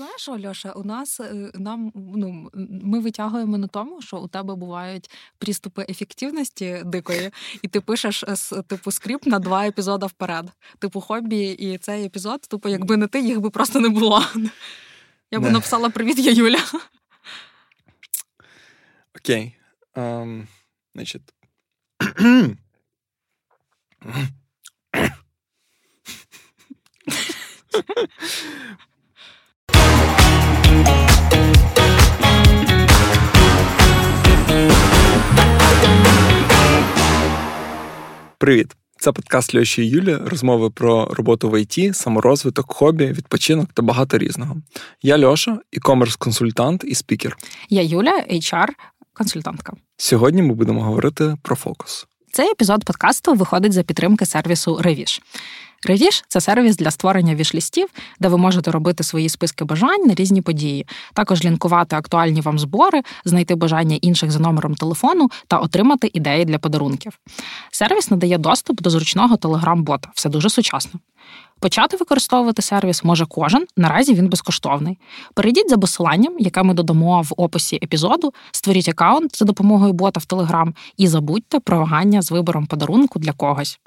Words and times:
Знаєш, 0.00 0.28
Ольоша, 0.28 0.72
у 0.72 0.84
нас 0.84 1.20
е, 1.20 1.50
нам 1.54 1.92
ну 1.94 2.50
ми 2.82 3.00
витягуємо 3.00 3.58
на 3.58 3.66
тому, 3.66 4.02
що 4.02 4.16
у 4.16 4.28
тебе 4.28 4.54
бувають 4.54 5.10
приступи 5.38 5.86
ефективності 5.88 6.82
дикої, 6.84 7.30
і 7.62 7.68
ти 7.68 7.80
пишеш 7.80 8.24
типу 8.66 8.90
скрипт 8.90 9.26
на 9.26 9.38
два 9.38 9.66
епізоди 9.66 10.06
вперед. 10.06 10.50
Типу 10.78 11.00
хобі, 11.00 11.50
і 11.50 11.78
цей 11.78 12.04
епізод, 12.04 12.40
типу, 12.40 12.68
якби 12.68 12.96
не 12.96 13.06
ти, 13.06 13.20
їх 13.20 13.40
би 13.40 13.50
просто 13.50 13.80
не 13.80 13.88
було. 13.88 14.24
Я 15.30 15.40
би 15.40 15.50
написала 15.50 15.90
Привіт, 15.90 16.18
я 16.18 16.32
Юля. 16.32 16.64
Окей. 19.16 19.56
Um, 19.94 20.46
значить. 20.94 21.34
Привіт! 38.40 38.76
Це 38.98 39.12
подкаст 39.12 39.54
Льоші 39.54 39.82
і 39.82 39.88
Юлі, 39.88 40.14
розмови 40.14 40.70
про 40.70 41.04
роботу 41.04 41.50
в 41.50 41.60
ІТ, 41.60 41.96
саморозвиток, 41.96 42.72
хобі, 42.72 43.06
відпочинок 43.06 43.72
та 43.72 43.82
багато 43.82 44.18
різного. 44.18 44.56
Я 45.02 45.26
Льоша, 45.26 45.58
e-commerce 45.78 46.18
консультант 46.18 46.84
і 46.84 46.94
спікер. 46.94 47.36
Я 47.68 47.82
Юля, 47.82 48.24
HR-консультантка. 48.30 49.72
Сьогодні 49.96 50.42
ми 50.42 50.54
будемо 50.54 50.82
говорити 50.82 51.36
про 51.42 51.56
фокус. 51.56 52.06
Цей 52.32 52.50
епізод 52.50 52.84
подкасту 52.84 53.34
виходить 53.34 53.72
за 53.72 53.82
підтримки 53.82 54.26
сервісу 54.26 54.78
Ревіш. 54.82 55.22
Ревіш 55.86 56.24
це 56.28 56.40
сервіс 56.40 56.76
для 56.76 56.90
створення 56.90 57.34
вішлістів, 57.34 57.88
де 58.20 58.28
ви 58.28 58.38
можете 58.38 58.70
робити 58.70 59.04
свої 59.04 59.28
списки 59.28 59.64
бажань 59.64 60.06
на 60.06 60.14
різні 60.14 60.42
події, 60.42 60.86
також 61.14 61.44
лінкувати 61.44 61.96
актуальні 61.96 62.40
вам 62.40 62.58
збори, 62.58 63.02
знайти 63.24 63.54
бажання 63.54 63.98
інших 64.00 64.30
за 64.30 64.38
номером 64.38 64.74
телефону 64.74 65.28
та 65.46 65.58
отримати 65.58 66.10
ідеї 66.12 66.44
для 66.44 66.58
подарунків. 66.58 67.18
Сервіс 67.70 68.10
надає 68.10 68.38
доступ 68.38 68.82
до 68.82 68.90
зручного 68.90 69.36
телеграм-бота, 69.36 70.08
все 70.14 70.28
дуже 70.28 70.50
сучасно. 70.50 71.00
Почати 71.60 71.96
використовувати 71.96 72.62
сервіс 72.62 73.04
може 73.04 73.26
кожен, 73.26 73.66
наразі 73.76 74.14
він 74.14 74.28
безкоштовний. 74.28 74.98
Перейдіть 75.34 75.70
за 75.70 75.78
посиланням, 75.78 76.38
яке 76.38 76.62
ми 76.62 76.74
додамо 76.74 77.22
в 77.22 77.32
описі 77.36 77.76
епізоду, 77.82 78.32
створіть 78.50 78.88
аккаунт 78.88 79.38
за 79.38 79.44
допомогою 79.44 79.92
бота 79.92 80.20
в 80.20 80.24
Телеграм 80.24 80.74
і 80.96 81.06
забудьте 81.08 81.60
про 81.60 81.78
вагання 81.78 82.22
з 82.22 82.30
вибором 82.30 82.66
подарунку 82.66 83.18
для 83.18 83.32
когось. 83.32 83.78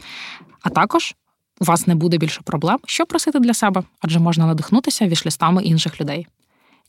А 0.61 0.69
також 0.69 1.15
у 1.63 1.65
вас 1.65 1.87
не 1.87 1.95
буде 1.95 2.17
більше 2.17 2.41
проблем, 2.41 2.79
що 2.85 3.05
просити 3.05 3.39
для 3.39 3.53
себе, 3.53 3.83
адже 4.01 4.19
можна 4.19 4.45
надихнутися 4.45 5.07
вішлістами 5.07 5.63
інших 5.63 6.01
людей. 6.01 6.27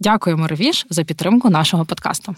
Дякуємо, 0.01 0.47
Ревіш, 0.47 0.87
за 0.91 1.05
підтримку 1.05 1.51
нашого 1.51 1.85
подкасту. 1.85 2.35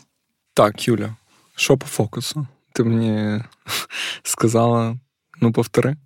Так, 0.55 0.89
Юля, 0.89 1.17
що 1.55 1.77
по 1.77 1.87
фокусу? 1.87 2.47
Ти 2.73 2.84
мені 2.84 3.42
сказала, 4.23 4.97
ну 5.41 5.53
повтори. 5.53 5.97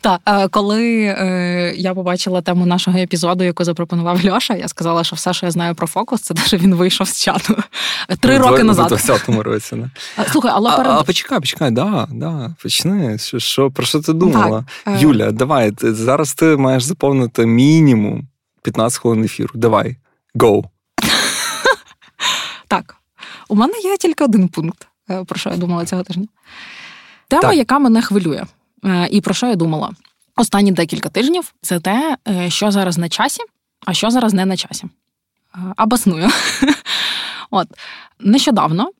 Так, 0.00 0.20
е, 0.26 0.48
коли 0.48 1.02
е, 1.02 1.74
я 1.76 1.94
побачила 1.94 2.40
тему 2.40 2.66
нашого 2.66 2.98
епізоду, 2.98 3.44
яку 3.44 3.64
запропонував 3.64 4.26
Льоша, 4.26 4.54
я 4.54 4.68
сказала, 4.68 5.04
що 5.04 5.16
все, 5.16 5.32
що 5.32 5.46
я 5.46 5.52
знаю 5.52 5.74
про 5.74 5.86
фокус, 5.86 6.20
це 6.20 6.34
те, 6.34 6.42
що 6.42 6.56
він 6.56 6.74
вийшов 6.74 7.08
з 7.08 7.22
чату 7.22 7.56
три 8.20 8.38
роки 8.38 8.62
назад. 8.62 8.92
У 8.92 8.94
20-му 8.94 9.42
році. 9.42 9.76
Слухай, 10.32 10.52
але 10.54 10.76
перед... 10.76 10.92
А, 10.92 11.02
почекай, 11.02 11.40
почекай, 11.40 11.70
да, 11.70 12.08
да, 12.10 12.54
почни. 12.62 13.18
Що, 13.18 13.38
що, 13.38 13.70
Про 13.70 13.86
що 13.86 14.00
ти 14.00 14.12
думала? 14.12 14.64
Е. 14.86 14.98
Юля, 15.00 15.30
давай, 15.32 15.72
зараз 15.80 16.34
ти 16.34 16.56
маєш 16.56 16.82
заповнити 16.82 17.46
мінімум 17.46 18.28
15 18.62 19.00
хвилин 19.00 19.24
ефіру. 19.24 19.50
Давай, 19.54 19.96
go. 20.34 20.64
Так, 22.68 22.96
у 23.48 23.54
мене 23.54 23.72
є 23.84 23.96
тільки 23.96 24.24
один 24.24 24.48
пункт, 24.48 24.88
про 25.26 25.38
що 25.38 25.50
я 25.50 25.56
думала 25.56 25.84
цього 25.84 26.02
тижня. 26.02 26.26
Тема, 27.28 27.42
так. 27.42 27.56
яка 27.56 27.78
мене 27.78 28.02
хвилює. 28.02 28.44
Е, 28.84 29.08
і 29.10 29.20
про 29.20 29.34
що 29.34 29.46
я 29.46 29.54
думала? 29.54 29.90
Останні 30.36 30.72
декілька 30.72 31.08
тижнів 31.08 31.54
це 31.62 31.80
те, 31.80 32.16
е, 32.28 32.50
що 32.50 32.70
зараз 32.70 32.98
на 32.98 33.08
часі, 33.08 33.40
а 33.86 33.94
що 33.94 34.10
зараз 34.10 34.34
не 34.34 34.46
на 34.46 34.56
часі. 34.56 34.84
Абасную. 35.76 36.28
От 37.50 37.68
нещодавно 38.20 38.90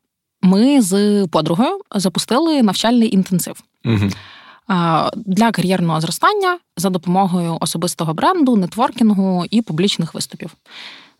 ми 0.42 0.82
з 0.82 1.26
подругою 1.26 1.80
запустили 1.94 2.62
навчальний 2.62 3.14
інтенсив. 3.14 3.62
Угу. 3.84 4.10
Для 5.16 5.50
кар'єрного 5.52 6.00
зростання 6.00 6.58
за 6.76 6.90
допомогою 6.90 7.58
особистого 7.60 8.14
бренду, 8.14 8.56
нетворкінгу 8.56 9.44
і 9.50 9.62
публічних 9.62 10.14
виступів. 10.14 10.50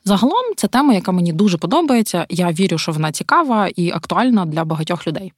Загалом 0.05 0.55
це 0.57 0.69
тема, 0.69 0.95
яка 0.95 1.13
мені 1.13 1.33
дуже 1.33 1.59
подобається. 1.59 2.27
Я 2.31 2.53
вірю, 2.53 2.79
що 2.79 2.93
вона 2.93 3.13
цікава 3.13 3.69
і 3.69 3.91
актуальна 3.91 4.47
для 4.47 4.65
багатьох 4.65 5.07
людей. 5.07 5.33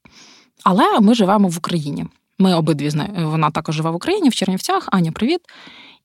Але 0.63 0.99
ми 0.99 1.13
живемо 1.13 1.47
в 1.47 1.57
Україні. 1.57 2.05
Ми 2.41 2.55
обидві 2.55 2.89
знаємо, 2.89 3.29
вона 3.29 3.51
також 3.51 3.75
живе 3.75 3.89
в 3.89 3.95
Україні, 3.95 4.29
в 4.29 4.35
Чернівцях. 4.35 4.87
Аня, 4.91 5.11
привіт. 5.11 5.39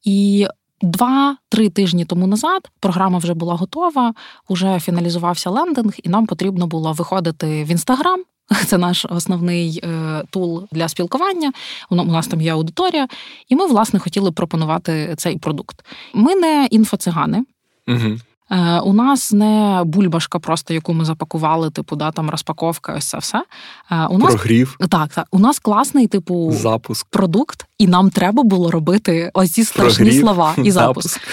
І 0.05 0.47
два-три 0.83 1.69
тижні 1.69 2.05
тому 2.05 2.27
назад 2.27 2.69
програма 2.81 3.19
вже 3.19 3.35
була 3.35 3.55
готова, 3.55 4.15
вже 4.51 4.81
фіналізувався 4.81 5.51
лендинг, 5.51 5.93
і 6.03 6.09
нам 6.09 6.27
потрібно 6.27 6.67
було 6.67 6.93
виходити 6.93 7.65
в 7.65 7.71
інстаграм. 7.71 8.23
Це 8.67 8.79
наш 8.79 9.07
основний 9.11 9.81
е, 9.85 10.23
тул 10.31 10.69
для 10.73 10.89
спілкування. 10.89 11.53
У 11.91 11.95
нас 11.95 12.27
там 12.27 12.41
є 12.41 12.53
аудиторія, 12.53 13.09
і 13.49 13.57
ми, 13.57 13.67
власне, 13.67 13.99
хотіли 13.99 14.33
пропонувати 14.33 15.15
цей 15.17 15.39
продукт. 15.39 15.85
Ми 16.15 16.35
не 16.35 16.69
інфоцигани. 16.71 17.45
Угу. 17.89 18.19
Е, 18.51 18.81
у 18.81 18.93
нас 18.93 19.33
не 19.33 19.83
бульбашка, 19.85 20.39
просто 20.39 20.75
яку 20.75 20.93
ми 20.93 21.05
запакували, 21.05 21.71
типу, 21.71 21.97
да, 21.97 22.11
там 22.11 22.31
розпаковка, 22.31 22.95
ось 22.95 23.05
це 23.05 23.19
все. 23.19 23.45
Е, 23.91 24.07
у 24.07 24.19
нас 24.19 24.35
Прогрів. 24.35 24.77
Так, 24.91 25.09
так. 25.09 25.27
У 25.31 25.39
нас 25.39 25.59
класний, 25.59 26.07
типу, 26.07 26.53
запуск 26.53 27.07
продукт, 27.11 27.67
і 27.79 27.87
нам 27.87 28.11
треба 28.11 28.43
було 28.43 28.71
робити 28.71 29.31
ось 29.35 29.51
ці 29.51 29.65
страшні 29.65 30.05
Прогрів. 30.05 30.21
слова 30.21 30.55
і 30.63 30.71
запуск. 30.71 31.09
запуск. 31.09 31.29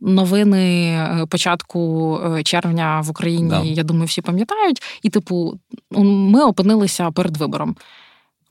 Новини 0.00 0.90
е, 0.90 1.26
початку 1.30 2.20
червня 2.44 3.00
в 3.00 3.10
Україні, 3.10 3.50
да. 3.50 3.62
я 3.62 3.82
думаю, 3.82 4.06
всі 4.06 4.22
пам'ятають. 4.22 4.82
І, 5.02 5.10
типу, 5.10 5.58
ми 6.00 6.44
опинилися 6.44 7.10
перед 7.10 7.36
вибором. 7.36 7.76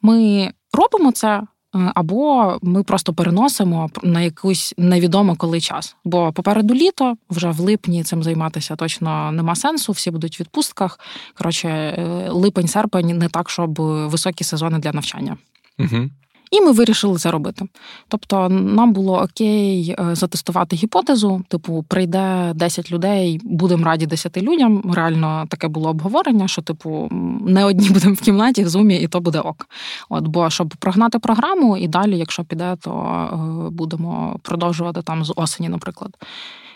Ми 0.01 0.51
робимо 0.74 1.12
це. 1.12 1.41
Е, 1.75 1.91
або 1.95 2.57
ми 2.61 2.84
просто 2.84 3.13
переносимо 3.13 3.89
на 4.03 4.22
якусь 4.22 4.73
невідомо 4.78 5.35
коли 5.35 5.61
час. 5.61 5.95
Бо 6.06 6.31
попереду 6.31 6.73
літо, 6.73 7.17
вже 7.29 7.50
в 7.50 7.59
липні 7.59 8.03
цим 8.03 8.23
займатися 8.23 8.75
точно 8.75 9.31
нема 9.31 9.56
сенсу. 9.56 9.91
Всі 9.91 10.12
будуть 10.12 10.39
в 10.39 10.41
відпустках. 10.41 11.00
Коротше, 11.33 11.69
е, 11.69 12.29
липень-серпень 12.29 13.13
не 13.13 13.29
так, 13.29 13.50
щоб 13.50 13.75
високі 14.09 14.44
сезони 14.44 14.79
для 14.79 14.91
навчання. 14.91 15.38
Угу. 15.79 16.09
І 16.53 16.62
ми 16.62 16.72
вирішили 16.72 17.18
це 17.18 17.31
робити. 17.31 17.66
Тобто, 18.08 18.50
нам 18.50 18.94
було 18.94 19.22
окей 19.22 19.96
е, 20.00 20.16
затестувати 20.16 20.75
гіпотезу. 20.75 21.44
Типу, 21.47 21.86
прийде 21.88 22.52
10 22.56 22.91
людей, 22.91 23.40
будемо 23.44 23.86
раді 23.86 24.06
10 24.06 24.38
людям. 24.38 24.92
Реально 24.94 25.46
таке 25.50 25.68
було 25.68 25.90
обговорення, 25.90 26.47
що, 26.47 26.62
типу, 26.62 27.09
не 27.42 27.66
одні 27.66 27.90
будемо 27.94 28.13
в 28.13 28.22
кімнаті 28.22 28.63
в 28.63 28.69
зумі, 28.69 28.97
і 28.97 29.08
то 29.08 29.19
буде 29.19 29.40
ок. 29.40 29.68
От, 30.09 30.28
бо 30.28 30.50
щоб 30.50 30.75
прогнати 30.80 31.19
програму, 31.19 31.78
і 31.78 31.88
далі, 31.88 32.18
якщо 32.18 32.44
піде, 32.44 32.75
то 32.81 32.92
е, 32.92 33.69
будемо 33.69 34.40
продовжувати 34.42 35.02
там 35.02 35.25
з 35.25 35.34
осені, 35.36 35.69
наприклад. 35.69 36.18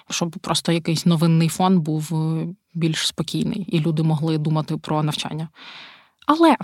Щоб 0.10 0.30
просто 0.42 0.72
якийсь 0.72 1.06
новинний 1.06 1.50
фон 1.50 1.80
був 1.80 2.10
е, 2.14 2.48
більш 2.74 3.08
спокійний, 3.08 3.66
і 3.68 3.80
люди 3.80 4.04
могли 4.04 4.38
думати 4.38 4.78
про 4.78 5.04
навчання. 5.04 5.50
Але 6.26 6.56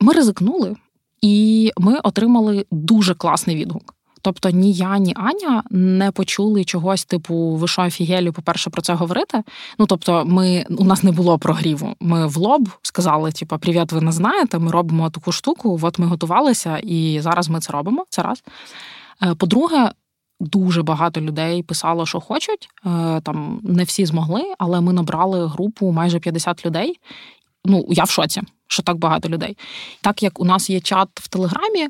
ми 0.00 0.12
ризикнули. 0.12 0.76
І 1.24 1.72
ми 1.76 1.98
отримали 2.02 2.66
дуже 2.70 3.14
класний 3.14 3.56
відгук. 3.56 3.94
Тобто 4.22 4.50
ні 4.50 4.72
я, 4.72 4.98
ні 4.98 5.14
Аня 5.16 5.62
не 5.70 6.10
почули 6.10 6.64
чогось, 6.64 7.04
типу, 7.04 7.34
ви 7.50 7.68
що, 7.68 7.82
офігелі, 7.82 8.30
по-перше, 8.30 8.70
про 8.70 8.82
це 8.82 8.94
говорити. 8.94 9.42
Ну 9.78 9.86
тобто, 9.86 10.24
ми 10.24 10.66
у 10.78 10.84
нас 10.84 11.02
не 11.02 11.12
було 11.12 11.38
прогріву. 11.38 11.94
Ми 12.00 12.26
в 12.26 12.36
лоб 12.36 12.68
сказали: 12.82 13.32
типу, 13.32 13.58
привіт, 13.58 13.92
ви 13.92 14.00
не 14.00 14.12
знаєте, 14.12 14.58
ми 14.58 14.70
робимо 14.70 15.10
таку 15.10 15.32
штуку, 15.32 15.80
от 15.82 15.98
ми 15.98 16.06
готувалися, 16.06 16.78
і 16.78 17.20
зараз 17.20 17.48
ми 17.48 17.60
це 17.60 17.72
робимо. 17.72 18.04
Це 18.08 18.22
раз. 18.22 18.42
Е, 19.22 19.34
по-друге, 19.34 19.92
дуже 20.40 20.82
багато 20.82 21.20
людей 21.20 21.62
писало, 21.62 22.06
що 22.06 22.20
хочуть. 22.20 22.68
Е, 22.86 23.20
там 23.20 23.60
не 23.62 23.84
всі 23.84 24.06
змогли, 24.06 24.42
але 24.58 24.80
ми 24.80 24.92
набрали 24.92 25.46
групу 25.46 25.92
майже 25.92 26.18
50 26.18 26.66
людей. 26.66 27.00
Ну, 27.64 27.86
я 27.88 28.04
в 28.04 28.10
шоці 28.10 28.42
що 28.68 28.82
так 28.82 28.98
багато 28.98 29.28
людей. 29.28 29.56
Так 30.00 30.22
як 30.22 30.40
у 30.40 30.44
нас 30.44 30.70
є 30.70 30.80
чат 30.80 31.08
в 31.14 31.28
Телеграмі, 31.28 31.88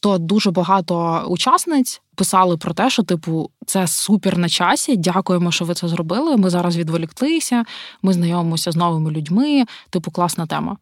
то 0.00 0.18
дуже 0.18 0.50
багато 0.50 1.24
учасниць 1.28 2.00
писали 2.14 2.56
про 2.56 2.74
те, 2.74 2.90
що 2.90 3.02
типу 3.02 3.50
це 3.66 3.86
супер 3.86 4.38
на 4.38 4.48
часі. 4.48 4.96
Дякуємо, 4.96 5.52
що 5.52 5.64
ви 5.64 5.74
це 5.74 5.88
зробили. 5.88 6.36
Ми 6.36 6.50
зараз 6.50 6.76
відволіклися, 6.76 7.64
ми 8.02 8.12
знайомимося 8.12 8.72
з 8.72 8.76
новими 8.76 9.10
людьми. 9.10 9.64
Типу, 9.90 10.10
класна 10.10 10.46
тема. 10.46 10.76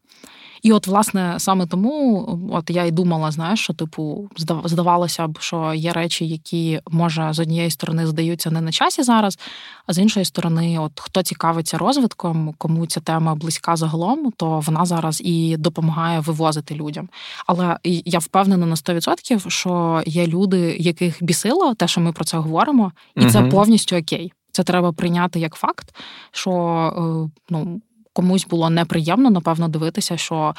І 0.62 0.72
от, 0.72 0.86
власне, 0.86 1.34
саме 1.38 1.66
тому, 1.66 2.28
от 2.52 2.70
я 2.70 2.84
й 2.84 2.90
думала, 2.90 3.30
знаєш, 3.30 3.60
що 3.60 3.72
типу, 3.72 4.30
здавалося 4.64 5.28
б, 5.28 5.38
що 5.40 5.74
є 5.74 5.92
речі, 5.92 6.28
які 6.28 6.80
може 6.90 7.32
з 7.32 7.38
однієї 7.38 7.70
сторони 7.70 8.06
здаються 8.06 8.50
не 8.50 8.60
на 8.60 8.72
часі 8.72 9.02
зараз, 9.02 9.38
а 9.86 9.92
з 9.92 9.98
іншої 9.98 10.24
сторони, 10.24 10.78
от 10.78 11.00
хто 11.00 11.22
цікавиться 11.22 11.78
розвитком, 11.78 12.54
кому 12.58 12.86
ця 12.86 13.00
тема 13.00 13.34
близька 13.34 13.76
загалом, 13.76 14.32
то 14.36 14.60
вона 14.60 14.84
зараз 14.84 15.20
і 15.24 15.56
допомагає 15.56 16.20
вивозити 16.20 16.74
людям. 16.74 17.08
Але 17.46 17.78
я 17.84 18.18
впевнена 18.18 18.66
на 18.66 18.74
100%, 18.74 19.48
що 19.50 20.02
є 20.06 20.26
люди, 20.26 20.76
яких 20.78 21.22
бісило, 21.22 21.74
те, 21.74 21.88
що 21.88 22.00
ми 22.00 22.12
про 22.12 22.24
це 22.24 22.36
говоримо, 22.36 22.92
і 23.16 23.20
угу. 23.20 23.30
це 23.30 23.42
повністю 23.42 23.96
окей. 23.96 24.32
Це 24.52 24.62
треба 24.62 24.92
прийняти 24.92 25.40
як 25.40 25.54
факт, 25.54 25.94
що 26.32 26.50
е, 26.96 27.30
ну 27.50 27.80
комусь 28.12 28.46
було 28.46 28.70
неприємно, 28.70 29.30
напевно, 29.30 29.68
дивитися, 29.68 30.16
що 30.16 30.54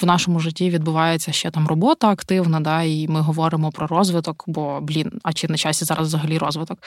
в 0.00 0.06
нашому 0.06 0.40
житті 0.40 0.70
відбувається 0.70 1.32
ще 1.32 1.50
там 1.50 1.66
робота 1.68 2.08
активна, 2.08 2.60
да, 2.60 2.82
і 2.82 3.08
ми 3.08 3.20
говоримо 3.20 3.70
про 3.70 3.86
розвиток, 3.86 4.44
бо, 4.46 4.80
блін, 4.80 5.12
а 5.22 5.32
чи 5.32 5.48
на 5.48 5.56
часі 5.56 5.84
зараз 5.84 6.06
взагалі 6.08 6.38
розвиток? 6.38 6.78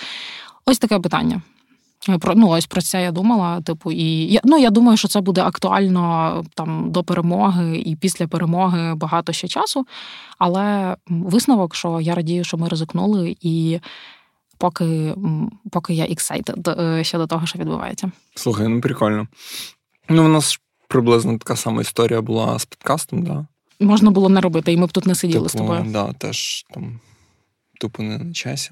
Ось 0.65 0.79
таке 0.79 0.99
питання. 0.99 1.41
Про 2.19 2.35
ну 2.35 2.49
ось 2.49 2.65
про 2.65 2.81
це 2.81 3.01
я 3.01 3.11
думала. 3.11 3.61
Типу, 3.61 3.91
і 3.91 4.25
я 4.25 4.41
ну 4.43 4.57
я 4.57 4.69
думаю, 4.69 4.97
що 4.97 5.07
це 5.07 5.21
буде 5.21 5.41
актуально 5.41 6.43
там 6.53 6.91
до 6.91 7.03
перемоги 7.03 7.77
і 7.77 7.95
після 7.95 8.27
перемоги 8.27 8.95
багато 8.95 9.33
ще 9.33 9.47
часу. 9.47 9.85
Але 10.37 10.95
висновок, 11.07 11.75
що 11.75 12.01
я 12.01 12.15
радію, 12.15 12.43
що 12.43 12.57
ми 12.57 12.67
ризикнули, 12.67 13.37
і 13.41 13.79
поки 14.57 15.15
поки 15.71 15.93
я 15.93 16.05
excited 16.05 16.81
е, 16.81 17.03
щодо 17.03 17.27
того, 17.27 17.45
що 17.45 17.59
відбувається. 17.59 18.11
Слухай, 18.35 18.67
ну 18.67 18.81
прикольно. 18.81 19.27
Ну, 20.11 20.25
у 20.25 20.27
нас 20.27 20.59
приблизно 20.87 21.37
така 21.37 21.55
сама 21.55 21.81
історія 21.81 22.21
була 22.21 22.59
з 22.59 22.65
подкастом, 22.65 23.23
да. 23.23 23.45
Можна 23.79 24.11
було 24.11 24.29
не 24.29 24.41
робити, 24.41 24.73
і 24.73 24.77
ми 24.77 24.85
б 24.85 24.91
тут 24.91 25.05
не 25.05 25.15
сиділи 25.15 25.47
типу, 25.47 25.49
з 25.49 25.53
тобою. 25.53 25.85
Да, 25.87 26.13
теж 26.13 26.65
там 26.73 26.99
тупо 27.79 28.03
не 28.03 28.17
на 28.17 28.33
часі. 28.33 28.71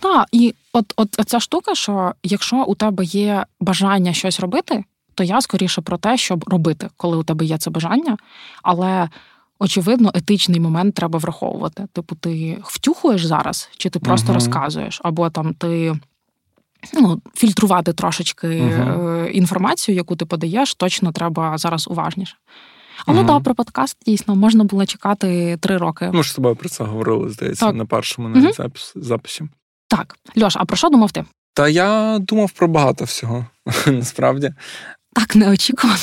Так, 0.00 0.28
і 0.32 0.54
от, 0.72 0.92
от 0.96 1.08
ця 1.26 1.40
штука, 1.40 1.74
що 1.74 2.12
якщо 2.22 2.64
у 2.64 2.74
тебе 2.74 3.04
є 3.04 3.46
бажання 3.60 4.12
щось 4.12 4.40
робити, 4.40 4.84
то 5.14 5.24
я 5.24 5.40
скоріше 5.40 5.80
про 5.80 5.98
те, 5.98 6.16
щоб 6.16 6.44
робити, 6.48 6.88
коли 6.96 7.16
у 7.16 7.22
тебе 7.22 7.44
є 7.44 7.58
це 7.58 7.70
бажання. 7.70 8.16
Але 8.62 9.08
очевидно, 9.58 10.10
етичний 10.14 10.60
момент 10.60 10.94
треба 10.94 11.18
враховувати. 11.18 11.86
Типу, 11.92 12.14
ти 12.14 12.58
втюхуєш 12.64 13.24
зараз, 13.24 13.68
чи 13.76 13.90
ти 13.90 13.98
просто 13.98 14.32
uh 14.32 14.34
розказуєш, 14.34 15.00
або 15.04 15.30
там 15.30 15.54
ти 15.54 16.00
ну, 16.94 17.20
фільтрувати 17.34 17.92
трошечки 17.92 18.46
uh 18.46 19.28
інформацію, 19.28 19.96
яку 19.96 20.16
ти 20.16 20.26
подаєш, 20.26 20.74
точно 20.74 21.12
треба 21.12 21.58
зараз 21.58 21.88
уважніше. 21.88 22.36
Але 23.06 23.22
uh 23.22 23.26
так, 23.26 23.42
про 23.42 23.54
подкаст 23.54 23.96
дійсно 24.06 24.36
можна 24.36 24.64
було 24.64 24.86
чекати 24.86 25.58
три 25.60 25.76
роки. 25.76 26.10
Ми 26.12 26.22
ж 26.22 26.30
з 26.30 26.34
тобою 26.34 26.56
про 26.56 26.68
це 26.68 26.84
говорили, 26.84 27.30
здається, 27.30 27.66
так. 27.66 27.74
на 27.74 27.86
першому 27.86 28.28
навіть 28.28 28.56
запис, 28.56 28.92
записі. 28.96 29.44
Так, 29.88 30.16
Льош, 30.42 30.56
а 30.56 30.64
про 30.64 30.76
що 30.76 30.88
думав 30.88 31.12
ти? 31.12 31.24
Та 31.54 31.68
я 31.68 32.18
думав 32.20 32.50
про 32.50 32.68
багато 32.68 33.04
всього, 33.04 33.46
насправді. 33.86 34.54
Так 35.12 35.36
неочікувано. 35.36 35.98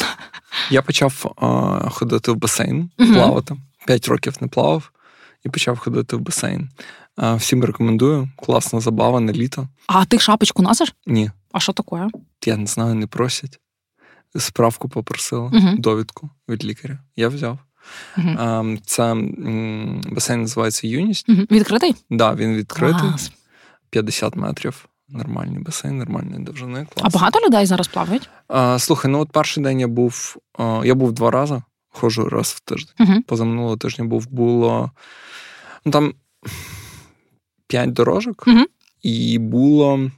Я 0.69 0.81
почав 0.81 1.33
а, 1.37 1.89
ходити 1.89 2.31
в 2.31 2.35
басейн, 2.35 2.89
плавати. 2.97 3.55
П'ять 3.87 4.07
років 4.07 4.33
не 4.41 4.47
плавав 4.47 4.91
і 5.45 5.49
почав 5.49 5.77
ходити 5.77 6.15
в 6.15 6.19
басейн. 6.19 6.69
Всім 7.17 7.63
рекомендую. 7.63 8.29
Класна 8.37 8.79
забава 8.79 9.19
на 9.19 9.31
літо. 9.33 9.67
А 9.87 10.05
ти 10.05 10.19
шапочку 10.19 10.61
носиш? 10.63 10.93
Ні. 11.07 11.31
А 11.51 11.59
що 11.59 11.73
таке? 11.73 12.07
Я 12.45 12.57
не 12.57 12.65
знаю, 12.65 12.95
не 12.95 13.07
просять. 13.07 13.59
Справку 14.37 14.89
попросила, 14.89 15.49
uh 15.49 15.79
довідку 15.79 16.29
від 16.49 16.65
лікаря. 16.65 16.99
Я 17.15 17.27
взяв. 17.27 17.59
uh 18.17 18.79
Це 18.85 19.13
басейн 20.11 20.41
називається 20.41 20.87
Юність. 20.87 21.29
uh 21.29 21.51
Відкритий? 21.51 21.93
Так, 21.93 22.01
да, 22.09 22.35
він 22.35 22.55
відкритий. 22.55 23.09
Клас. 23.09 23.31
50 23.89 24.35
метрів. 24.35 24.85
Нормальний 25.09 25.59
басейн, 25.59 25.97
нормальної 25.97 26.43
довжини. 26.43 26.87
Клас. 26.95 27.05
А 27.05 27.17
багато 27.17 27.39
людей 27.47 27.65
зараз 27.65 27.87
плавають? 27.87 28.29
Слухай, 28.77 29.11
ну 29.11 29.19
от 29.19 29.31
перший 29.31 29.63
день 29.63 29.79
я 29.79 29.87
був. 29.87 30.37
Я 30.83 30.95
був 30.95 31.11
два 31.11 31.31
рази, 31.31 31.61
ходжу 31.89 32.29
раз 32.29 32.47
в 32.47 32.59
тиждень. 32.59 33.23
Позаминулого 33.23 33.77
тижня 33.77 34.05
був 34.05 34.27
було. 34.31 34.91
Ну 35.85 35.91
там 35.91 36.13
п'ять 37.67 37.93
дорожок, 37.93 38.43
угу. 38.47 38.65
і 39.01 39.37
було 39.37 40.11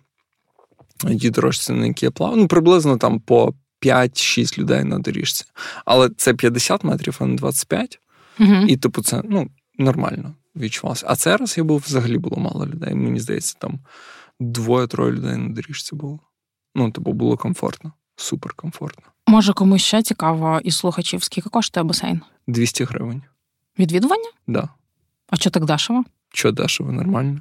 ті 1.20 1.30
дорожці, 1.30 1.74
на 1.74 1.86
які 1.86 2.06
я 2.06 2.12
плавав, 2.12 2.38
ну, 2.38 2.48
приблизно 2.48 2.98
там 2.98 3.20
по 3.20 3.54
5-6 3.82 4.60
людей 4.60 4.84
на 4.84 5.00
доріжці. 5.00 5.46
Але 5.86 6.10
це 6.10 6.34
50 6.34 6.84
метрів, 6.84 7.18
а 7.20 7.26
не 7.26 7.36
25. 7.36 8.00
Угу. 8.40 8.54
І, 8.54 8.78
типу, 8.78 9.02
це 9.02 9.22
ну, 9.26 9.50
нормально 9.78 10.34
відчувалося. 10.56 11.06
А 11.10 11.16
цей 11.16 11.36
раз 11.36 11.58
я 11.58 11.64
був 11.64 11.84
взагалі 11.88 12.18
було 12.18 12.38
мало 12.38 12.66
людей. 12.66 12.96
Мені 12.96 13.20
здається, 13.20 13.56
там 13.60 13.80
двоє-троє 14.40 15.12
людей 15.12 15.38
на 15.38 15.50
доріжці 15.50 15.96
було. 15.96 16.20
Ну, 16.76 16.92
типу, 16.92 17.14
було 17.14 17.38
комфортно, 17.38 17.92
супер 18.16 18.54
комфортно. 18.54 19.04
Може, 19.28 19.54
комусь 19.54 19.82
ще 19.82 20.04
цікаво 20.04 20.60
із 20.64 20.78
слухачів, 20.78 21.24
скільки 21.24 21.50
коштує 21.50 21.84
басейн? 21.84 22.22
200 22.48 22.84
гривень. 22.84 23.22
Відвідування? 23.80 24.24
Так. 24.24 24.34
Да. 24.48 24.70
А 25.30 25.36
що 25.36 25.50
так 25.50 25.66
дешево? 25.66 26.04
Що 26.34 26.52
дешево, 26.52 26.92
нормально. 26.92 27.40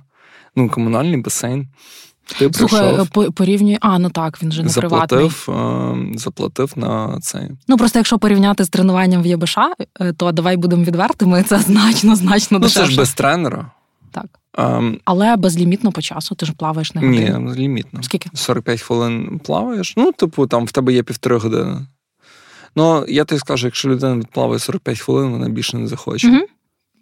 Ну, 0.56 0.68
комунальний 0.68 1.20
басейн. 1.20 1.68
Ти 2.38 2.52
Слухай, 2.52 3.06
по, 3.12 3.32
порівнює. 3.32 3.78
А, 3.80 3.98
ну 3.98 4.10
так, 4.10 4.42
він 4.42 4.52
же 4.52 4.62
не 4.62 4.68
заплатив, 4.68 5.44
приватний. 5.46 6.14
Е, 6.14 6.18
заплатив 6.18 6.72
на 6.76 7.18
цей. 7.20 7.50
Ну 7.68 7.76
просто 7.76 7.98
якщо 7.98 8.18
порівняти 8.18 8.64
з 8.64 8.68
тренуванням 8.68 9.22
в 9.22 9.26
ЄБШ, 9.26 9.58
е, 10.00 10.12
то 10.12 10.32
давай 10.32 10.56
будемо 10.56 10.84
відвертими. 10.84 11.42
Це 11.42 11.58
значно, 11.58 12.16
значно 12.16 12.58
дешевше. 12.58 12.80
Ну, 12.80 12.86
це 12.86 12.92
ж 12.92 12.98
без 12.98 13.14
тренера. 13.14 13.70
Так. 14.10 14.26
Um, 14.54 15.00
Але 15.04 15.36
безлімітно 15.36 15.92
по 15.92 16.02
часу, 16.02 16.34
ти 16.34 16.46
ж 16.46 16.52
плаваєш 16.52 16.94
на 16.94 17.00
годину. 17.00 17.38
Ні, 17.38 17.54
лімітно. 17.54 18.02
Скільки? 18.02 18.30
45 18.34 18.80
хвилин 18.80 19.40
плаваєш. 19.44 19.94
Ну, 19.96 20.12
типу, 20.12 20.46
там 20.46 20.64
в 20.64 20.72
тебе 20.72 20.92
є 20.92 21.02
півтори 21.02 21.36
години. 21.36 21.86
Ну, 22.76 23.04
я 23.08 23.24
тобі 23.24 23.38
скажу, 23.38 23.66
якщо 23.66 23.88
людина 23.88 24.24
плаває 24.32 24.58
45 24.58 24.98
хвилин, 25.00 25.30
вона 25.30 25.48
більше 25.48 25.76
не 25.76 25.86
захоче. 25.86 26.28
Угу. 26.28 26.40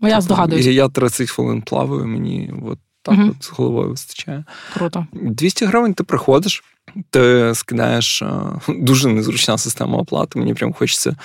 Ну, 0.04 0.10
я 0.10 0.20
здогадуюся. 0.20 0.70
Я 0.70 0.88
30 0.88 1.30
хвилин 1.30 1.62
плаваю, 1.62 2.06
мені 2.06 2.52
от 2.66 2.78
так 3.02 3.14
угу. 3.14 3.30
от 3.30 3.44
з 3.44 3.50
головою 3.50 3.88
вистачає. 3.88 4.44
Круто. 4.74 5.06
200 5.12 5.66
гривень 5.66 5.94
ти 5.94 6.04
приходиш, 6.04 6.64
ти 7.10 7.52
скидаєш 7.54 8.22
дуже 8.68 9.08
незручна 9.08 9.58
система 9.58 9.98
оплати. 9.98 10.38
Мені 10.38 10.54
прям 10.54 10.72
хочеться 10.72 11.16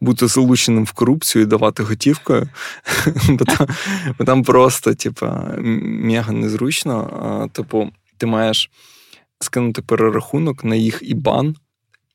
бути 0.00 0.26
залученим 0.26 0.84
в 0.84 0.92
корупцію 0.92 1.42
і 1.42 1.46
давати 1.46 1.82
готівкою. 1.82 2.48
Бо 3.28 3.44
там, 3.44 3.66
бо 4.18 4.24
там 4.24 4.42
просто, 4.42 4.94
типу, 4.94 5.26
мега 5.82 6.32
незручно. 6.32 7.50
Типу, 7.52 7.90
ти 8.16 8.26
маєш 8.26 8.70
скинути 9.40 9.82
перерахунок 9.82 10.64
на 10.64 10.76
їх 10.76 11.02
ібан 11.02 11.56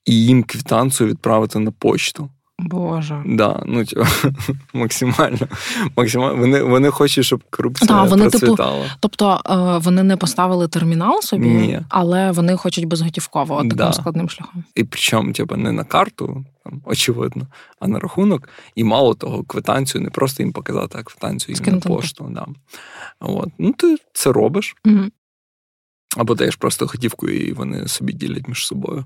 і 0.05 0.25
їм 0.25 0.43
квітанцію 0.43 1.09
відправити 1.09 1.59
на 1.59 1.71
почту. 1.71 2.29
Боже. 2.61 3.23
Да, 3.25 3.63
ну 3.65 3.83
максимально. 4.73 5.47
максимально. 5.97 6.35
Вони 6.37 6.63
вони 6.63 6.89
хочуть, 6.89 7.25
щоб 7.25 7.43
корупція 7.49 7.87
да, 7.87 8.03
вони, 8.03 8.29
типу, 8.29 8.39
процвітала. 8.39 8.83
Типу, 8.83 8.95
тобто 8.99 9.41
е, 9.49 9.77
вони 9.77 10.03
не 10.03 10.17
поставили 10.17 10.67
термінал 10.67 11.21
собі, 11.21 11.47
Ні. 11.47 11.81
але 11.89 12.31
вони 12.31 12.57
хочуть 12.57 12.85
безготівково 12.85 13.55
таким 13.55 13.77
да. 13.77 13.93
складним 13.93 14.29
шляхом. 14.29 14.63
І 14.75 14.83
причому, 14.83 15.33
типу, 15.33 15.55
не 15.55 15.71
на 15.71 15.83
карту, 15.83 16.45
там, 16.63 16.81
очевидно, 16.85 17.47
а 17.79 17.87
на 17.87 17.99
рахунок. 17.99 18.49
І 18.75 18.83
мало 18.83 19.13
того, 19.13 19.43
квитанцію 19.43 20.01
не 20.01 20.09
просто 20.09 20.43
їм 20.43 20.51
показати, 20.51 20.97
а 20.99 21.03
квитанцію 21.03 21.57
їм 21.65 21.73
на 21.73 21.79
пошту. 21.79 22.27
Да. 22.31 22.45
От. 23.19 23.49
Ну, 23.57 23.73
ти 23.73 23.97
це 24.13 24.31
робиш. 24.31 24.75
Угу. 24.85 25.01
Або 26.17 26.35
даєш 26.35 26.55
просто 26.55 26.85
готівкою, 26.85 27.47
і 27.47 27.53
вони 27.53 27.87
собі 27.87 28.13
ділять 28.13 28.47
між 28.47 28.65
собою. 28.65 29.05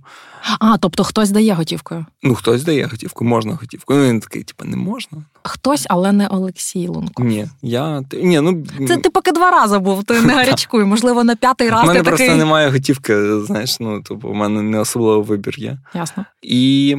А, 0.60 0.78
тобто 0.78 1.04
хтось 1.04 1.30
дає 1.30 1.54
готівкою? 1.54 2.06
Ну, 2.24 2.36
хтось 2.36 2.64
дає 2.64 2.86
готівку, 2.86 3.26
можна 3.26 3.54
готівкою. 3.54 4.00
Ну, 4.00 4.10
він 4.10 4.20
такий, 4.20 4.44
типу, 4.44 4.66
не 4.66 4.78
можна. 4.78 5.24
Хтось, 5.44 5.86
але 5.90 6.12
не 6.12 6.28
Олексій 6.28 6.88
Лунко. 6.88 7.24
Ні, 7.24 7.48
я. 7.62 8.04
Ні, 8.14 8.42
ну... 8.42 8.66
Це 8.88 8.98
ти 8.98 9.10
поки 9.10 9.32
два 9.32 9.52
рази 9.52 9.78
був, 9.78 10.04
ти 10.04 10.22
не 10.22 10.34
гарячкуй. 10.36 10.86
Можливо, 10.86 11.24
на 11.24 11.36
п'ятий 11.36 11.70
раз. 11.70 11.84
У 11.84 11.88
мене 11.88 12.00
ти 12.00 12.04
просто 12.04 12.26
такий... 12.26 12.40
немає 12.40 12.70
готівки, 12.70 13.40
знаєш, 13.40 13.80
ну, 13.80 14.02
тобто, 14.08 14.28
у 14.28 14.34
мене 14.34 14.62
не 14.62 14.80
особливо 14.80 15.22
вибір 15.22 15.60
є. 15.60 15.78
Ясно. 15.94 16.26
І 16.42 16.98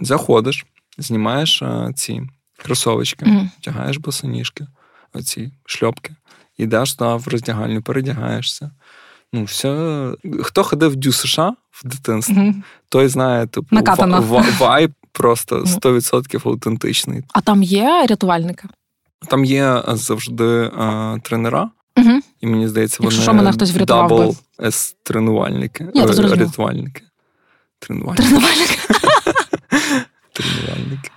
заходиш, 0.00 0.66
знімаєш 0.98 1.62
а, 1.62 1.92
ці 1.92 2.22
кросовочки, 2.62 3.24
mm, 3.24 3.48
втягаєш 3.60 3.96
босоніжки, 3.96 4.66
оці 5.12 5.52
шльопки, 5.66 6.14
йдеш 6.58 6.94
туди 6.94 7.10
в 7.10 7.28
роздягальню, 7.28 7.82
передягаєшся. 7.82 8.70
Ну, 9.32 9.44
все. 9.44 10.14
Хто 10.42 10.62
ходив 10.62 10.90
в 10.90 10.96
ДЮСШ 10.96 11.54
в 11.70 11.88
дитинстві, 11.88 12.34
mm-hmm. 12.34 12.62
той 12.88 13.08
знає, 13.08 13.46
типу, 13.46 13.76
вайб 14.58 14.92
просто 15.12 15.60
100% 15.60 16.48
автентичний. 16.48 17.22
А 17.32 17.40
там 17.40 17.62
є 17.62 18.06
рятувальники? 18.08 18.68
Там 19.28 19.44
є 19.44 19.82
завжди 19.88 20.70
а, 20.78 21.16
тренера, 21.22 21.70
Угу. 21.98 22.20
і 22.40 22.46
мені 22.46 22.68
здається, 22.68 22.96
вони 23.00 23.14
Якщо 23.14 23.34
мене 23.34 23.52
хтось 23.52 23.72
врятував 23.72 24.08
би, 24.08 24.36
то 24.60 24.96
тренувальники. 25.02 25.88
Ні, 25.94 26.00
Е. 26.00 26.06
Рятувальники. 26.06 27.02
Тренувальники. 27.78 28.22
Тренувальник. 28.22 28.68
Тренувальники. 30.32 31.10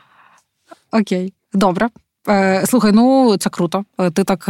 Окей, 0.92 1.34
добре. 1.54 1.90
Е, 2.30 2.66
слухай, 2.68 2.92
ну 2.92 3.38
це 3.38 3.50
круто. 3.50 3.86
Е, 4.00 4.12
Ти 4.12 4.24
так 4.24 4.50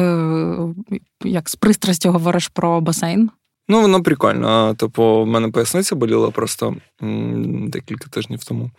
як 1.23 1.49
з 1.49 1.55
пристрастю 1.55 2.11
говориш 2.11 2.47
про 2.47 2.81
басейн. 2.81 3.29
Ну, 3.69 3.81
воно 3.81 4.03
прикольно. 4.03 4.75
Типу, 4.75 5.21
в 5.23 5.27
мене 5.27 5.49
поясниця 5.49 5.95
боліла 5.95 6.31
просто 6.31 6.75
м, 7.03 7.69
декілька 7.69 8.09
тижнів 8.09 8.43
тому. 8.43 8.71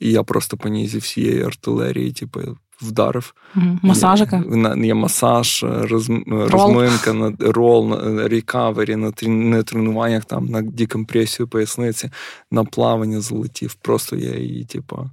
І 0.00 0.10
я 0.10 0.22
просто 0.22 0.56
по 0.56 0.68
ній 0.68 0.88
зі 0.88 0.98
всієї 0.98 1.42
артилерії, 1.42 2.12
типу, 2.12 2.40
вдарив. 2.82 3.34
Мгм. 3.54 3.80
Масажики. 3.82 4.42
Є, 4.76 4.86
є 4.86 4.94
масаж, 4.94 5.64
роз, 5.68 6.10
розминка, 6.26 7.12
на 7.12 7.32
рол, 7.40 7.88
на 7.88 8.28
рекавері, 8.28 8.96
на, 8.96 9.12
на 9.22 9.62
тренуваннях, 9.62 10.24
там, 10.24 10.46
на 10.46 10.62
декомпресію 10.62 11.48
поясниці, 11.48 12.10
на 12.50 12.64
плавання 12.64 13.20
залетів. 13.20 13.74
Просто 13.74 14.16
я 14.16 14.34
її, 14.38 14.64
типу. 14.64 15.10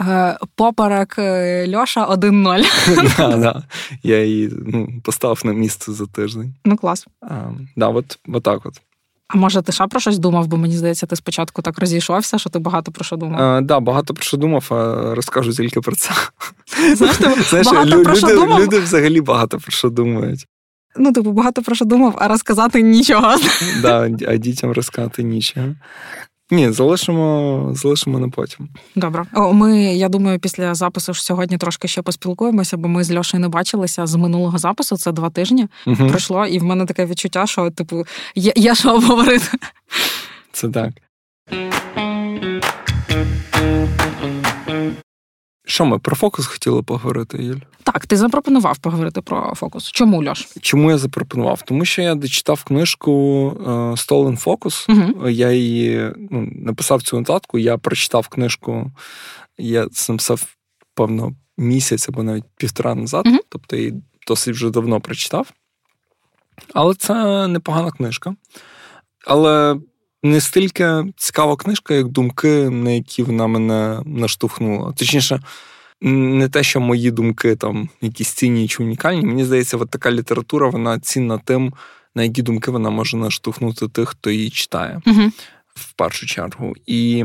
Е, 0.00 0.38
Поперек 0.54 1.14
е, 1.18 1.76
Льоша 1.76 2.06
1-0. 2.06 3.16
да, 3.16 3.36
да, 3.36 3.62
я 4.02 4.24
її 4.24 4.50
ну, 4.66 4.88
поставив 5.04 5.40
на 5.44 5.52
місце 5.52 5.92
за 5.92 6.06
тиждень. 6.06 6.54
Ну 6.64 6.76
клас. 6.76 7.06
А, 7.22 7.34
да, 7.76 7.88
от, 7.88 8.18
от 8.28 8.42
так 8.42 8.66
от. 8.66 8.74
А 9.28 9.38
може, 9.38 9.62
ти 9.62 9.72
ще 9.72 9.86
про 9.86 10.00
щось 10.00 10.18
думав, 10.18 10.46
бо 10.46 10.56
мені 10.56 10.76
здається, 10.76 11.06
ти 11.06 11.16
спочатку 11.16 11.62
так 11.62 11.78
розійшовся, 11.78 12.38
що 12.38 12.50
ти 12.50 12.58
багато 12.58 12.92
про 12.92 13.04
що 13.04 13.16
думав. 13.16 13.42
А, 13.42 13.60
да, 13.60 13.80
багато 13.80 14.14
про 14.14 14.22
що 14.22 14.36
думав, 14.36 14.66
а 14.70 15.14
розкажу 15.14 15.52
тільки 15.52 15.80
про 15.80 15.96
це. 15.96 16.10
Знаєш, 16.94 17.16
ти 17.16 17.42
Знаєш, 17.48 17.66
багато 17.66 17.96
лю- 17.96 18.04
про 18.04 18.14
що 18.14 18.26
люди, 18.26 18.36
думав. 18.36 18.60
люди 18.60 18.80
взагалі 18.80 19.20
багато 19.20 19.58
про 19.58 19.70
що 19.72 19.90
думають. 19.90 20.46
Ну, 20.96 21.12
типу, 21.12 21.32
багато 21.32 21.62
про 21.62 21.74
що 21.74 21.84
думав, 21.84 22.14
а 22.18 22.28
розказати 22.28 22.82
нічого. 22.82 23.36
Да, 23.82 24.10
а 24.28 24.36
дітям 24.36 24.72
розказати 24.72 25.22
нічого. 25.22 25.74
Ні, 26.50 26.70
залишимо, 26.72 27.70
залишимо 27.74 28.18
на 28.18 28.28
потім. 28.28 28.68
Добре. 28.96 29.24
Ми, 29.52 29.78
я 29.96 30.08
думаю, 30.08 30.38
після 30.38 30.74
запису 30.74 31.14
ж 31.14 31.24
сьогодні 31.24 31.58
трошки 31.58 31.88
ще 31.88 32.02
поспілкуємося, 32.02 32.76
бо 32.76 32.88
ми 32.88 33.04
з 33.04 33.16
Льошею 33.16 33.40
не 33.40 33.48
бачилися 33.48 34.06
з 34.06 34.14
минулого 34.14 34.58
запису. 34.58 34.96
Це 34.96 35.12
два 35.12 35.30
тижні 35.30 35.66
Угу. 35.86 36.08
пройшло, 36.08 36.46
і 36.46 36.58
в 36.58 36.64
мене 36.64 36.86
таке 36.86 37.06
відчуття, 37.06 37.46
що 37.46 37.70
типу 37.70 38.04
є, 38.34 38.52
є 38.56 38.74
що 38.74 38.94
обговорити. 38.94 39.48
Це 40.52 40.68
так. 40.68 40.90
Що 45.68 45.84
ми 45.84 45.98
про 45.98 46.16
фокус 46.16 46.46
хотіли 46.46 46.82
поговорити, 46.82 47.42
Юль? 47.42 47.56
Так, 47.82 48.06
ти 48.06 48.16
запропонував 48.16 48.78
поговорити 48.78 49.20
про 49.20 49.54
фокус. 49.54 49.90
Чому 49.90 50.24
Льош? 50.24 50.48
Чому 50.60 50.90
я 50.90 50.98
запропонував? 50.98 51.62
Тому 51.62 51.84
що 51.84 52.02
я 52.02 52.14
дочитав 52.14 52.64
книжку 52.64 53.12
е, 53.60 53.70
Stolen 53.70 54.44
Focus. 54.44 54.92
Угу. 54.92 55.28
Я 55.28 55.52
її 55.52 56.12
ну, 56.30 56.48
написав 56.54 57.02
цю 57.02 57.18
нотатку, 57.18 57.58
я 57.58 57.78
прочитав 57.78 58.28
книжку, 58.28 58.92
я 59.58 59.88
це 59.88 60.12
написав, 60.12 60.46
певно, 60.94 61.32
місяць 61.58 62.08
або 62.08 62.22
навіть 62.22 62.44
півтора 62.56 62.94
назад, 62.94 63.26
Мгм. 63.26 63.38
тобто 63.48 63.76
я 63.76 63.82
її 63.82 64.02
досить 64.26 64.54
вже 64.54 64.70
давно 64.70 65.00
прочитав. 65.00 65.52
Але 66.74 66.94
це 66.94 67.46
непогана 67.46 67.90
книжка. 67.90 68.34
Але 69.26 69.76
не 70.22 70.40
стільки 70.40 71.04
цікава 71.16 71.56
книжка, 71.56 71.94
як 71.94 72.08
думки, 72.08 72.70
на 72.70 72.90
які 72.90 73.22
вона 73.22 73.46
мене 73.46 74.02
наштовхнула. 74.04 74.92
Точніше, 74.92 75.40
не 76.00 76.48
те, 76.48 76.62
що 76.62 76.80
мої 76.80 77.10
думки 77.10 77.56
там 77.56 77.88
якісь 78.00 78.28
цінні 78.28 78.68
чи 78.68 78.82
унікальні. 78.82 79.26
Мені 79.26 79.44
здається, 79.44 79.76
от 79.76 79.90
така 79.90 80.10
література 80.10 80.68
вона 80.68 81.00
цінна 81.00 81.38
тим, 81.38 81.74
на 82.14 82.22
які 82.22 82.42
думки 82.42 82.70
вона 82.70 82.90
може 82.90 83.16
наштовхнути 83.16 83.88
тих, 83.88 84.08
хто 84.08 84.30
її 84.30 84.50
читає 84.50 85.00
Угу. 85.06 85.22
в 85.74 85.92
першу 85.92 86.26
чергу. 86.26 86.74
І, 86.86 87.24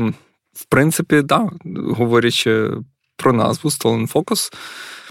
в 0.52 0.64
принципі, 0.64 1.22
да, 1.22 1.50
говорячи 1.74 2.70
про 3.16 3.32
назву 3.32 3.70
Stolen 3.70 4.12
Focus, 4.12 4.52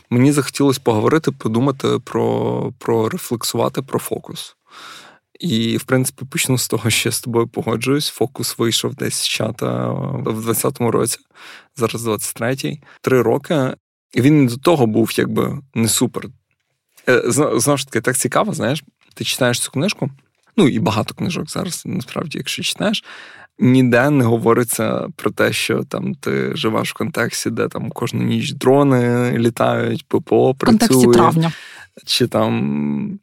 мені 0.09 0.31
захотілося 0.31 0.81
поговорити, 0.83 1.31
подумати 1.31 1.87
про, 2.03 2.71
про 2.79 3.09
рефлексувати 3.09 3.81
про 3.81 3.99
фокус. 3.99 4.55
І, 5.39 5.77
в 5.77 5.83
принципі, 5.83 6.25
почну 6.29 6.57
з 6.57 6.67
того, 6.67 6.89
що 6.89 7.09
я 7.09 7.13
з 7.13 7.21
тобою 7.21 7.47
погоджуюсь. 7.47 8.09
Фокус 8.09 8.57
вийшов 8.59 8.95
десь 8.95 9.15
з 9.15 9.27
чата 9.27 9.87
в 10.25 10.49
20-му 10.49 10.91
році, 10.91 11.19
зараз 11.75 12.07
23-й. 12.07 12.79
Три 13.01 13.21
роки. 13.21 13.73
І 14.13 14.21
він 14.21 14.47
до 14.47 14.57
того 14.57 14.87
був 14.87 15.11
якби 15.15 15.57
не 15.75 15.87
супер. 15.87 16.23
Е, 17.09 17.21
Знову 17.27 17.77
ж 17.77 17.85
таки, 17.87 18.01
так 18.01 18.17
цікаво, 18.17 18.53
знаєш, 18.53 18.83
ти 19.13 19.23
читаєш 19.23 19.59
цю 19.59 19.71
книжку, 19.71 20.09
ну 20.57 20.67
і 20.67 20.79
багато 20.79 21.13
книжок 21.13 21.49
зараз, 21.49 21.83
насправді, 21.85 22.37
якщо 22.37 22.63
читаєш, 22.63 23.03
ніде 23.59 24.09
не 24.09 24.23
говориться 24.23 25.07
про 25.15 25.31
те, 25.31 25.53
що 25.53 25.83
там 25.83 26.15
ти 26.15 26.55
живеш 26.55 26.91
в 26.91 26.93
контексті, 26.93 27.49
де 27.49 27.67
там 27.67 27.89
кожну 27.89 28.23
ніч 28.23 28.51
дрони 28.51 29.31
літають, 29.37 30.07
ППО 30.07 30.51
В 30.51 30.57
контексті 30.57 30.93
працює, 30.93 31.13
травня. 31.13 31.51
чи 32.05 32.27
там 32.27 32.53
е, 33.13 33.17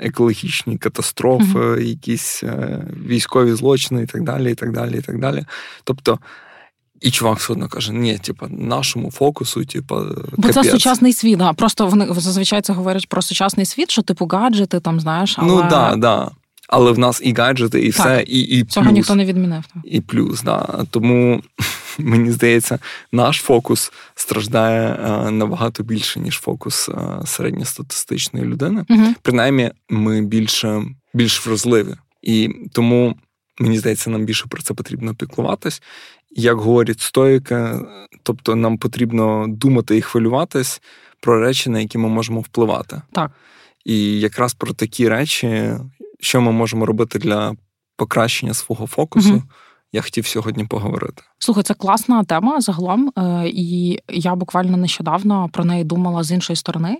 екологічні 0.00 0.78
катастрофи, 0.78 1.84
якісь 1.84 2.42
е, 2.44 2.84
військові 3.06 3.52
злочини 3.52 4.02
і 4.02 4.06
так 4.06 4.22
далі, 4.24 4.52
і 4.52 4.54
так 4.54 4.72
далі, 4.72 4.98
і 4.98 5.00
так 5.00 5.20
далі. 5.20 5.44
Тобто. 5.84 6.18
І 7.00 7.10
чувак 7.10 7.38
все 7.38 7.52
одно 7.52 7.68
каже: 7.68 7.92
ні, 7.92 8.18
типа, 8.18 8.48
нашому 8.48 9.10
фокусу, 9.10 9.64
типа, 9.64 10.04
Бо 10.36 10.48
це 10.48 10.64
сучасний 10.64 11.12
світ. 11.12 11.38
Да. 11.38 11.52
Просто 11.52 11.86
вони 11.86 12.06
зазвичай 12.10 12.62
це 12.62 12.72
говорять 12.72 13.08
про 13.08 13.22
сучасний 13.22 13.66
світ, 13.66 13.90
що 13.90 14.02
типу 14.02 14.26
гаджети, 14.26 14.80
там 14.80 15.00
знаєш, 15.00 15.34
але 15.38 15.48
Ну 15.48 15.68
да, 15.70 15.96
да. 15.96 16.30
Але 16.68 16.92
в 16.92 16.98
нас 16.98 17.20
і 17.24 17.32
гаджети, 17.32 17.80
і 17.80 17.92
Так. 17.92 18.06
все, 18.06 18.24
і, 18.26 18.40
і 18.40 18.64
цього 18.64 18.86
плюс. 18.86 18.94
ніхто 18.94 19.14
не 19.14 19.24
відмінив. 19.24 19.64
І 19.84 20.00
плюс, 20.00 20.42
да. 20.42 20.84
Тому 20.90 21.42
мені 21.98 22.30
здається, 22.30 22.78
наш 23.12 23.36
фокус 23.36 23.92
страждає 24.14 24.88
е, 24.88 25.30
набагато 25.30 25.82
більше, 25.82 26.20
ніж 26.20 26.34
фокус 26.38 26.88
е, 26.88 27.26
середньостатистичної 27.26 28.46
людини. 28.46 28.84
Угу. 28.88 29.14
Принаймні, 29.22 29.70
ми 29.88 30.22
більше, 30.22 30.82
більш 31.14 31.46
вразливі. 31.46 31.94
І 32.22 32.50
тому 32.72 33.14
мені 33.58 33.78
здається, 33.78 34.10
нам 34.10 34.24
більше 34.24 34.46
про 34.48 34.62
це 34.62 34.74
потрібно 34.74 35.14
піклуватись. 35.14 35.82
Як 36.30 36.56
говорять 36.56 37.00
стоїки, 37.00 37.68
тобто 38.22 38.56
нам 38.56 38.78
потрібно 38.78 39.46
думати 39.48 39.96
і 39.96 40.02
хвилюватись 40.02 40.82
про 41.20 41.40
речі, 41.40 41.70
на 41.70 41.80
які 41.80 41.98
ми 41.98 42.08
можемо 42.08 42.40
впливати. 42.40 43.02
Так. 43.12 43.30
І 43.84 44.20
якраз 44.20 44.54
про 44.54 44.72
такі 44.72 45.08
речі, 45.08 45.70
що 46.20 46.40
ми 46.40 46.52
можемо 46.52 46.86
робити 46.86 47.18
для 47.18 47.54
покращення 47.96 48.54
свого 48.54 48.86
фокусу, 48.86 49.42
я 49.92 50.02
хотів 50.02 50.26
сьогодні 50.26 50.64
поговорити. 50.64 51.22
Слухай, 51.38 51.62
це 51.62 51.74
класна 51.74 52.24
тема 52.24 52.60
загалом, 52.60 53.12
е, 53.18 53.44
і 53.48 53.98
я 54.08 54.34
буквально 54.34 54.76
нещодавно 54.76 55.48
про 55.52 55.64
неї 55.64 55.84
думала 55.84 56.22
з 56.22 56.32
іншої 56.32 56.56
сторони. 56.56 56.98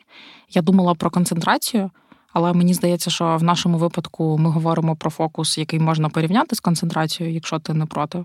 Я 0.50 0.62
думала 0.62 0.94
про 0.94 1.10
концентрацію, 1.10 1.90
але 2.32 2.52
мені 2.52 2.74
здається, 2.74 3.10
що 3.10 3.36
в 3.36 3.42
нашому 3.42 3.78
випадку 3.78 4.38
ми 4.38 4.50
говоримо 4.50 4.96
про 4.96 5.10
фокус, 5.10 5.58
який 5.58 5.80
можна 5.80 6.08
порівняти 6.08 6.56
з 6.56 6.60
концентрацією, 6.60 7.34
якщо 7.34 7.58
ти 7.58 7.74
не 7.74 7.86
проти 7.86 8.18
е, 8.18 8.24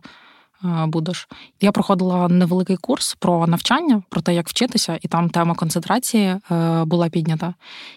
будеш. 0.87 1.27
Я 1.61 1.71
проходила 1.71 2.27
невеликий 2.27 2.77
курс 2.77 3.15
про 3.19 3.47
навчання, 3.47 4.03
про 4.09 4.21
те, 4.21 4.33
як 4.33 4.49
вчитися, 4.49 4.99
і 5.01 5.07
там 5.07 5.29
тема 5.29 5.55
концентрації 5.55 6.35
е, 6.51 6.83
була 6.85 7.09
піднята. 7.09 7.53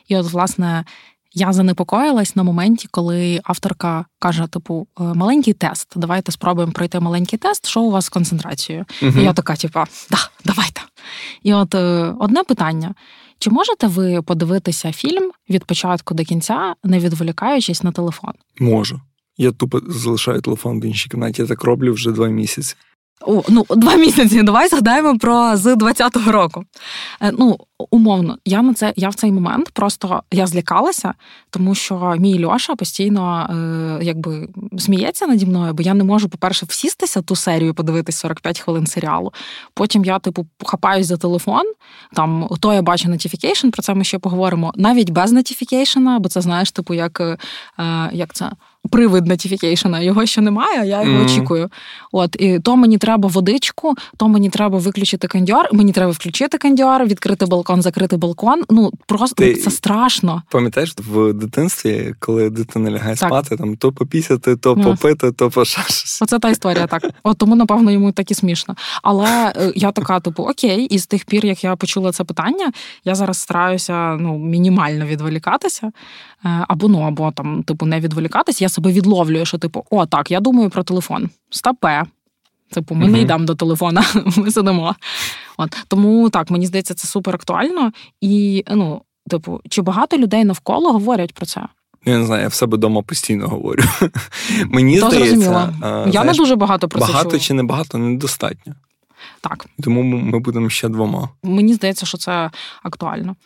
І 0.09 0.17
от, 0.17 0.33
власне. 0.33 0.85
Я 1.33 1.53
занепокоїлась 1.53 2.37
на 2.37 2.43
моменті, 2.43 2.89
коли 2.91 3.41
авторка 3.45 4.05
каже: 4.19 4.47
типу, 4.47 4.87
«Е, 5.01 5.03
маленький 5.03 5.53
тест. 5.53 5.93
Давайте 5.97 6.33
спробуємо 6.33 6.73
пройти 6.73 7.01
маленький 7.01 7.39
тест. 7.39 7.67
Що 7.67 7.81
у 7.81 7.91
вас 7.91 8.05
з 8.05 8.09
концентрацією? 8.09 8.85
І 9.03 9.23
я 9.23 9.33
така, 9.33 9.57
типа, 9.57 9.85
да, 10.11 10.19
давайте. 10.45 10.81
І 11.43 11.55
от 11.55 11.75
е, 11.75 12.15
одне 12.21 12.43
питання: 12.43 12.95
чи 13.39 13.51
можете 13.51 13.87
ви 13.87 14.23
подивитися 14.23 14.93
фільм 14.93 15.31
від 15.51 15.65
початку 15.65 16.15
до 16.15 16.25
кінця, 16.25 16.75
не 16.85 16.99
відволікаючись 16.99 17.83
на 17.83 17.93
телефон? 17.93 18.33
Можу. 18.61 19.01
Я 19.39 19.53
тупо 19.53 19.81
залишаю 19.89 20.41
телефон 20.41 20.81
в 20.81 20.85
іншій 20.85 21.09
кімнаті. 21.09 21.43
Я 21.43 21.49
так 21.49 21.65
роблю 21.65 21.93
вже 21.93 22.11
два 22.13 22.29
місяці. 22.29 22.75
О, 23.21 23.43
ну, 23.49 23.67
два 23.71 23.95
місяці. 23.97 24.43
Давай 24.43 24.69
згадаємо 24.69 25.19
про 25.19 25.57
з 25.57 25.67
20-го 25.75 26.33
року. 26.33 26.65
Е, 27.23 27.33
ну, 27.39 27.59
умовно, 27.91 28.39
я 28.45 28.63
на 28.63 28.75
це 28.75 28.93
я 28.97 29.09
в 29.09 29.15
цей 29.15 29.33
момент 29.33 29.71
просто 29.71 30.23
я 30.33 30.47
злякалася, 30.47 31.15
тому 31.51 31.75
що 31.75 32.15
мій 32.19 32.45
Льоша 32.45 32.75
постійно 32.75 33.51
е, 33.51 34.05
якби 34.05 34.49
сміється 34.79 35.27
наді 35.27 35.47
мною, 35.47 35.75
бо 35.75 35.83
я 35.83 35.95
не 35.95 36.05
можу, 36.05 36.29
по-перше, 36.29 36.67
всістися 36.67 37.23
ту 37.23 37.37
серію, 37.37 37.75
подивитись 37.75 38.17
45 38.17 38.61
хвилин 38.61 38.87
серіалу. 38.87 39.33
Потім 39.75 40.05
я, 40.05 40.19
типу, 40.19 40.47
хапаюсь 40.65 41.07
за 41.07 41.17
телефон. 41.17 41.63
Там 42.13 42.49
то 42.61 42.73
я 42.73 42.83
бачу 42.83 43.09
notification, 43.09 43.71
про 43.71 43.83
це 43.83 43.95
ми 43.95 44.05
ще 44.05 44.19
поговоримо. 44.19 44.73
Навіть 44.77 45.11
без 45.11 45.33
notification, 45.33 46.19
бо 46.19 46.29
це 46.29 46.41
знаєш, 46.41 46.73
типу, 46.73 46.95
як, 46.95 47.21
е, 47.21 47.39
як 48.13 48.35
це 48.35 48.51
привид 48.91 49.27
нотіфікейшена, 49.27 50.01
його 50.01 50.27
ще 50.27 50.41
немає, 50.41 50.89
я 50.89 51.03
його 51.03 51.19
mm. 51.19 51.25
очікую. 51.25 51.71
От, 52.13 52.37
і 52.39 52.59
то 52.59 52.77
мені 52.77 52.99
треба 52.99 53.29
водичку, 53.29 53.95
то 54.17 54.29
мені 54.29 54.51
треба 54.51 54.79
виключити 54.79 55.29
кондьор, 55.29 55.69
мені 55.73 55.93
треба 55.93 56.13
включити 56.13 56.59
кондьор, 56.59 57.05
відкрити 57.05 57.47
балкон, 57.47 57.83
закрити 57.83 58.17
балкон. 58.17 58.63
Ну 58.71 58.91
просто 59.07 59.45
Ти 59.45 59.55
це 59.55 59.71
страшно. 59.71 60.43
Пам'ятаєш 60.51 60.95
в 60.99 61.33
дитинстві, 61.33 62.15
коли 62.21 62.51
дитина 62.51 62.91
лягає 62.91 63.17
так. 63.17 63.29
спати, 63.29 63.57
там 63.57 63.77
то 63.77 63.93
попісяти, 63.93 64.57
то 64.57 64.75
yes. 64.75 64.85
попити, 64.85 65.33
то 65.33 65.51
пошашити. 65.51 66.25
Оце 66.25 66.39
та 66.39 66.49
історія, 66.49 66.87
так. 66.87 67.11
От 67.23 67.39
тому, 67.39 67.57
напевно, 67.57 67.91
йому 67.91 68.13
так 68.13 68.31
і 68.31 68.35
смішно. 68.35 68.77
Але 69.03 69.53
е, 69.57 69.73
я 69.77 69.93
така, 69.93 70.21
типу, 70.21 70.43
окей, 70.43 70.85
і 70.85 70.99
з 70.99 71.07
тих 71.07 71.25
пір, 71.25 71.47
як 71.47 71.65
я 71.65 71.77
почула 71.77 72.13
це 72.13 72.25
питання, 72.25 72.73
я 73.05 73.15
зараз 73.15 73.39
стараюся 73.39 74.17
ну, 74.17 74.39
мінімально 74.39 75.07
відволікатися. 75.07 75.93
Е, 76.47 76.65
або 76.69 76.89
ну, 76.89 77.01
або 77.01 77.31
там, 77.31 77.63
типу, 77.63 77.87
не 77.87 78.01
відволікатись. 78.01 78.63
Я 78.63 78.69
себе 78.69 78.93
відловлюю, 78.93 79.47
що 79.47 79.59
типу, 79.59 79.85
о, 79.91 80.07
так, 80.07 80.31
я 80.31 80.41
думаю 80.41 80.71
про 80.71 80.83
телефон. 80.83 81.31
Стапе. 81.51 82.03
Типу, 82.71 82.95
ми 82.95 83.07
uh-huh. 83.07 83.11
не 83.11 83.21
йдемо 83.21 83.45
до 83.45 83.55
телефона, 83.55 84.05
ми 84.37 84.51
сидимо. 84.51 84.95
От 85.57 85.77
Тому 85.89 86.31
так, 86.31 86.51
мені 86.51 86.67
здається, 86.67 86.95
це 86.95 87.09
супер 87.09 87.35
актуально. 87.35 87.93
І, 88.21 88.65
ну, 88.71 89.03
типу, 89.31 89.61
чи 89.69 89.83
багато 89.83 90.19
людей 90.19 90.45
навколо 90.45 90.93
говорять 90.93 91.35
про 91.35 91.47
це? 91.47 91.63
Я 92.05 92.19
не 92.19 92.27
знаю, 92.27 92.43
я 92.43 92.49
в 92.49 92.55
себе 92.55 92.77
вдома 92.77 93.03
постійно 93.03 93.49
говорю. 93.49 93.83
Мені 94.67 95.01
То 95.01 95.11
здається, 95.11 95.73
а, 95.81 95.89
я 95.89 96.11
знаєш, 96.11 96.37
не 96.37 96.43
дуже 96.43 96.57
багато 96.57 96.89
про 96.89 97.01
це 97.01 97.07
Багато 97.07 97.39
чи 97.39 97.55
не 97.55 97.63
багато 97.63 97.99
недостатньо. 97.99 98.75
Так. 99.41 99.67
Тому 99.83 100.03
ми 100.03 100.39
будемо 100.39 100.71
ще 100.71 100.89
двома. 100.89 101.29
Мені 101.43 101.75
здається, 101.75 102.07
що 102.07 102.19
це 102.19 102.51
актуально. 102.83 103.37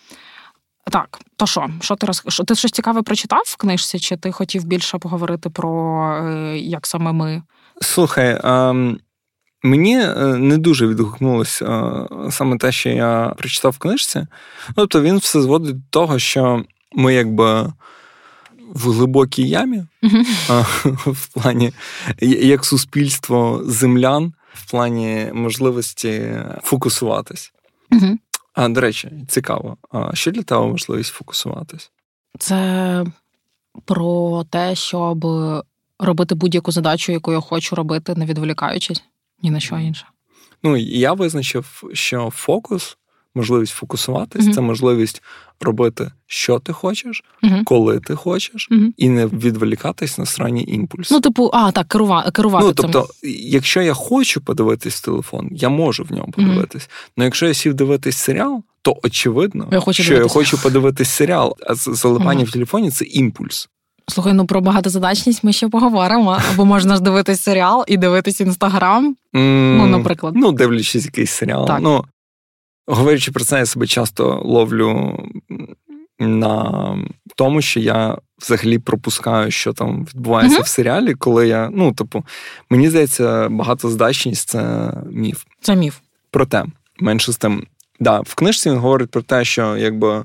Так, 0.91 1.21
то 1.37 1.47
що? 1.47 1.67
Що 1.81 1.97
ти 1.97 2.07
роз... 2.07 2.23
що, 2.29 2.45
ти 2.45 2.55
щось 2.55 2.71
цікаве 2.71 3.03
прочитав 3.03 3.43
в 3.47 3.57
книжці? 3.57 3.99
Чи 3.99 4.17
ти 4.17 4.33
хотів 4.33 4.65
більше 4.65 4.99
поговорити 4.99 5.51
про 5.51 6.03
е, 6.15 6.59
як 6.59 6.87
саме 6.87 7.13
ми? 7.13 7.43
Слухай, 7.81 8.41
а, 8.43 8.73
мені 9.63 10.01
е, 10.01 10.15
не 10.25 10.59
дуже 10.59 10.87
відгукнулося 10.87 12.07
саме 12.31 12.57
те, 12.57 12.73
що 12.73 12.89
я 12.89 13.35
прочитав 13.39 13.73
в 13.73 13.79
книжці. 13.79 14.27
Тобто 14.75 15.03
він 15.03 15.19
все 15.19 15.43
зводить 15.43 15.77
до 15.77 15.85
того, 15.91 16.19
що 16.19 16.65
ми 16.93 17.15
якби. 17.15 17.73
В 18.75 18.91
глибокій 18.91 19.49
ямі 19.49 19.85
uh-huh. 20.03 21.13
в 21.13 21.27
плані 21.27 21.73
як 22.21 22.65
суспільство 22.65 23.63
землян, 23.65 24.33
в 24.55 24.71
плані 24.71 25.31
можливості 25.33 26.39
фокусуватись. 26.63 27.53
А 28.53 28.69
до 28.69 28.81
речі, 28.81 29.13
цікаво. 29.29 29.77
А 29.91 30.15
що 30.15 30.31
для 30.31 30.43
тебе 30.43 30.67
можливість 30.67 31.13
фокусуватись? 31.13 31.91
Це 32.39 33.05
про 33.85 34.45
те, 34.51 34.75
щоб 34.75 35.27
робити 35.99 36.35
будь-яку 36.35 36.73
задачу, 36.73 37.13
яку 37.13 37.33
я 37.33 37.41
хочу 37.41 37.77
робити, 37.77 38.15
не 38.15 38.27
відволікаючись 38.27 39.05
ні 39.43 39.51
на 39.51 39.61
що 39.61 39.79
інше. 39.79 40.07
Ну 40.63 40.77
я 40.77 41.13
визначив, 41.13 41.83
що 41.93 42.31
фокус 42.31 42.99
можливість 43.35 43.73
фокусуватись, 43.73 44.45
mm-hmm. 44.45 44.55
це 44.55 44.61
можливість 44.61 45.23
робити, 45.61 46.13
що 46.27 46.59
ти 46.59 46.73
хочеш, 46.73 47.25
mm-hmm. 47.43 47.65
коли 47.65 48.01
ти 48.01 48.15
хочеш, 48.15 48.69
mm-hmm. 48.71 48.93
і 48.97 49.09
не 49.09 49.27
відволікатись 49.27 50.19
на 50.19 50.27
странні 50.27 50.65
імпульси. 50.69 51.15
Ну, 51.15 51.21
типу, 51.21 51.51
а 51.53 51.73
так, 51.73 51.89
керувати 51.89 52.31
керувати. 52.31 52.67
Ну, 52.67 52.73
тобто, 52.73 53.01
цим. 53.01 53.31
якщо 53.39 53.83
я 53.83 53.95
хочу 53.95 54.41
подивитись 54.41 55.01
телефон, 55.01 55.49
я 55.53 55.69
можу 55.69 56.05
в 56.05 56.13
ньому 56.13 56.33
подивитись. 56.33 56.89
Але 57.17 57.25
якщо 57.25 57.47
я 57.47 57.55
сів 57.55 57.75
дивитись 57.75 58.17
серіал, 58.17 58.63
то 58.83 58.97
очевидно, 59.03 59.69
я 59.73 59.81
хочу 59.81 60.03
що 60.03 60.15
дивитися. 60.15 60.39
я 60.39 60.43
хочу 60.43 60.63
подивитись 60.63 61.11
серіал, 61.11 61.57
а 61.67 61.75
залипання 61.75 62.45
в 62.45 62.51
телефоні 62.51 62.91
це 62.91 63.05
імпульс. 63.05 63.69
Слухай, 64.09 64.33
ну 64.33 64.47
про 64.47 64.61
багатозадачність 64.61 65.45
ми 65.45 65.53
ще 65.53 65.69
поговоримо. 65.69 66.39
Або 66.53 66.65
можна 66.65 66.97
ж 66.97 67.03
дивитись 67.03 67.43
серіал 67.43 67.85
і 67.89 67.97
дивитись 67.97 68.41
інстаграм. 68.41 69.17
Mm, 69.35 69.77
ну, 69.77 69.87
наприклад. 69.87 70.35
Ну, 70.37 70.53
дивлячись 70.53 71.05
якийсь 71.05 71.31
серіал. 71.31 71.67
Так. 71.67 71.81
Ну, 71.83 72.05
Говорячи 72.91 73.33
про 73.33 73.45
це, 73.45 73.59
я 73.59 73.67
себе 73.67 73.87
часто 73.87 74.43
ловлю 74.45 75.19
на 76.19 76.99
тому, 77.37 77.63
що 77.63 77.81
я 77.81 78.19
взагалі 78.39 78.79
пропускаю, 78.79 79.51
що 79.51 79.73
там 79.73 80.07
відбувається 80.15 80.59
uh-huh. 80.59 80.65
в 80.65 80.69
серіалі, 80.69 81.15
коли 81.15 81.49
я. 81.49 81.71
Ну, 81.73 81.93
типу, 81.93 82.25
мені 82.71 82.91
здається, 82.91 83.49
багатоздачність 83.49 84.49
це 84.49 84.93
міф. 85.11 85.43
Це 85.61 85.77
міф. 85.77 85.97
Проте, 86.31 86.65
менше 86.99 87.33
з 87.33 87.37
тим, 87.37 87.67
да, 88.01 88.21
в 88.21 88.35
книжці 88.35 88.71
він 88.71 88.79
говорить 88.79 89.11
про 89.11 89.23
те, 89.23 89.45
що 89.45 89.77
якби 89.77 90.25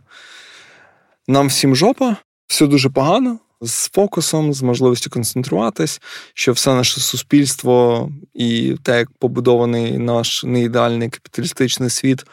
нам 1.28 1.48
всім 1.48 1.76
жопа, 1.76 2.16
все 2.48 2.68
дуже 2.68 2.90
погано. 2.90 3.40
З 3.62 3.90
фокусом, 3.90 4.54
з 4.54 4.62
можливістю 4.62 5.10
концентруватись, 5.10 6.02
що 6.34 6.52
все 6.52 6.74
наше 6.74 7.00
суспільство 7.02 8.10
і 8.34 8.76
те, 8.84 8.98
як 8.98 9.12
побудований 9.20 9.98
наш 9.98 10.44
неідеальний 10.44 11.10
капіталістичний 11.10 11.90
світ, 11.90 12.26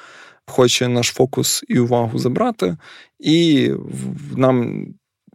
хоче 0.46 0.88
наш 0.88 1.06
фокус 1.06 1.64
і 1.68 1.78
увагу 1.78 2.18
забрати, 2.18 2.76
і 3.18 3.70
нам 4.36 4.86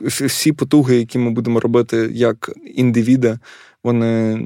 всі 0.02 0.52
потуги, 0.52 0.96
які 0.96 1.20
ми 1.20 1.32
будемо 1.32 1.60
робити 1.60 2.10
як 2.14 2.52
індивіди, 2.76 3.40
вони. 3.84 4.40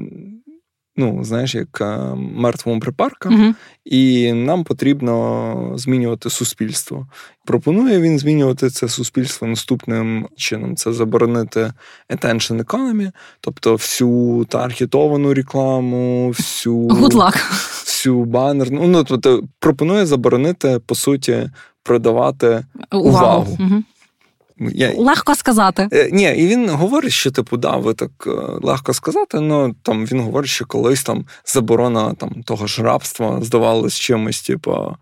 Ну, 0.96 1.24
знаєш, 1.24 1.54
як 1.54 1.80
е, 1.80 2.14
мертвому 2.16 2.80
припарка, 2.80 3.28
uh 3.28 3.54
і 3.84 4.32
нам 4.32 4.64
потрібно 4.64 5.72
змінювати 5.76 6.30
суспільство. 6.30 7.06
Пропонує 7.44 8.00
він 8.00 8.18
змінювати 8.18 8.70
це 8.70 8.88
суспільство 8.88 9.48
наступним 9.48 10.28
чином: 10.36 10.76
це 10.76 10.92
заборонити 10.92 11.72
attention 12.10 12.64
economy, 12.64 13.10
тобто 13.40 13.72
всю 13.72 14.44
таргетовану 14.48 15.34
рекламу, 15.34 16.28
всю 16.28 16.88
Good 16.88 17.12
luck 17.12 17.42
всю 18.02 18.24
банерну. 18.24 18.88
Ну, 18.88 19.04
тобто 19.04 19.42
пропонує 19.58 20.06
заборонити, 20.06 20.80
по 20.86 20.94
суті, 20.94 21.50
продавати 21.82 22.64
увагу. 22.92 23.08
увагу. 23.08 23.58
Угу. 23.60 23.82
Я... 24.74 24.94
Легко 24.96 25.34
сказати. 25.34 25.88
Е, 25.92 26.10
ні, 26.12 26.22
і 26.22 26.46
він 26.46 26.70
говорить, 26.70 27.12
що 27.12 27.30
типу, 27.30 27.56
да, 27.56 27.76
ви 27.76 27.94
так 27.94 28.10
е, 28.26 28.30
легко 28.62 28.94
сказати, 28.94 29.38
але 29.38 29.72
там 29.82 30.06
він 30.06 30.20
говорить, 30.20 30.50
що 30.50 30.66
колись 30.66 31.02
там 31.02 31.24
заборона 31.44 32.14
там 32.14 32.42
того 32.42 32.66
ж 32.66 32.82
рабства 32.82 33.38
здавалось 33.42 33.94
чимось, 33.94 34.42
типу, 34.42 34.96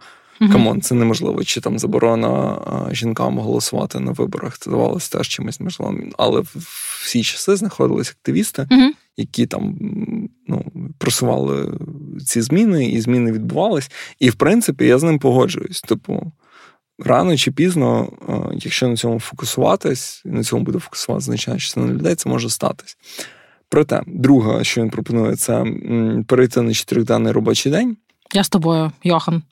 come 0.52 0.68
on, 0.68 0.80
це 0.80 0.94
неможливо. 0.94 1.44
Чи 1.44 1.60
там 1.60 1.78
заборона 1.78 2.58
жінкам 2.92 3.38
голосувати 3.38 4.00
на 4.00 4.12
виборах, 4.12 4.58
це 4.58 4.70
здавалося 4.70 5.18
теж 5.18 5.28
чимось 5.28 5.60
можливим. 5.60 6.12
Але 6.18 6.40
в 6.40 6.56
всі 7.04 7.22
часи 7.22 7.56
знаходились 7.56 8.10
активісти, 8.10 8.68
які 9.16 9.46
там 9.46 9.78
ну, 10.46 10.64
просували 10.98 11.72
ці 12.26 12.42
зміни, 12.42 12.86
і 12.86 13.00
зміни 13.00 13.32
відбувались. 13.32 13.90
І 14.18 14.30
в 14.30 14.34
принципі 14.34 14.84
я 14.86 14.98
з 14.98 15.02
ним 15.02 15.18
погоджуюсь. 15.18 15.80
Типу, 15.80 16.32
рано 17.04 17.36
чи 17.36 17.50
пізно, 17.52 18.12
якщо 18.52 18.88
на 18.88 18.96
цьому 18.96 19.20
фокусуватись, 19.20 20.22
на 20.24 20.44
цьому 20.44 20.62
буде 20.62 20.78
фокусувати 20.78 21.24
значна 21.24 21.58
частина 21.58 21.86
людей, 21.86 22.14
це 22.14 22.28
може 22.28 22.50
статись. 22.50 22.96
Проте, 23.68 24.02
друге, 24.06 24.64
що 24.64 24.80
він 24.80 24.90
пропонує, 24.90 25.36
це 25.36 25.64
перейти 26.26 26.62
на 26.62 26.74
чотириденний 26.74 27.32
робочий 27.32 27.72
день. 27.72 27.96
Я 28.34 28.44
з 28.44 28.48
тобою, 28.48 28.92
Йохан. 29.04 29.42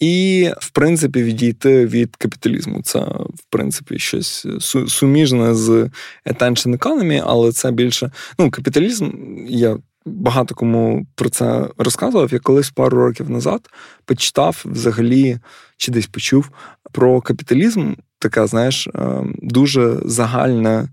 І, 0.00 0.50
в 0.60 0.70
принципі, 0.70 1.22
відійти 1.22 1.86
від 1.86 2.16
капіталізму. 2.16 2.82
Це, 2.82 2.98
в 3.34 3.44
принципі, 3.50 3.98
щось 3.98 4.46
суміжне 4.88 5.54
з 5.54 5.90
attention 6.26 6.78
economy, 6.78 7.22
але 7.26 7.52
це 7.52 7.70
більше. 7.70 8.10
Ну, 8.38 8.50
капіталізм, 8.50 9.10
я 9.48 9.78
багато 10.04 10.54
кому 10.54 11.06
про 11.14 11.30
це 11.30 11.68
розказував. 11.78 12.32
Я 12.32 12.38
колись 12.38 12.70
пару 12.70 12.98
років 12.98 13.30
назад 13.30 13.68
почитав 14.04 14.62
взагалі 14.64 15.38
чи 15.76 15.92
десь 15.92 16.06
почув 16.06 16.50
про 16.92 17.20
капіталізм, 17.20 17.92
таке, 18.18 18.46
знаєш, 18.46 18.86
е, 18.86 19.24
дуже 19.42 19.98
загальне. 20.04 20.88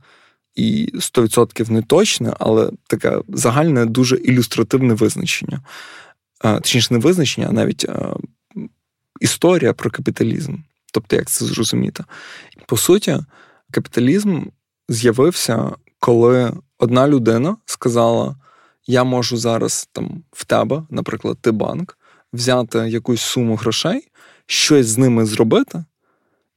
І 0.55 0.91
100% 0.95 1.71
не 1.71 1.81
точне, 1.81 2.33
але 2.39 2.71
таке 2.87 3.21
загальне, 3.27 3.85
дуже 3.85 4.15
ілюстративне 4.15 4.93
визначення. 4.93 5.61
Е, 6.45 6.55
точніше, 6.55 6.93
не 6.93 6.99
визначення, 6.99 7.47
а 7.49 7.51
навіть 7.51 7.85
е, 7.89 8.13
історія 9.19 9.73
про 9.73 9.91
капіталізм. 9.91 10.55
Тобто, 10.93 11.15
як 11.15 11.29
це 11.29 11.45
зрозуміти? 11.45 12.03
По 12.65 12.77
суті, 12.77 13.19
капіталізм 13.71 14.43
з'явився, 14.89 15.71
коли 15.99 16.51
одна 16.77 17.07
людина 17.07 17.57
сказала: 17.65 18.35
Я 18.89 19.03
можу 19.03 19.37
зараз 19.37 19.89
там 19.91 20.23
в 20.31 20.45
тебе, 20.45 20.83
наприклад, 20.89 21.37
ти 21.41 21.51
банк, 21.51 21.97
взяти 22.33 22.77
якусь 22.77 23.21
суму 23.21 23.55
грошей, 23.55 24.07
щось 24.45 24.87
з 24.87 24.97
ними 24.97 25.25
зробити, 25.25 25.83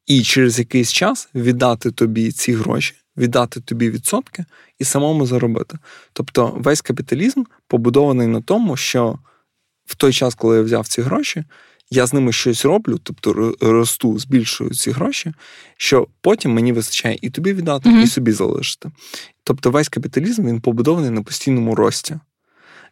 і 0.07 0.23
через 0.23 0.59
якийсь 0.59 0.93
час 0.93 1.29
віддати 1.35 1.91
тобі 1.91 2.33
ці 2.33 2.53
гроші, 2.53 2.95
віддати 3.17 3.61
тобі 3.61 3.91
відсотки 3.91 4.45
і 4.79 4.85
самому 4.85 5.27
заробити. 5.27 5.79
Тобто, 6.13 6.57
весь 6.57 6.81
капіталізм 6.81 7.43
побудований 7.67 8.27
на 8.27 8.41
тому, 8.41 8.77
що 8.77 9.19
в 9.87 9.95
той 9.95 10.13
час, 10.13 10.35
коли 10.35 10.57
я 10.57 10.63
взяв 10.63 10.89
ці 10.89 11.03
гроші, 11.03 11.45
я 11.95 12.07
з 12.07 12.13
ними 12.13 12.33
щось 12.33 12.65
роблю, 12.65 12.99
тобто 13.03 13.55
росту, 13.61 14.19
збільшую 14.19 14.71
ці 14.71 14.91
гроші, 14.91 15.33
що 15.77 16.07
потім 16.21 16.53
мені 16.53 16.73
вистачає 16.73 17.19
і 17.23 17.31
тобі 17.31 17.53
віддати, 17.53 17.89
mm-hmm. 17.89 18.03
і 18.03 18.07
собі 18.07 18.33
залишити. 18.33 18.91
Тобто 19.45 19.71
весь 19.71 19.89
капіталізм 19.89 20.47
він 20.47 20.61
побудований 20.61 21.11
на 21.11 21.23
постійному 21.23 21.75
рості. 21.75 22.19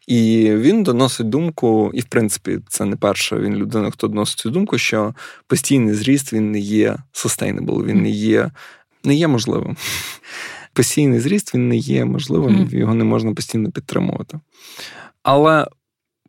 І 0.06 0.50
він 0.54 0.82
доносить 0.82 1.28
думку, 1.28 1.90
і 1.94 2.00
в 2.00 2.04
принципі, 2.04 2.58
це 2.68 2.84
не 2.84 2.96
перша 2.96 3.36
він 3.36 3.54
людина, 3.54 3.90
хто 3.90 4.08
доносить 4.08 4.38
цю 4.38 4.50
думку, 4.50 4.78
що 4.78 5.14
постійний 5.46 5.94
зріст 5.94 6.32
він 6.32 6.50
не 6.50 6.58
є 6.58 6.96
sustainable, 7.12 7.84
він 7.84 8.02
не 8.02 8.10
є 8.10 8.50
не 9.04 9.14
є 9.14 9.28
можливим. 9.28 9.76
Постійний 10.72 11.20
зріст 11.20 11.54
він 11.54 11.68
не 11.68 11.76
є 11.76 12.04
можливим, 12.04 12.68
його 12.72 12.94
не 12.94 13.04
можна 13.04 13.34
постійно 13.34 13.70
підтримувати. 13.70 14.40
Але 15.22 15.66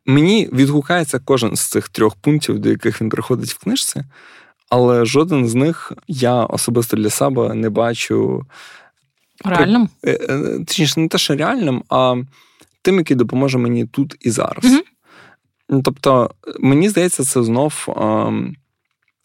мені 0.06 0.48
відгукається 0.52 1.20
кожен 1.24 1.56
з 1.56 1.60
цих 1.60 1.88
трьох 1.88 2.16
пунктів, 2.16 2.58
до 2.58 2.68
яких 2.68 3.00
він 3.00 3.08
приходить 3.08 3.50
в 3.50 3.58
книжці, 3.58 4.04
але 4.68 5.04
жоден 5.04 5.48
з 5.48 5.54
них 5.54 5.92
я 6.08 6.34
особисто 6.34 6.96
для 6.96 7.10
себе 7.10 7.54
не 7.54 7.70
бачу 7.70 8.46
реальним. 9.44 9.88
Е, 10.04 10.18
е, 10.28 10.58
точніше, 10.58 11.00
не 11.00 11.08
те, 11.08 11.18
що 11.18 11.36
реальним, 11.36 11.84
а 11.88 12.16
тим, 12.82 12.98
який 12.98 13.16
допоможе 13.16 13.58
мені 13.58 13.86
тут 13.86 14.16
і 14.20 14.30
зараз. 14.30 14.64
Угу. 14.64 15.82
Тобто, 15.84 16.30
мені 16.60 16.88
здається, 16.88 17.24
це 17.24 17.42
знов 17.42 17.86
а, 17.96 18.30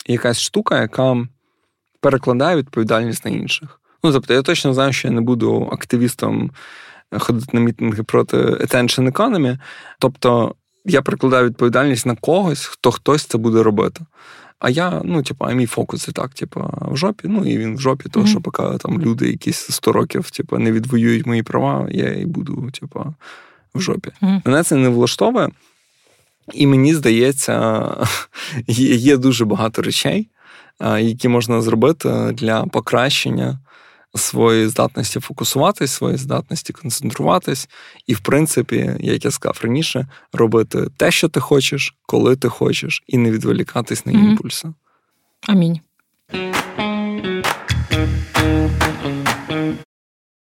якась 0.07 0.39
штука, 0.39 0.81
яка 0.81 1.27
перекладає 2.01 2.55
відповідальність 2.55 3.25
на 3.25 3.31
інших. 3.31 3.81
Ну, 4.03 4.13
тобто, 4.13 4.33
я 4.33 4.41
точно 4.41 4.73
знаю, 4.73 4.93
що 4.93 5.07
я 5.07 5.13
не 5.13 5.21
буду 5.21 5.69
активістом 5.71 6.51
ходити 7.11 7.47
на 7.53 7.59
мітинги 7.59 8.03
проти 8.03 8.37
attention 8.37 9.11
economy. 9.11 9.59
Тобто, 9.99 10.55
я 10.88 11.02
перекладаю 11.02 11.45
відповідальність 11.45 12.06
на 12.06 12.15
когось, 12.15 12.65
хто 12.65 12.91
хтось 12.91 13.26
це 13.26 13.38
буде 13.38 13.63
робити. 13.63 14.06
А 14.60 14.69
я, 14.69 15.02
ну, 15.06 15.23
типу, 15.23 15.45
а 15.45 15.52
мій 15.52 15.65
фокус 15.65 16.08
і 16.08 16.12
так, 16.12 16.34
типу, 16.34 16.69
в 16.82 16.97
жопі. 16.97 17.28
Ну, 17.28 17.45
і 17.45 17.58
він 17.58 17.76
в 17.76 17.80
жопі, 17.80 18.10
тому 18.10 18.26
mm-hmm. 18.26 18.30
що 18.30 18.41
поки 18.41 18.63
там 18.78 19.02
люди 19.02 19.28
якісь 19.28 19.58
100 19.58 19.91
років, 19.91 20.32
типу, 20.32 20.58
не 20.58 20.71
відвоюють 20.71 21.26
мої 21.26 21.43
права, 21.43 21.88
я 21.91 22.13
і 22.13 22.26
буду, 22.26 22.71
типу, 22.71 23.13
в 23.76 23.82
жопі. 23.82 24.12
Mm-hmm. 24.21 24.41
Мене 24.45 24.63
це 24.63 24.76
не 24.76 24.89
влаштовує. 24.89 25.50
І 26.54 26.67
мені 26.67 26.93
здається, 26.93 27.88
є 28.67 29.17
дуже 29.17 29.45
багато 29.45 29.82
речей, 29.82 30.30
які 31.00 31.28
можна 31.28 31.62
зробити 31.62 32.32
для 32.34 32.65
покращення 32.65 33.60
своєї 34.17 34.67
здатності 34.67 35.19
фокусуватись, 35.19 35.91
своєї 35.91 36.17
здатності 36.17 36.73
концентруватись, 36.73 37.69
і, 38.08 38.13
в 38.13 38.19
принципі, 38.19 38.95
як 38.99 39.25
я 39.25 39.32
сказав 39.32 39.60
раніше, 39.63 40.08
робити 40.34 40.88
те, 40.97 41.12
що 41.12 41.30
ти 41.30 41.39
хочеш, 41.39 41.95
коли 42.06 42.36
ти 42.36 42.49
хочеш, 42.49 43.03
і 43.08 43.17
не 43.17 43.32
відволікатись 43.32 44.06
на 44.06 44.12
імпульси. 44.12 44.73
Амінь. 45.47 45.80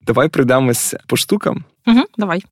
Давай 0.06 0.28
прийдемось 0.28 0.94
по 1.06 1.16
штукам. 1.16 1.64
Угу, 1.86 2.00
Давай. 2.18 2.44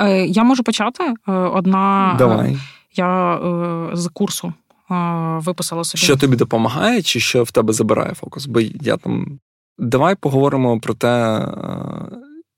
Е, 0.00 0.26
Я 0.26 0.44
можу 0.44 0.62
почати. 0.62 1.04
Е, 1.28 1.32
одна 1.32 2.12
е, 2.14 2.18
Давай. 2.18 2.56
я 2.96 3.34
е, 3.36 3.90
з 3.96 4.08
курсу 4.08 4.52
е, 4.90 4.94
виписала 5.38 5.84
собі. 5.84 6.02
Що 6.02 6.16
тобі 6.16 6.36
допомагає, 6.36 7.02
чи 7.02 7.20
що 7.20 7.42
в 7.42 7.50
тебе 7.50 7.72
забирає 7.72 8.14
фокус? 8.14 8.46
Бо 8.46 8.60
я 8.60 8.96
там 8.96 9.38
Давай 9.78 10.14
поговоримо 10.14 10.80
про 10.80 10.94
те, 10.94 11.08
е, 11.08 11.46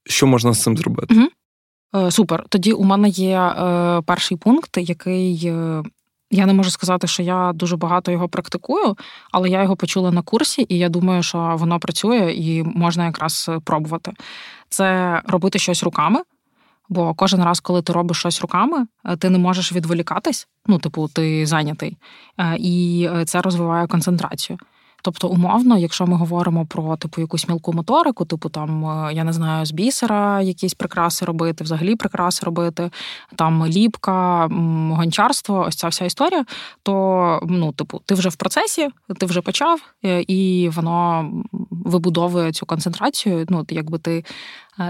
що 0.05 0.27
можна 0.27 0.53
з 0.53 0.63
цим 0.63 0.77
зробити. 0.77 1.15
Угу. 1.15 2.11
Супер. 2.11 2.45
Тоді 2.49 2.73
у 2.73 2.85
мене 2.85 3.09
є 3.09 3.39
е, 3.39 4.03
перший 4.07 4.37
пункт, 4.37 4.77
який 4.77 5.53
я 6.31 6.47
не 6.47 6.53
можу 6.53 6.71
сказати, 6.71 7.07
що 7.07 7.23
я 7.23 7.53
дуже 7.55 7.77
багато 7.77 8.13
його 8.13 8.29
практикую, 8.29 8.97
але 9.33 9.49
я 9.49 9.63
його 9.63 9.77
почула 9.77 10.11
на 10.11 10.23
курсі, 10.23 10.67
і 10.69 10.79
я 10.79 10.89
думаю, 10.89 11.23
що 11.23 11.57
воно 11.59 11.81
працює 11.81 12.33
і 12.37 12.63
можна 12.63 13.07
якраз 13.07 13.51
пробувати. 13.65 14.13
Це 14.69 15.21
робити 15.27 15.59
щось 15.59 15.83
руками. 15.83 16.23
Бо 16.89 17.15
кожен 17.15 17.45
раз, 17.45 17.61
коли 17.61 17.83
ти 17.83 17.93
робиш 17.93 18.19
щось 18.19 18.41
руками, 18.41 18.87
ти 19.19 19.31
не 19.31 19.39
можеш 19.39 19.73
відволікатись. 19.73 20.49
Ну, 20.67 20.79
типу, 20.79 21.09
ти 21.09 21.47
зайнятий, 21.47 21.97
і 22.59 23.09
це 23.27 23.43
розвиває 23.43 23.87
концентрацію. 23.87 24.59
Тобто, 25.03 25.29
умовно, 25.29 25.79
якщо 25.79 26.07
ми 26.07 26.17
говоримо 26.17 26.67
про 26.67 26.97
типу 26.97 27.21
якусь 27.21 27.49
мілку 27.49 27.73
моторику, 27.73 28.25
типу 28.25 28.49
там 28.49 28.85
е, 28.85 29.15
я 29.15 29.25
не 29.25 29.33
знаю, 29.33 29.67
з 29.67 29.73
бісера 29.73 30.43
якісь 30.43 30.75
прикраси 30.75 31.25
робити, 31.25 31.65
взагалі 31.65 31.97
прикраси 31.97 32.47
робити, 32.47 32.91
там 33.37 33.67
ліпка, 33.67 34.47
гончарство, 34.91 35.65
ось 35.69 35.77
ця 35.77 35.89
вся 35.89 36.05
історія, 36.05 36.45
то 36.83 37.41
ну, 37.49 37.73
типу, 37.73 38.01
ти 38.07 38.15
вже 38.15 38.29
в 38.29 38.37
процесі, 38.37 38.89
ти 39.19 39.27
вже 39.27 39.41
почав, 39.41 39.81
е, 40.05 40.25
і 40.29 40.69
воно 40.69 41.31
вибудовує 41.71 42.53
цю 42.53 42.67
концентрацію. 42.67 43.47
Ну, 43.49 43.67
якби 43.71 43.99
ти 43.99 44.25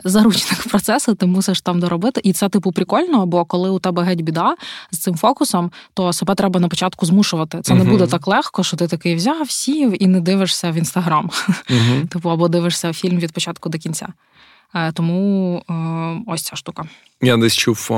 заручник 0.05 0.69
процесу, 0.69 1.15
ти 1.15 1.27
мусиш 1.27 1.61
там 1.61 1.81
доробити. 1.81 2.21
І 2.25 2.33
це, 2.33 2.49
типу, 2.49 2.73
прикольно, 2.73 3.27
бо 3.27 3.45
коли 3.45 3.71
у 3.71 3.79
тебе 3.79 4.03
геть 4.03 4.21
біда 4.21 4.57
з 4.91 4.99
цим 4.99 5.17
фокусом, 5.17 5.71
то 5.95 6.13
себе 6.13 6.35
треба 6.35 6.61
на 6.61 6.69
початку 6.69 7.07
змушувати. 7.07 7.61
Це 7.63 7.75
uh 7.75 7.79
не 7.79 7.85
буде 7.85 8.07
так 8.07 8.27
легко, 8.27 8.63
що 8.65 8.77
ти 8.77 8.87
такий 8.87 9.15
взяв, 9.15 9.51
сів 9.51 10.03
і 10.03 10.07
не 10.07 10.21
дивишся 10.21 10.71
в 10.71 10.75
інстаграм. 10.75 11.31
uh 11.71 12.07
Типу, 12.09 12.31
або 12.31 12.49
дивишся 12.49 12.93
фільм 12.93 13.19
від 13.19 13.33
початку 13.33 13.69
до 13.69 13.79
кінця. 13.79 14.09
Е, 14.75 14.93
тому 14.93 15.63
е, 15.71 15.73
ось 16.27 16.43
ця 16.43 16.57
штука. 16.57 16.85
Я 17.23 17.37
десь 17.37 17.57
чув, 17.57 17.89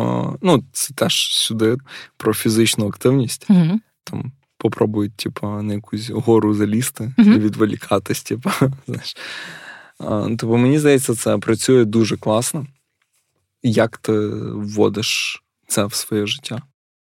ну, 0.42 0.64
це 0.72 0.94
теж 0.94 1.34
сюди 1.34 1.76
про 2.16 2.34
фізичну 2.34 2.88
активність. 2.88 3.46
uh 3.50 3.78
Там 4.04 4.32
попробують, 4.58 5.16
типу, 5.16 5.46
на 5.46 5.74
якусь 5.74 6.10
гору 6.10 6.54
залізти 6.54 7.12
і 7.18 7.22
відволікатись, 7.22 8.22
типу, 8.22 8.50
знаєш. 8.86 9.16
Тобто, 9.98 10.56
мені 10.56 10.78
здається, 10.78 11.14
це 11.14 11.38
працює 11.38 11.84
дуже 11.84 12.16
класно. 12.16 12.66
Як 13.62 13.96
ти 13.98 14.12
вводиш 14.38 15.42
це 15.68 15.84
в 15.84 15.94
своє 15.94 16.26
життя? 16.26 16.62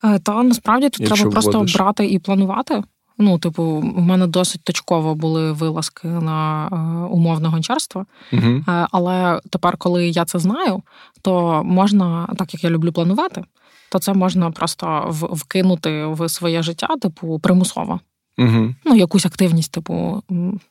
Е, 0.04 0.20
та 0.20 0.44
насправді 0.44 0.90
тут 0.90 1.00
Якщо 1.00 1.16
треба 1.16 1.32
просто 1.32 1.52
вводиш. 1.52 1.76
брати 1.76 2.08
і 2.08 2.20
планувати. 2.20 2.84
Ну, 3.22 3.40
типу, 3.40 3.64
у 3.64 4.02
мене 4.02 4.28
досить 4.28 4.64
точково 4.64 5.16
були 5.16 5.52
вилазки 5.52 6.08
на 6.08 6.68
е, 6.68 6.76
умовне 7.14 7.48
гончарство. 7.50 8.06
Угу. 8.34 8.64
Але 8.92 9.42
тепер, 9.50 9.78
коли 9.78 10.10
я 10.10 10.26
це 10.26 10.40
знаю, 10.40 10.82
то 11.22 11.64
можна, 11.66 12.30
так 12.38 12.54
як 12.54 12.64
я 12.64 12.70
люблю 12.70 12.92
планувати, 12.92 13.44
то 13.92 14.00
це 14.00 14.14
можна 14.14 14.52
просто 14.52 15.08
вкинути 15.12 16.06
в 16.06 16.30
своє 16.30 16.64
життя, 16.64 16.88
типу, 17.02 17.40
примусово. 17.40 18.00
Угу. 18.38 18.76
Ну, 18.86 18.96
якусь 18.96 19.26
активність, 19.26 19.72
типу, 19.72 20.24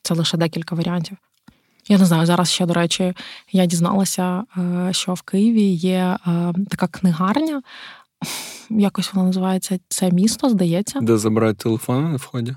це 0.03 0.15
лише 0.15 0.37
декілька 0.37 0.75
варіантів. 0.75 1.17
Я 1.89 1.99
не 1.99 2.05
знаю, 2.05 2.27
зараз 2.27 2.51
ще, 2.51 2.67
до 2.67 2.75
речі, 2.75 3.15
я 3.53 3.67
дізналася, 3.67 4.45
е, 4.59 4.93
що 4.93 5.15
в 5.15 5.23
Києві 5.23 5.63
є 5.73 6.17
е, 6.27 6.53
така 6.69 6.87
книгарня. 6.87 7.63
Якось 8.71 9.15
вона 9.15 9.27
називається 9.27 9.79
Це 9.89 10.11
місто, 10.11 10.51
здається. 10.51 11.01
Де 11.01 11.19
забирають 11.19 11.59
телефони 11.59 12.09
на 12.09 12.17
вході? 12.17 12.57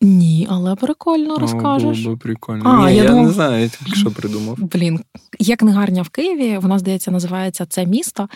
Ні, 0.00 0.46
але 0.50 0.74
прикольно 0.74 1.38
розкажеш. 1.38 1.98
О, 1.98 2.02
було 2.02 2.14
би 2.14 2.16
прикольно. 2.16 2.62
А, 2.64 2.90
Ні, 2.90 2.96
Я, 2.96 3.02
я 3.02 3.08
думав... 3.08 3.26
не 3.26 3.32
знаю, 3.32 3.62
я 3.62 3.68
тільки 3.68 3.94
що 3.94 4.10
придумав. 4.10 4.56
Блін, 4.58 5.00
є 5.38 5.56
книгарня 5.56 6.02
в 6.02 6.08
Києві, 6.08 6.58
вона, 6.58 6.78
здається, 6.78 7.10
називається 7.10 7.66
Це 7.66 7.86
місто, 7.86 8.28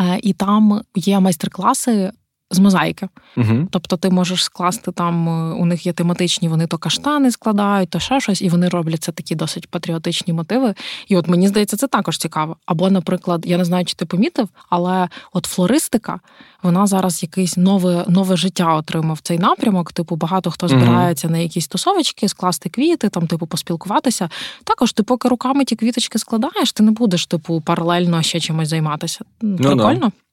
е, 0.00 0.20
і 0.22 0.32
там 0.32 0.80
є 0.94 1.20
майстер-класи 1.20 2.12
з 2.54 2.58
мозаїки. 2.58 3.08
Угу. 3.36 3.68
Тобто 3.70 3.96
ти 3.96 4.10
можеш 4.10 4.44
скласти 4.44 4.92
там, 4.92 5.28
е, 5.28 5.54
у 5.54 5.66
них 5.66 5.86
є 5.86 5.92
тематичні, 5.92 6.48
вони 6.48 6.66
то 6.66 6.78
каштани 6.78 7.30
складають, 7.30 7.90
то 7.90 7.98
ще 7.98 8.20
щось, 8.20 8.42
і 8.42 8.48
вони 8.48 8.68
роблять 8.68 9.02
це 9.02 9.12
такі 9.12 9.34
досить 9.34 9.70
патріотичні 9.70 10.32
мотиви. 10.32 10.74
І 11.08 11.16
от 11.16 11.28
мені 11.28 11.48
здається, 11.48 11.76
це 11.76 11.86
також 11.86 12.18
цікаво. 12.18 12.56
Або, 12.66 12.90
наприклад, 12.90 13.42
я 13.46 13.58
не 13.58 13.64
знаю, 13.64 13.84
чи 13.84 13.94
ти 13.94 14.06
помітив, 14.06 14.48
але 14.70 15.08
от 15.32 15.46
флористика, 15.46 16.20
вона 16.62 16.86
зараз 16.86 17.22
якесь 17.22 17.56
нове 17.56 18.04
нове 18.08 18.36
життя 18.36 18.74
отримав 18.74 19.20
цей 19.22 19.38
напрямок. 19.38 19.92
Типу, 19.92 20.16
багато 20.16 20.50
хто 20.50 20.68
збирається 20.68 21.26
угу. 21.26 21.36
на 21.36 21.42
якісь 21.42 21.68
тусовочки, 21.68 22.28
скласти 22.28 22.68
квіти, 22.68 23.08
там, 23.08 23.26
типу, 23.26 23.46
поспілкуватися. 23.46 24.28
Також 24.64 24.92
ти, 24.92 25.02
поки 25.02 25.28
руками 25.28 25.64
ті 25.64 25.76
квіточки 25.76 26.18
складаєш, 26.18 26.72
ти 26.72 26.82
не 26.82 26.90
будеш, 26.90 27.26
типу, 27.26 27.60
паралельно 27.60 28.22
ще 28.22 28.40
чимось 28.40 28.68
займатися. 28.68 29.24
Ну, 29.42 29.56
Прикольно. 29.56 30.00
Да. 30.00 30.23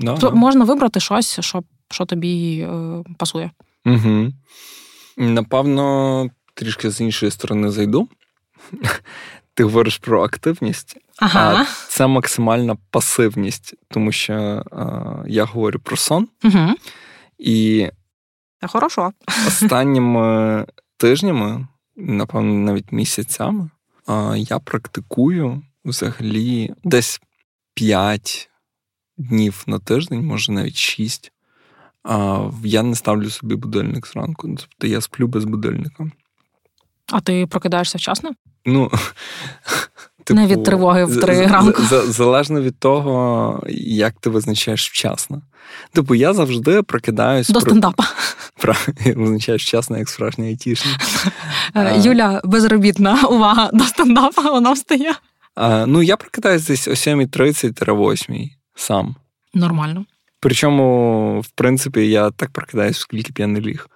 Да, 0.00 0.16
То 0.16 0.30
да. 0.30 0.36
можна 0.36 0.64
вибрати 0.64 1.00
щось, 1.00 1.40
що 1.40 1.62
що 1.90 2.04
тобі 2.04 2.60
е, 2.60 3.02
пасує. 3.18 3.50
Угу. 3.86 4.32
Напевно, 5.16 6.28
трішки 6.54 6.90
з 6.90 7.00
іншої 7.00 7.32
сторони 7.32 7.70
зайду. 7.70 8.08
Ти 9.54 9.64
говориш 9.64 9.98
про 9.98 10.24
активність, 10.24 10.96
ага. 11.18 11.60
а 11.60 11.66
це 11.88 12.06
максимальна 12.06 12.76
пасивність, 12.90 13.74
тому 13.88 14.12
що 14.12 14.32
е, 14.32 14.64
я 15.26 15.44
говорю 15.44 15.78
про 15.78 15.96
сон. 15.96 16.28
Угу. 16.44 16.74
І 17.38 17.88
хорошо. 18.68 19.12
останніми 19.46 20.66
тижнями, 20.96 21.66
напевно, 21.96 22.52
навіть 22.52 22.92
місяцями, 22.92 23.70
е, 24.08 24.38
я 24.38 24.58
практикую 24.58 25.62
взагалі 25.84 26.74
десь 26.84 27.20
5 27.74 28.50
днів 29.28 29.64
на 29.66 29.78
тиждень, 29.78 30.26
може 30.26 30.52
навіть 30.52 30.76
шість, 30.76 31.32
я 32.64 32.82
не 32.82 32.94
ставлю 32.94 33.30
собі 33.30 33.54
будильник 33.54 34.06
зранку. 34.06 34.48
Тобто 34.48 34.86
я 34.86 35.00
сплю 35.00 35.26
без 35.26 35.44
будильника. 35.44 36.10
А 37.12 37.20
ти 37.20 37.46
прокидаєшся 37.46 37.98
вчасно? 37.98 38.30
Ну, 38.66 38.90
типу, 40.24 40.40
Не 40.40 40.46
від 40.46 40.64
тривоги 40.64 41.04
в 41.04 41.20
три 41.20 41.46
ранку. 41.46 41.82
Залежно 42.06 42.60
від 42.60 42.78
того, 42.78 43.62
як 43.68 44.14
ти 44.20 44.30
визначаєш 44.30 44.90
вчасно. 44.90 45.42
Типу, 45.92 46.14
я 46.14 46.34
завжди 46.34 46.82
прокидаюсь. 46.82 47.48
До 47.48 47.60
стендапа. 47.60 48.04
Про... 48.60 48.74
Визначаєш 49.16 49.64
вчасно, 49.64 49.98
як 49.98 50.08
справжній 50.08 50.46
айтішник. 50.46 51.00
Е, 51.74 51.98
Юля 51.98 52.40
безробітна, 52.44 53.22
увага, 53.30 53.70
до 53.72 53.84
стендапа 53.84 54.42
вона 54.42 54.72
встає. 54.72 55.14
Ну, 55.86 56.02
я 56.02 56.16
прокидаюсь 56.16 56.66
десь 56.66 56.88
о 56.88 56.90
7.30-8 56.90 58.50
сам. 58.74 59.16
Нормально. 59.54 60.04
Причому, 60.40 61.40
в 61.40 61.48
принципі, 61.48 62.08
я 62.10 62.30
так 62.30 62.50
прокидаюсь, 62.50 62.98
скільки 62.98 63.32
б 63.32 63.38
я 63.38 63.46
не 63.46 63.60
ліг. 63.60 63.88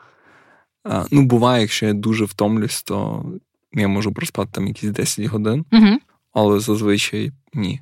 А, 0.84 1.04
Ну, 1.10 1.22
буває, 1.22 1.60
якщо 1.60 1.86
я 1.86 1.92
дуже 1.92 2.24
втомлюсь, 2.24 2.82
то 2.82 3.24
я 3.72 3.88
можу 3.88 4.12
проспати 4.12 4.50
там 4.52 4.66
якісь 4.66 4.90
10 4.90 5.24
годин, 5.24 5.64
угу. 5.72 5.98
але 6.32 6.60
зазвичай 6.60 7.32
ні. 7.54 7.80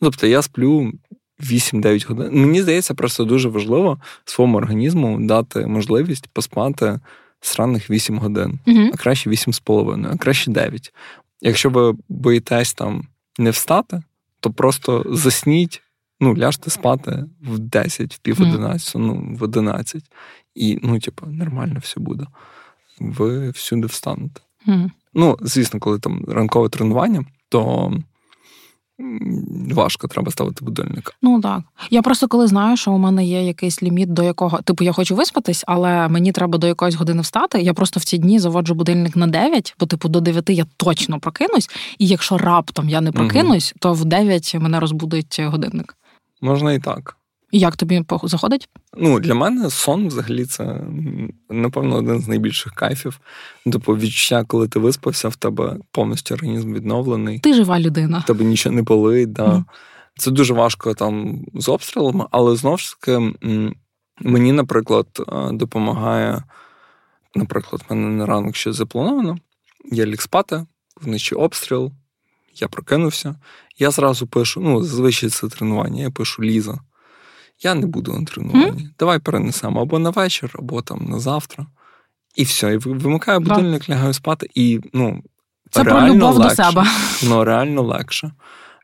Тобто 0.00 0.26
я 0.26 0.42
сплю 0.42 0.92
8-9 1.40 2.08
годин. 2.08 2.28
Мені 2.32 2.62
здається, 2.62 2.94
просто 2.94 3.24
дуже 3.24 3.48
важливо 3.48 3.98
своєму 4.24 4.56
організму 4.58 5.18
дати 5.20 5.66
можливість 5.66 6.26
поспати 6.26 7.00
сраних 7.40 7.90
8 7.90 8.18
годин, 8.18 8.58
угу. 8.66 8.90
а 8.94 8.96
краще 8.96 9.30
8,5, 9.30 10.12
а 10.12 10.16
краще 10.16 10.50
9. 10.50 10.94
Якщо 11.40 11.70
ви 11.70 11.94
боїтесь 12.08 12.74
там 12.74 13.06
не 13.38 13.50
встати, 13.50 14.02
то 14.40 14.50
просто 14.50 15.04
засніть, 15.08 15.82
ну, 16.24 16.36
ляжте 16.36 16.70
спати 16.70 17.24
в 17.42 17.58
10, 17.58 18.14
в 18.14 18.18
пів 18.18 18.42
11, 18.42 18.94
ну, 18.96 19.36
в 19.38 19.42
11. 19.42 20.02
І, 20.54 20.78
ну, 20.82 20.98
типу, 20.98 21.26
нормально 21.26 21.76
все 21.82 22.00
буде. 22.00 22.26
Ви 23.00 23.50
всюди 23.50 23.86
встанете. 23.86 24.40
Mm. 24.66 24.90
Ну, 25.14 25.36
звісно, 25.40 25.80
коли 25.80 25.98
там 25.98 26.24
ранкове 26.28 26.68
тренування, 26.68 27.24
то 27.48 27.92
важко 29.70 30.08
треба 30.08 30.32
ставити 30.32 30.64
будильник. 30.64 31.14
Ну 31.22 31.40
так. 31.40 31.60
Я 31.90 32.02
просто 32.02 32.28
коли 32.28 32.46
знаю, 32.46 32.76
що 32.76 32.92
у 32.92 32.98
мене 32.98 33.24
є 33.24 33.42
якийсь 33.42 33.82
ліміт, 33.82 34.12
до 34.12 34.22
якого 34.22 34.62
типу 34.62 34.84
я 34.84 34.92
хочу 34.92 35.16
виспатись, 35.16 35.64
але 35.66 36.08
мені 36.08 36.32
треба 36.32 36.58
до 36.58 36.66
якоїсь 36.66 36.94
години 36.94 37.22
встати. 37.22 37.60
Я 37.60 37.74
просто 37.74 38.00
в 38.00 38.04
ці 38.04 38.18
дні 38.18 38.38
заводжу 38.38 38.74
будильник 38.74 39.16
на 39.16 39.26
9, 39.26 39.74
бо 39.80 39.86
типу 39.86 40.08
до 40.08 40.20
9 40.20 40.50
я 40.50 40.66
точно 40.76 41.20
прокинусь. 41.20 41.70
І 41.98 42.06
якщо 42.06 42.38
раптом 42.38 42.88
я 42.88 43.00
не 43.00 43.12
прокинусь, 43.12 43.72
угу. 43.72 43.78
то 43.80 43.92
в 43.92 44.04
9 44.04 44.54
мене 44.54 44.80
розбудить 44.80 45.40
годинник. 45.40 45.96
Можна 46.44 46.72
і 46.72 46.78
так. 46.78 47.16
І 47.50 47.58
як 47.58 47.76
тобі 47.76 48.04
заходить? 48.22 48.68
Ну, 48.96 49.20
для 49.20 49.34
мене 49.34 49.70
сон 49.70 50.08
взагалі 50.08 50.44
це, 50.44 50.80
напевно, 51.50 51.96
один 51.96 52.20
з 52.20 52.28
найбільших 52.28 52.72
кайфів. 52.72 53.20
Тобто 53.72 53.96
відчуття, 53.96 54.44
коли 54.48 54.68
ти 54.68 54.78
виспався, 54.78 55.28
в 55.28 55.36
тебе 55.36 55.76
повністю 55.90 56.34
організм 56.34 56.74
відновлений. 56.74 57.38
Ти 57.38 57.54
жива 57.54 57.80
людина. 57.80 58.18
В 58.18 58.26
тебе 58.26 58.44
нічого 58.44 58.74
не 58.74 58.82
болить. 58.82 59.32
Да. 59.32 59.46
Mm. 59.46 59.64
Це 60.16 60.30
дуже 60.30 60.54
важко 60.54 60.94
там 60.94 61.44
з 61.54 61.68
обстрілами, 61.68 62.26
але 62.30 62.56
знову 62.56 62.78
ж 62.78 62.96
таки, 63.00 63.34
мені, 64.20 64.52
наприклад, 64.52 65.06
допомагає. 65.52 66.42
Наприклад, 67.34 67.82
в 67.88 67.94
мене 67.94 68.08
на 68.08 68.26
ранок 68.26 68.56
щось 68.56 68.76
заплановано. 68.76 69.38
Я 69.92 70.06
ліг 70.06 70.20
спати, 70.20 70.66
вночі 71.00 71.34
обстріл, 71.34 71.92
я 72.54 72.68
прокинувся. 72.68 73.34
Я 73.78 73.90
зразу 73.90 74.26
пишу: 74.26 74.60
ну, 74.60 74.82
зазвичай 74.82 75.30
це 75.30 75.48
тренування, 75.48 76.02
я 76.02 76.10
пишу 76.10 76.42
Ліза 76.42 76.78
я 77.62 77.74
не 77.74 77.86
буду 77.86 78.12
на 78.12 78.24
тренуванні. 78.24 78.82
Mm? 78.82 78.88
Давай 78.98 79.18
перенесемо 79.18 79.82
або 79.82 79.98
на 79.98 80.10
вечір, 80.10 80.54
або 80.58 80.82
там 80.82 81.06
на 81.08 81.18
завтра. 81.18 81.66
І 82.34 82.44
все. 82.44 82.74
І 82.74 82.76
вимикаю 82.76 83.40
будильник, 83.40 83.90
лягаю 83.90 84.12
спати, 84.12 84.50
і 84.54 84.80
ну, 84.92 85.22
це 85.70 85.82
реально 85.82 86.06
про 86.06 86.14
любов 86.14 86.36
легше. 86.38 86.56
до 86.56 86.62
себе. 86.62 86.86
Ну, 87.22 87.44
реально 87.44 87.82
легше. 87.82 88.32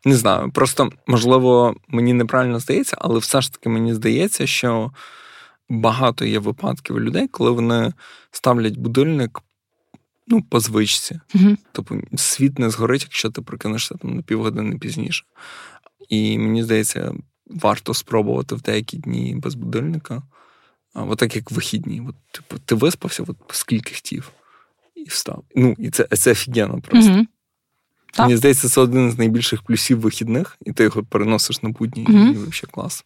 Не 0.04 0.16
знаю. 0.16 0.50
Просто, 0.50 0.90
можливо, 1.06 1.74
мені 1.88 2.12
неправильно 2.12 2.58
здається, 2.58 2.96
але 3.00 3.18
все 3.18 3.40
ж 3.40 3.52
таки 3.52 3.68
мені 3.68 3.94
здається, 3.94 4.46
що 4.46 4.90
багато 5.68 6.24
є 6.24 6.38
випадків 6.38 7.00
людей, 7.00 7.28
коли 7.28 7.50
вони 7.50 7.92
ставлять 8.30 8.76
будильник 8.76 9.40
ну, 10.30 10.42
по 10.42 10.60
звичці. 10.60 11.20
Mm-hmm. 11.34 11.56
Тобто 11.72 12.00
світ 12.16 12.58
не 12.58 12.70
згорить, 12.70 13.02
якщо 13.02 13.30
ти 13.30 13.42
прокинешся 13.42 13.94
там 13.94 14.16
на 14.16 14.22
півгодини 14.22 14.78
пізніше. 14.78 15.24
І 16.08 16.38
мені 16.38 16.62
здається, 16.62 17.14
варто 17.46 17.94
спробувати 17.94 18.54
в 18.54 18.62
деякі 18.62 18.96
дні 18.96 19.34
без 19.34 19.54
будильника. 19.54 20.22
От 20.94 21.18
так 21.18 21.36
як 21.36 21.50
вихідні. 21.50 22.02
От, 22.08 22.14
типу, 22.30 22.58
ти 22.64 22.74
виспався, 22.74 23.22
от 23.22 23.36
скільки 23.48 23.94
хотів, 23.94 24.30
і 24.94 25.04
встав. 25.04 25.44
Ну, 25.56 25.74
і 25.78 25.90
це 25.90 26.04
це 26.04 26.30
офігенно 26.30 26.80
просто. 26.80 27.12
Угу. 27.12 27.26
Мені 28.18 28.36
здається, 28.36 28.68
це 28.68 28.80
один 28.80 29.12
з 29.12 29.18
найбільших 29.18 29.62
плюсів 29.62 30.00
вихідних, 30.00 30.56
і 30.66 30.72
ти 30.72 30.82
його 30.82 31.02
переносиш 31.02 31.62
на 31.62 31.68
будні, 31.68 32.06
угу. 32.08 32.18
і 32.18 32.30
взагалі 32.30 32.70
клас. 32.70 33.04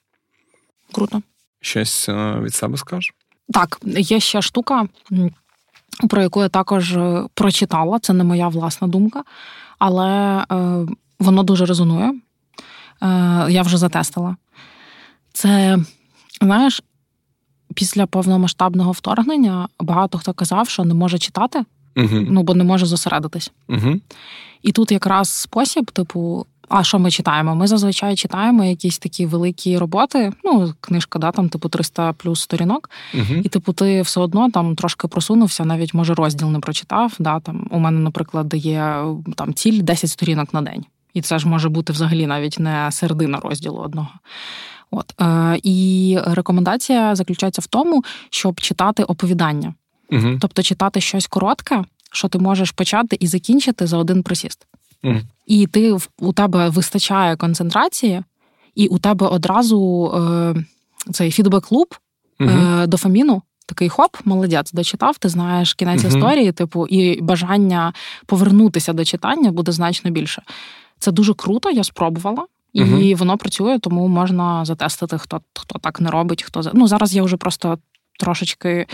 Круто. 0.93 1.23
Щось 1.61 2.09
е, 2.09 2.41
від 2.41 2.55
себе 2.55 2.77
скажеш? 2.77 3.15
Так, 3.53 3.79
є 3.85 4.21
ще 4.21 4.43
штука, 4.43 4.89
про 6.09 6.23
яку 6.23 6.43
я 6.43 6.49
також 6.49 6.97
е, 6.97 7.27
прочитала. 7.35 7.99
Це 7.99 8.13
не 8.13 8.25
моя 8.25 8.49
власна 8.49 8.89
думка, 8.89 9.25
але 9.79 10.09
е, 10.53 10.87
воно 11.19 11.43
дуже 11.43 11.67
резонує. 11.67 12.13
Е, 13.03 13.47
я 13.49 13.63
вже 13.63 13.79
затестила. 13.79 14.37
Це, 15.33 15.79
знаєш, 16.43 16.83
після 17.75 18.07
повномасштабного 18.07 18.93
вторгнення 18.93 19.69
багато 19.81 20.19
хто 20.19 20.33
казав, 20.33 20.69
що 20.69 20.85
не 20.85 20.95
може 20.95 21.19
читати, 21.19 21.65
uh 21.97 22.27
ну 22.31 22.43
бо 22.43 22.55
не 22.55 22.65
може 22.65 22.87
зосередитись. 22.87 23.53
uh 23.69 24.01
І 24.63 24.73
тут 24.73 24.93
якраз 24.93 25.29
спосіб, 25.29 25.91
типу. 25.91 26.47
А 26.69 26.85
що 26.85 26.99
ми 26.99 27.11
читаємо? 27.11 27.55
Ми 27.55 27.67
зазвичай 27.67 28.17
читаємо 28.17 28.65
якісь 28.65 28.99
такі 28.99 29.27
великі 29.27 29.79
роботи. 29.79 30.33
Ну, 30.45 30.75
книжка, 30.81 31.19
да, 31.19 31.31
там, 31.31 31.49
типу, 31.49 31.69
300 31.69 32.13
плюс 32.13 32.41
сторінок, 32.41 32.91
uh-huh. 33.15 33.43
і 33.45 33.49
типу, 33.49 33.73
ти 33.73 34.03
все 34.03 34.21
одно 34.21 34.51
там 34.51 34.77
трошки 34.77 35.09
просунувся, 35.09 35.65
навіть 35.65 35.95
може 35.95 36.15
розділ 36.15 36.51
не 36.51 36.61
прочитав. 36.61 37.13
Да, 37.19 37.41
там 37.41 37.69
У 37.71 37.79
мене, 37.79 38.01
наприклад, 38.01 38.55
є 38.55 39.05
там 39.37 39.55
ціль 39.55 39.83
10 39.83 40.11
сторінок 40.11 40.55
на 40.55 40.63
день. 40.63 40.85
І 41.15 41.21
це 41.21 41.39
ж 41.39 41.49
може 41.49 41.69
бути 41.69 41.93
взагалі 41.93 42.27
навіть 42.27 42.59
не 42.59 42.93
середина 42.93 43.41
розділу 43.41 43.79
одного. 43.79 44.09
От 44.91 45.21
е, 45.21 45.59
І 45.63 46.19
рекомендація 46.27 47.15
заключається 47.15 47.63
в 47.63 47.67
тому, 47.67 48.05
щоб 48.31 48.61
читати 48.61 49.05
оповідання, 49.05 49.75
угу. 50.13 50.39
тобто 50.41 50.63
читати 50.63 51.01
щось 51.01 51.27
коротке, 51.27 51.85
що 52.13 52.29
ти 52.29 52.39
можеш 52.39 52.71
почати 52.71 53.17
і 53.21 53.27
закінчити 53.27 53.87
за 53.87 53.97
один 53.97 54.23
присіст. 54.23 54.67
І 55.47 55.67
ти 55.67 55.97
у 56.19 56.33
тебе 56.33 56.69
вистачає 56.69 57.37
концентрації, 57.37 58.23
і 58.75 58.87
у 58.87 58.99
тебе 58.99 59.27
одразу 59.27 60.13
е, 60.15 60.55
цей 61.13 61.31
фідбек-клуб 61.31 61.95
угу. 62.41 62.51
е, 62.51 62.87
дофаміну. 62.87 63.43
Такий 63.67 63.89
хоп, 63.89 64.17
молодець, 64.25 64.73
дочитав, 64.73 65.19
ти 65.19 65.29
знаєш 65.29 65.75
кінець 65.75 66.03
uh 66.03 66.09
історії, 66.09 66.53
типу, 66.53 66.87
і 66.87 67.23
бажання 67.23 67.93
повернутися 68.27 68.93
до 68.93 69.05
читання 69.05 69.53
буде 69.53 69.73
значно 69.73 70.11
більше. 70.11 70.43
Це 70.99 71.13
дуже 71.13 71.35
круто, 71.35 71.71
я 71.71 71.85
спробувала. 71.85 72.47
І 72.73 72.83
uh 72.83 73.17
воно 73.17 73.39
працює, 73.39 73.79
тому 73.79 74.09
можна 74.09 74.65
затестити, 74.65 75.19
хто 75.19 75.41
хто 75.55 75.79
так 75.79 76.01
не 76.01 76.11
робить. 76.11 76.43
Хто 76.43 76.71
Ну 76.75 76.89
зараз 76.89 77.15
я 77.15 77.23
вже 77.23 77.37
просто 77.37 77.79
трошечки 78.19 78.87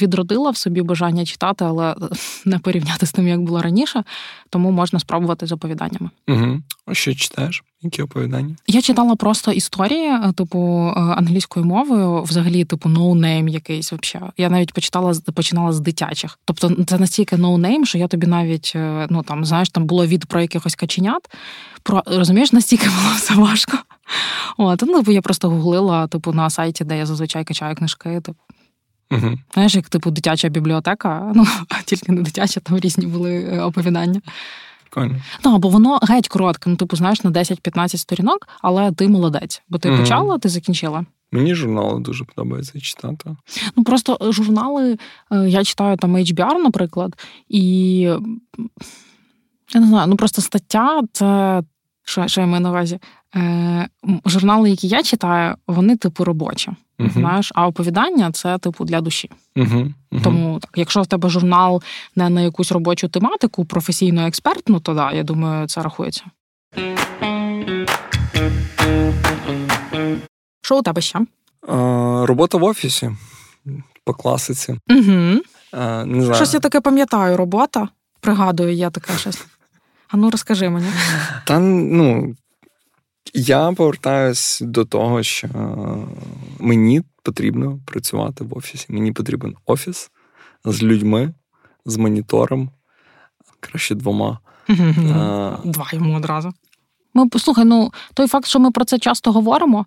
відродила 0.00 0.50
в 0.50 0.56
собі 0.56 0.82
бажання 0.82 1.24
читати, 1.24 1.64
але 1.64 1.94
не 2.44 2.58
порівняти 2.58 3.06
з 3.06 3.12
тим, 3.12 3.28
як 3.28 3.40
було 3.40 3.62
раніше. 3.62 4.04
Тому 4.50 4.70
можна 4.70 4.98
спробувати 4.98 5.46
з 5.46 5.52
оповіданнями. 5.52 6.10
Угу. 6.28 6.60
А 6.86 6.94
що 6.94 7.14
читаєш? 7.14 7.64
Які 7.82 8.02
оповідання? 8.02 8.56
Я 8.66 8.82
читала 8.82 9.16
просто 9.16 9.52
історії, 9.52 10.12
типу 10.36 10.92
е, 10.96 11.00
англійською 11.00 11.66
мовою, 11.66 12.22
взагалі, 12.22 12.64
типу, 12.64 12.88
no 12.88 13.08
name 13.08 13.48
якийсь. 13.48 13.92
Вообще. 13.92 14.20
Я 14.36 14.50
навіть 14.50 14.72
почитала 14.72 15.14
починала 15.34 15.72
з 15.72 15.80
дитячих. 15.80 16.38
Тобто, 16.44 16.84
це 16.84 16.98
настільки 16.98 17.36
no 17.36 17.50
name, 17.50 17.86
що 17.86 17.98
я 17.98 18.08
тобі 18.08 18.26
навіть 18.26 18.72
е, 18.74 19.06
ну 19.10 19.22
там 19.22 19.44
знаєш, 19.44 19.68
там 19.68 19.86
було 19.86 20.06
від 20.06 20.26
про 20.26 20.40
якихось 20.40 20.74
каченят. 20.74 21.30
Про 21.82 22.02
розумієш, 22.06 22.52
настільки 22.52 22.86
було 23.02 23.14
все 23.16 23.34
важко. 23.34 23.78
От, 24.56 24.82
ну, 24.86 25.12
я 25.12 25.22
просто 25.22 25.50
гуглила, 25.50 26.06
типу, 26.06 26.32
на 26.32 26.50
сайті, 26.50 26.84
де 26.84 26.98
я 26.98 27.06
зазвичай 27.06 27.44
качаю 27.44 27.74
книжки. 27.76 28.20
Типу. 28.20 28.38
Угу. 29.10 29.38
Знаєш, 29.54 29.74
як 29.74 29.88
типу 29.88 30.10
дитяча 30.10 30.48
бібліотека, 30.48 31.32
ну 31.34 31.46
тільки 31.84 32.12
не 32.12 32.22
дитяча, 32.22 32.60
там 32.60 32.78
різні 32.78 33.06
були 33.06 33.60
оповідання. 33.60 34.20
Прикольно. 34.90 35.20
Ну, 35.44 35.58
бо 35.58 35.68
воно 35.68 35.98
геть 36.02 36.28
коротке, 36.28 36.70
ну, 36.70 36.76
типу, 36.76 36.96
знаєш, 36.96 37.24
на 37.24 37.30
10-15 37.30 37.96
сторінок, 37.96 38.48
але 38.62 38.92
ти 38.92 39.08
молодець, 39.08 39.62
бо 39.68 39.78
ти 39.78 39.90
угу. 39.90 39.98
почала, 39.98 40.38
ти 40.38 40.48
закінчила. 40.48 41.04
Мені 41.32 41.54
журнали 41.54 42.00
дуже 42.00 42.24
подобається 42.24 42.80
читати. 42.80 43.36
Ну 43.76 43.84
просто 43.84 44.18
журнали 44.32 44.98
е, 45.32 45.48
я 45.48 45.64
читаю 45.64 45.96
там 45.96 46.16
HBR, 46.16 46.58
наприклад, 46.62 47.16
і 47.48 47.98
я 49.74 49.80
не 49.80 49.86
знаю, 49.86 50.06
ну 50.06 50.16
просто 50.16 50.42
стаття 50.42 51.02
це 51.12 51.62
що, 52.04 52.28
що 52.28 52.40
я 52.40 52.46
маю 52.46 52.60
на 52.60 52.70
увазі? 52.70 52.98
Е, 53.36 53.88
Журнали, 54.26 54.70
які 54.70 54.88
я 54.88 55.02
читаю, 55.02 55.54
вони 55.66 55.96
типу 55.96 56.24
робочі. 56.24 56.72
Uh-huh. 56.98 57.12
Знаєш, 57.12 57.52
а 57.54 57.66
оповідання 57.66 58.32
це 58.32 58.58
типу 58.58 58.84
для 58.84 59.00
душі. 59.00 59.30
Uh-huh. 59.56 59.92
Uh-huh. 60.12 60.22
Тому 60.22 60.58
так, 60.58 60.70
якщо 60.76 61.02
в 61.02 61.06
тебе 61.06 61.28
журнал 61.28 61.82
не 62.16 62.30
на 62.30 62.40
якусь 62.40 62.72
робочу 62.72 63.08
тематику, 63.08 63.64
професійно 63.64 64.26
експертну, 64.26 64.80
то 64.80 64.94
да, 64.94 65.12
я 65.12 65.22
думаю, 65.22 65.68
це 65.68 65.82
рахується. 65.82 66.24
Що 70.62 70.78
у 70.78 70.82
тебе 70.82 71.00
ще? 71.00 71.20
А, 71.68 71.74
робота 72.26 72.58
в 72.58 72.64
офісі 72.64 73.10
по 74.04 74.14
класиці. 74.14 74.78
Угу. 74.90 75.40
А, 75.72 76.04
не 76.04 76.20
знаю. 76.20 76.34
Щось 76.34 76.54
я 76.54 76.60
таке 76.60 76.80
пам'ятаю, 76.80 77.36
робота. 77.36 77.88
Пригадую, 78.20 78.74
я 78.74 78.90
таке 78.90 79.12
щось. 79.18 79.46
А 80.08 80.16
ну 80.16 80.30
розкажи 80.30 80.68
мені. 80.68 80.86
Та 81.44 81.58
ну. 81.58 82.34
Я 83.34 83.72
повертаюсь 83.72 84.58
до 84.62 84.84
того, 84.84 85.22
що 85.22 85.48
мені 86.58 87.02
потрібно 87.22 87.80
працювати 87.84 88.44
в 88.44 88.58
офісі. 88.58 88.86
Мені 88.88 89.12
потрібен 89.12 89.54
офіс 89.66 90.10
з 90.64 90.82
людьми, 90.82 91.34
з 91.84 91.96
монітором, 91.96 92.70
краще 93.60 93.94
двома. 93.94 94.38
Два 95.64 95.88
йому 95.92 96.16
одразу. 96.16 96.52
Ми 97.14 97.28
слухай, 97.38 97.64
ну 97.64 97.92
той 98.14 98.28
факт, 98.28 98.46
що 98.46 98.60
ми 98.60 98.70
про 98.70 98.84
це 98.84 98.98
часто 98.98 99.32
говоримо, 99.32 99.86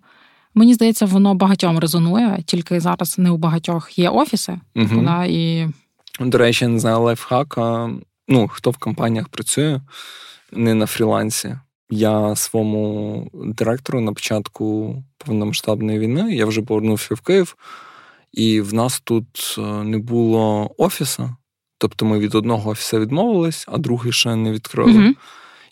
мені 0.54 0.74
здається, 0.74 1.06
воно 1.06 1.34
багатьом 1.34 1.78
резонує, 1.78 2.42
тільки 2.46 2.80
зараз 2.80 3.18
не 3.18 3.30
у 3.30 3.36
багатьох 3.36 3.98
є 3.98 4.08
офіси. 4.08 4.60
Угу. 4.76 4.86
Вона 4.92 5.24
і... 5.24 5.68
До 6.20 6.38
речі, 6.38 6.66
не 6.66 6.78
знаю 6.78 7.00
лайфхака. 7.00 7.90
Ну, 8.28 8.48
хто 8.48 8.70
в 8.70 8.76
компаніях 8.76 9.28
працює, 9.28 9.80
не 10.52 10.74
на 10.74 10.86
фрілансі. 10.86 11.58
Я 11.90 12.36
своєму 12.36 13.30
директору 13.34 14.00
на 14.00 14.12
початку 14.12 14.94
повномасштабної 15.18 15.98
війни 15.98 16.34
я 16.34 16.46
вже 16.46 16.62
повернувся 16.62 17.14
в 17.14 17.20
Київ, 17.20 17.56
і 18.32 18.60
в 18.60 18.74
нас 18.74 19.00
тут 19.04 19.56
е, 19.58 19.60
не 19.62 19.98
було 19.98 20.70
офісу. 20.78 21.30
Тобто 21.78 22.04
ми 22.06 22.18
від 22.18 22.34
одного 22.34 22.70
офісу 22.70 22.98
відмовились, 22.98 23.64
а 23.68 23.78
другий 23.78 24.12
ще 24.12 24.36
не 24.36 24.52
відкрили. 24.52 24.92
Mm-hmm. 24.92 25.14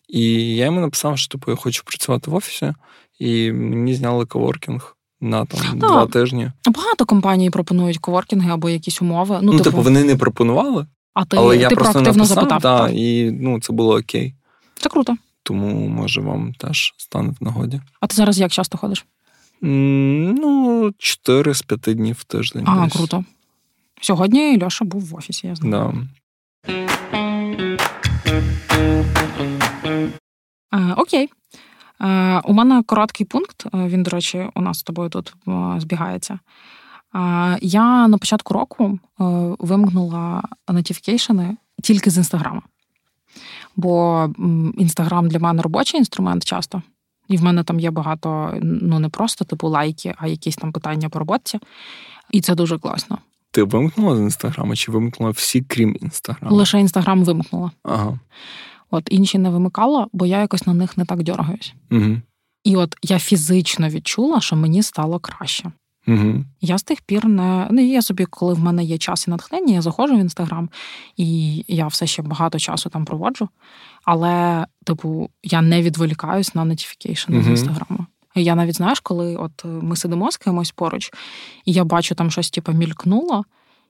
І 0.09 0.57
я 0.57 0.65
йому 0.65 0.81
написав, 0.81 1.19
що 1.19 1.29
типу, 1.29 1.51
я 1.51 1.57
хочу 1.57 1.83
працювати 1.85 2.31
в 2.31 2.35
офісі, 2.35 2.73
і 3.19 3.53
мені 3.53 3.95
зняли 3.95 4.27
коворкінг 4.27 4.97
на 5.21 5.45
там 5.45 5.61
так. 5.61 5.77
два 5.77 6.07
тижні. 6.07 6.53
Багато 6.67 7.07
компаній 7.07 7.51
пропонують 7.51 7.99
коворкінги 7.99 8.51
або 8.51 8.69
якісь 8.69 9.03
умови. 9.03 9.39
Ну, 9.43 9.53
ну 9.53 9.61
типу, 9.61 9.83
вони 9.83 10.05
не 10.05 10.17
пропонували, 10.17 10.87
а 11.15 11.25
ти, 11.25 11.37
але 11.37 11.57
ти 11.57 11.63
я 11.63 11.71
просто 11.71 12.01
написав, 12.01 12.27
запитав. 12.27 12.63
Та, 12.63 12.89
і 12.89 13.31
ну, 13.31 13.61
це 13.61 13.73
було 13.73 13.97
окей. 13.97 14.35
Це 14.75 14.89
круто. 14.89 15.17
Тому 15.49 15.89
може 15.89 16.21
вам 16.21 16.53
теж 16.53 16.95
стане 16.97 17.35
в 17.41 17.45
нагоді. 17.45 17.81
А 18.01 18.07
ти 18.07 18.17
зараз 18.17 18.39
як 18.41 18.53
часто 18.53 18.79
ходиш? 18.79 19.07
Ну, 19.61 20.93
4 20.99 21.55
з 21.55 21.63
5 21.63 21.81
днів 21.81 22.17
в 22.19 22.25
тиждень. 22.25 22.65
А, 22.67 22.85
десь. 22.85 22.93
круто. 22.93 23.25
Сьогодні 24.01 24.65
Льоша 24.65 24.85
був 24.85 25.03
в 25.03 25.15
офісі, 25.15 25.47
я 25.47 25.55
знаю. 25.55 26.09
Да. 26.65 26.73
Е, 30.73 30.95
окей. 30.97 31.29
Е, 32.01 32.41
у 32.45 32.53
мене 32.53 32.83
короткий 32.83 33.27
пункт. 33.27 33.67
Е, 33.67 33.89
він, 33.89 34.03
до 34.03 34.11
речі, 34.11 34.51
у 34.55 34.61
нас 34.61 34.79
з 34.79 34.83
тобою 34.83 35.11
тут 35.11 35.35
збігається. 35.79 36.39
Я 37.61 38.09
на 38.09 38.19
початку 38.19 38.55
року 38.55 38.99
вимкнула 39.59 40.43
нотіфікейшени 40.69 41.57
тільки 41.83 42.11
з 42.11 42.17
інстаграма. 42.17 42.63
Бо 43.79 44.29
інстаграм 44.79 45.29
для 45.29 45.39
мене 45.39 45.63
робочий 45.63 45.99
інструмент 45.99 46.45
часто. 46.45 46.83
І 47.29 47.37
в 47.37 47.43
мене 47.43 47.65
там 47.65 47.81
є 47.81 47.91
багато, 47.91 48.55
ну 48.63 48.99
не 48.99 49.09
просто 49.09 49.45
типу 49.45 49.69
лайки, 49.69 50.15
а 50.19 50.27
якісь 50.27 50.57
там 50.57 50.73
питання 50.73 51.09
по 51.09 51.19
роботі. 51.19 51.59
І 52.31 52.41
це 52.41 52.55
дуже 52.55 52.79
класно. 52.79 53.19
Ти 53.51 53.63
вимкнула 53.63 54.17
з 54.17 54.21
інстаграма 54.21 54.77
чи 54.77 54.93
вимкнула 54.93 55.31
всі, 55.31 55.61
крім 55.61 55.97
інстаграму? 56.01 56.57
Лише 56.57 56.81
інстаграм 56.81 57.25
вимкнула. 57.25 57.71
Ага. 57.83 58.19
От 58.91 59.09
інші 59.11 59.39
не 59.39 59.51
вимикала, 59.51 60.07
бо 60.13 60.27
я 60.27 60.41
якось 60.41 60.67
на 60.67 60.75
них 60.75 60.99
не 60.99 61.05
так 61.05 61.23
дергаюсь. 61.23 61.75
Угу. 61.91 62.17
І 62.65 62.77
от 62.77 62.97
я 63.03 63.19
фізично 63.19 63.89
відчула, 63.89 64.41
що 64.41 64.57
мені 64.57 64.83
стало 64.83 65.19
краще. 65.19 65.73
Угу. 66.09 66.45
Я 66.61 66.79
з 66.79 66.83
тих 66.83 67.01
пір 67.01 67.27
не 67.27 67.69
ну, 67.71 67.83
я 67.83 68.03
собі, 68.03 68.25
коли 68.25 68.55
в 68.55 68.59
мене 68.59 68.85
є 68.85 68.99
час 68.99 69.29
і 69.29 69.31
натхнення, 69.31 69.75
я 69.75 69.83
заходжу 69.83 70.15
в 70.15 70.21
інстаграм, 70.21 70.71
і 71.17 71.57
я 71.69 71.87
все 71.87 72.07
ще 72.07 72.23
багато 72.23 72.59
часу 72.59 72.91
там 72.91 73.05
проводжу. 73.05 73.49
Але, 74.05 74.67
типу, 74.85 75.31
я 75.43 75.63
не 75.63 75.83
відволікаюсь 75.83 76.55
на 76.55 76.65
notification 76.65 77.35
угу. 77.35 77.43
з 77.43 77.47
інстаграму. 77.47 78.07
Я 78.35 78.55
навіть 78.55 78.77
знаєш, 78.77 79.01
коли 79.01 79.37
от 79.37 79.65
ми 79.65 79.97
сидимо 79.97 80.31
з 80.31 80.37
кимось 80.37 80.71
поруч, 80.71 81.11
і 81.65 81.73
я 81.73 81.85
бачу 81.85 82.15
там 82.15 82.31
щось, 82.31 82.51
типу, 82.51 82.73
мількнуло. 82.73 83.45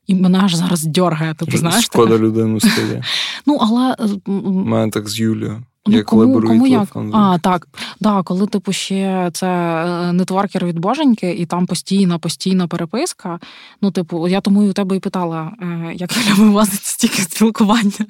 І 0.07 0.15
мене 0.15 0.41
аж 0.43 0.55
зараз 0.55 0.85
дьоргає, 0.85 1.35
типу, 1.35 1.59
знаєш. 1.59 1.85
Шкода 1.85 2.19
людину 2.19 2.61
стає. 2.61 3.03
Ну, 3.47 3.59
але... 3.61 3.97
У 4.27 4.53
мене 4.53 4.91
так 4.91 5.09
з 5.09 5.21
Юлією. 5.21 5.63
Ну, 5.89 5.97
я 5.97 6.03
кому, 6.03 6.23
коли 6.23 6.35
беру 6.35 6.49
кому 6.49 6.69
телефон. 6.69 7.07
Як? 7.07 7.17
А, 7.17 7.39
так. 7.39 7.69
Да, 8.01 8.23
коли, 8.23 8.47
типу, 8.47 8.73
ще 8.73 9.31
це 9.33 9.47
е, 9.47 10.13
нетворкер 10.13 10.65
від 10.67 10.79
боженьки, 10.79 11.31
і 11.31 11.47
там 11.47 11.67
постійна, 11.67 12.19
постійна 12.19 12.69
переписка. 12.69 13.39
Ну, 13.83 13.91
типу, 13.91 14.29
я 14.29 14.41
тому 14.41 14.63
і 14.65 14.69
у 14.69 14.73
тебе 14.73 14.97
і 14.97 15.01
питала, 15.01 15.53
е, 15.63 15.93
як 15.95 16.17
Юля 16.17 16.35
вивозить 16.35 16.85
стільки 16.85 17.23
спілкування. 17.23 18.07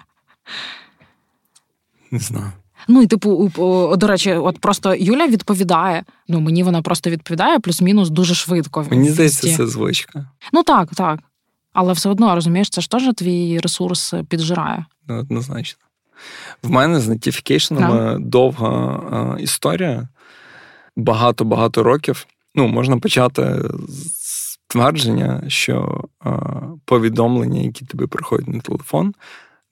Не 2.11 2.19
знаю. 2.19 2.53
Ну 2.89 3.03
і 3.03 3.07
типу, 3.07 3.53
до 3.97 4.07
речі, 4.07 4.33
от 4.33 4.59
просто 4.59 4.95
Юля 4.95 5.27
відповідає. 5.27 6.05
Ну 6.29 6.41
мені 6.41 6.63
вона 6.63 6.83
просто 6.83 7.11
відповідає, 7.11 7.59
плюс-мінус 7.59 8.11
дуже 8.11 8.35
швидко. 8.35 8.87
Мені 8.91 9.11
здається, 9.11 9.57
це 9.57 9.67
звичка. 9.67 10.31
Ну 10.53 10.63
так, 10.63 10.95
так. 10.95 11.21
Але 11.73 11.93
все 11.93 12.09
одно 12.09 12.35
розумієш, 12.35 12.71
це 12.71 12.81
ж 12.81 12.91
теж 12.91 13.15
твій 13.17 13.59
ресурс 13.59 14.15
піджирає. 14.29 14.87
Ну, 15.09 15.19
однозначно. 15.19 15.88
В 16.63 16.71
мене 16.71 17.01
з 17.01 17.09
нотіфікейшнами 17.09 17.97
yeah. 17.97 18.19
довга 18.19 18.69
а, 18.69 19.41
історія. 19.41 20.09
Багато-багато 20.97 21.83
років. 21.83 22.27
Ну, 22.55 22.69
можна 22.69 22.99
почати 22.99 23.63
з 23.89 24.59
твердження, 24.69 25.43
що 25.49 26.05
а, 26.21 26.31
повідомлення, 26.85 27.61
які 27.61 27.85
тобі 27.85 28.07
приходять 28.07 28.49
на 28.49 28.61
телефон, 28.61 29.15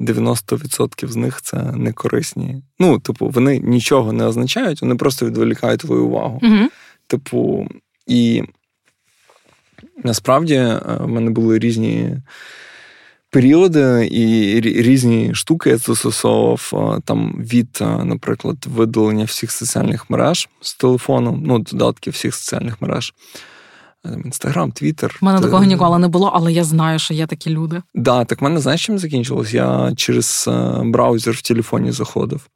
90% 0.00 1.06
з 1.06 1.16
них 1.16 1.42
це 1.42 1.56
не 1.56 1.92
корисні. 1.92 2.62
Ну, 2.78 2.98
типу, 2.98 3.28
вони 3.28 3.58
нічого 3.58 4.12
не 4.12 4.24
означають, 4.24 4.82
вони 4.82 4.94
просто 4.94 5.26
відволікають 5.26 5.80
твою 5.80 6.04
увагу. 6.04 6.40
Mm-hmm. 6.42 6.66
Типу, 7.06 7.68
і 8.06 8.42
насправді 10.04 10.56
в 11.00 11.06
мене 11.06 11.30
були 11.30 11.58
різні 11.58 12.16
періоди 13.36 14.08
і 14.12 14.60
різні 14.60 15.34
штуки 15.34 15.70
я 15.70 15.76
застосовував 15.76 17.00
там 17.04 17.34
від, 17.38 17.78
наприклад, 18.04 18.56
видалення 18.66 19.24
всіх 19.24 19.52
соціальних 19.52 20.10
мереж 20.10 20.48
з 20.60 20.74
телефону, 20.74 21.40
ну, 21.44 21.58
додатків 21.58 22.12
всіх 22.12 22.34
соціальних 22.34 22.82
мереж. 22.82 23.14
Інстаграм, 24.24 24.72
Твіттер. 24.72 25.18
У 25.22 25.26
мене 25.26 25.40
такого 25.40 25.64
ніколи 25.64 25.98
не 25.98 26.08
було, 26.08 26.32
але 26.34 26.52
я 26.52 26.64
знаю, 26.64 26.98
що 26.98 27.14
є 27.14 27.26
такі 27.26 27.50
люди. 27.50 27.82
Да, 27.94 28.24
так 28.24 28.40
в 28.40 28.44
мене 28.44 28.60
знаєш, 28.60 28.86
чим 28.86 28.98
закінчилось? 28.98 29.54
Я 29.54 29.92
через 29.96 30.44
е, 30.48 30.80
браузер 30.84 31.34
в 31.34 31.42
телефоні 31.42 31.92
заходив. 31.92 32.48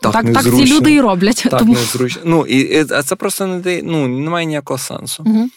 Так, 0.00 0.12
так, 0.12 0.32
так 0.32 0.42
ці 0.42 0.74
люди 0.74 0.92
і 0.92 1.00
роблять. 1.00 1.46
Так, 1.50 1.60
тому... 1.60 1.72
незручно. 1.72 2.22
Ну, 2.24 2.46
і, 2.46 2.86
А 2.90 3.02
це 3.02 3.16
просто 3.16 3.46
не 3.46 3.82
ну, 3.82 4.08
немає 4.08 4.46
ніякого 4.46 4.78
сенсу. 4.78 5.22
Угу. 5.26 5.48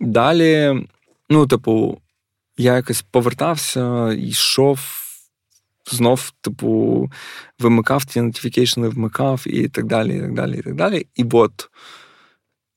Далі, 0.00 0.74
ну, 1.28 1.46
типу, 1.46 1.98
я 2.60 2.76
якось 2.76 3.02
повертався 3.02 4.12
йшов, 4.12 4.80
знов, 5.92 6.32
типу, 6.40 7.10
вимикав 7.58 8.04
ті 8.04 8.20
нотифікейшни, 8.20 8.88
вмикав 8.88 9.44
і 9.46 9.68
так 9.68 9.86
далі. 9.86 10.16
І 10.16 10.20
так 10.20 10.34
далі, 10.34 10.58
і 10.58 10.62
так 10.62 10.74
далі. 10.74 11.06
І 11.14 11.24
от 11.32 11.68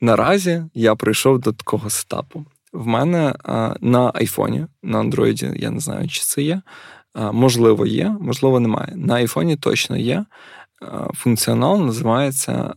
наразі 0.01 0.63
я 0.73 0.95
прийшов 0.95 1.39
до 1.39 1.51
такого 1.51 1.89
сетапу. 1.89 2.45
В 2.73 2.87
мене 2.87 3.35
а, 3.43 3.75
на 3.81 4.11
айфоні, 4.13 4.65
на 4.83 4.99
андроїді, 4.99 5.51
я 5.55 5.69
не 5.69 5.79
знаю, 5.79 6.07
чи 6.07 6.21
це 6.21 6.41
є. 6.41 6.61
А, 7.13 7.31
можливо, 7.31 7.85
є, 7.85 8.15
можливо, 8.19 8.59
немає. 8.59 8.93
На 8.95 9.13
айфоні 9.13 9.55
точно 9.55 9.97
є. 9.97 10.25
А, 10.81 11.13
функціонал 11.13 11.85
називається 11.85 12.73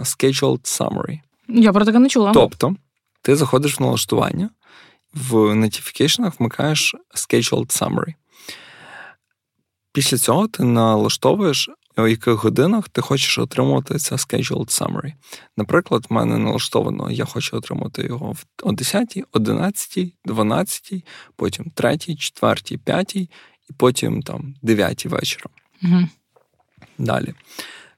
Scheduled 0.00 0.80
Summary. 0.80 1.20
Я 1.48 1.72
про 1.72 1.84
таке 1.84 1.98
не 1.98 2.08
чула. 2.08 2.32
Тобто, 2.32 2.74
ти 3.22 3.36
заходиш 3.36 3.80
в 3.80 3.82
налаштування, 3.82 4.50
в 5.14 5.34
notification 5.34 6.32
вмикаєш 6.38 6.94
Scheduled 7.14 7.82
Summary. 7.82 8.14
Після 9.92 10.18
цього 10.18 10.48
ти 10.48 10.64
налаштовуєш, 10.64 11.70
у 11.96 12.06
яких 12.06 12.34
годинах 12.34 12.88
ти 12.88 13.00
хочеш 13.00 13.38
отримувати 13.38 13.98
це 13.98 14.14
Scheduled 14.14 14.80
Summary. 14.80 15.12
Наприклад, 15.56 16.06
в 16.10 16.12
мене 16.12 16.38
налаштовано, 16.38 17.10
я 17.10 17.24
хочу 17.24 17.56
отримати 17.56 18.02
його 18.02 18.34
о 18.62 18.72
10, 18.72 19.18
11, 19.32 20.14
12, 20.24 21.04
потім 21.36 21.70
3, 21.74 21.98
4, 21.98 22.78
5 22.84 23.16
і 23.16 23.28
потім 23.76 24.22
там 24.22 24.54
9 24.62 25.06
вечора. 25.06 25.46
Угу. 25.82 26.08
Далі. 26.98 27.34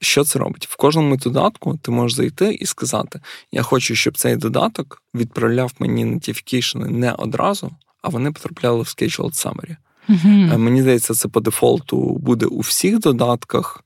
Що 0.03 0.25
це 0.25 0.39
робить? 0.39 0.67
В 0.71 0.77
кожному 0.77 1.17
додатку 1.17 1.79
ти 1.83 1.91
можеш 1.91 2.17
зайти 2.17 2.55
і 2.55 2.67
сказати: 2.67 3.21
Я 3.53 3.63
хочу, 3.63 3.95
щоб 3.95 4.19
цей 4.19 4.37
додаток 4.37 5.03
відправляв 5.15 5.73
мені 5.79 6.05
нотіфікейшени 6.05 6.89
не 6.89 7.13
одразу, 7.13 7.71
а 8.03 8.09
вони 8.09 8.33
потрапляли 8.33 8.83
в 8.83 8.85
Scheduled 8.85 9.47
Summary. 9.47 9.77
Угу. 10.09 10.59
Мені 10.59 10.83
здається, 10.83 11.15
це 11.15 11.29
по 11.29 11.41
дефолту 11.41 12.19
буде 12.19 12.47
у 12.47 12.61
всіх 12.61 12.99
додатках. 12.99 13.85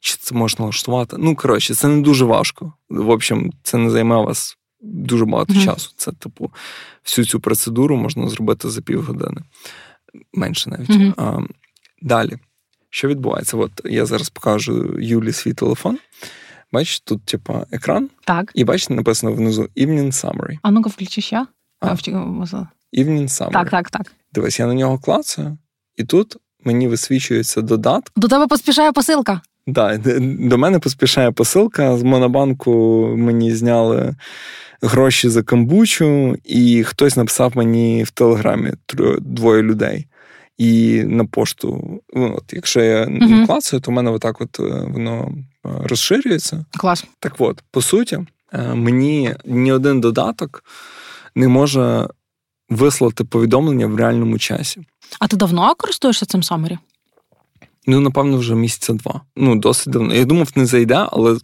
Чи 0.00 0.16
це 0.20 0.34
можна 0.34 0.64
влаштувати? 0.64 1.16
Ну, 1.18 1.36
коротше, 1.36 1.74
це 1.74 1.88
не 1.88 2.02
дуже 2.02 2.24
важко. 2.24 2.72
В 2.88 3.10
общем, 3.10 3.52
це 3.62 3.78
не 3.78 3.90
займе 3.90 4.16
вас 4.16 4.58
дуже 4.80 5.24
багато 5.24 5.52
Мгм. 5.52 5.62
часу. 5.62 5.90
Це, 5.96 6.12
типу, 6.12 6.50
всю 7.04 7.24
цю 7.24 7.40
процедуру 7.40 7.96
можна 7.96 8.28
зробити 8.28 8.70
за 8.70 8.82
півгодини. 8.82 9.40
Менше 10.32 10.70
навіть. 10.70 10.88
Мгм. 10.88 11.14
А, 11.16 11.38
далі. 12.02 12.38
Що 12.96 13.08
відбувається? 13.08 13.56
От 13.56 13.72
я 13.84 14.06
зараз 14.06 14.28
покажу 14.28 14.96
Юлі 15.00 15.32
свій 15.32 15.52
телефон. 15.52 15.98
Бачиш, 16.72 17.00
тут, 17.00 17.24
типу, 17.24 17.66
екран, 17.70 18.10
Так. 18.24 18.52
і 18.54 18.64
бачите, 18.64 18.94
написано 18.94 19.32
внизу 19.32 19.68
Evening 19.76 20.06
Summary. 20.06 20.58
А 20.62 20.70
ну-ка, 20.70 20.90
включи 20.90 21.20
ще. 21.20 21.46
А. 21.80 21.86
Evening 21.86 23.28
Summary. 23.28 23.52
Так, 23.52 23.70
так, 23.70 23.90
так. 23.90 24.12
Дивись, 24.32 24.60
я 24.60 24.66
на 24.66 24.74
нього 24.74 24.98
клацаю, 24.98 25.58
і 25.96 26.04
тут 26.04 26.36
мені 26.64 26.88
висвічується 26.88 27.62
додаток. 27.62 28.12
До 28.16 28.28
тебе 28.28 28.46
поспішає 28.46 28.92
посилка. 28.92 29.40
Да, 29.66 29.98
до 30.22 30.58
мене 30.58 30.78
поспішає 30.78 31.32
посилка. 31.32 31.96
З 31.96 32.02
Монобанку 32.02 32.72
мені 33.16 33.54
зняли 33.54 34.14
гроші 34.82 35.28
за 35.28 35.42
камбучу, 35.42 36.36
і 36.44 36.84
хтось 36.84 37.16
написав 37.16 37.52
мені 37.56 38.02
в 38.02 38.10
телеграмі 38.10 38.72
двоє 39.20 39.62
людей. 39.62 40.06
І 40.58 41.02
на 41.06 41.24
пошту, 41.24 42.00
ну, 42.14 42.34
от, 42.38 42.44
якщо 42.52 42.80
я 42.80 43.06
Мгм. 43.06 43.46
клацаю, 43.46 43.80
то 43.80 43.90
в 43.90 43.94
мене 43.94 44.10
отак 44.10 44.40
от 44.40 44.60
е, 44.60 44.62
воно 44.92 45.32
е, 45.66 45.68
розширюється. 45.84 46.64
Клас. 46.78 47.04
Так 47.18 47.34
от, 47.38 47.62
по 47.70 47.82
суті, 47.82 48.18
е, 48.52 48.74
мені 48.74 49.34
ні 49.44 49.72
один 49.72 50.00
додаток 50.00 50.64
не 51.34 51.48
може 51.48 52.08
вислати 52.68 53.24
повідомлення 53.24 53.86
в 53.86 53.96
реальному 53.96 54.38
часі. 54.38 54.80
А 55.18 55.28
ти 55.28 55.36
давно 55.36 55.74
користуєшся 55.74 56.26
цим 56.26 56.40
Summary? 56.40 56.78
Ну, 57.86 58.00
напевно, 58.00 58.36
вже 58.38 58.54
місяця 58.54 58.92
два. 58.92 59.20
Ну, 59.36 59.56
досить 59.56 59.92
давно. 59.92 60.14
Я 60.14 60.24
думав, 60.24 60.48
не 60.54 60.66
зайде, 60.66 61.06
але 61.12 61.38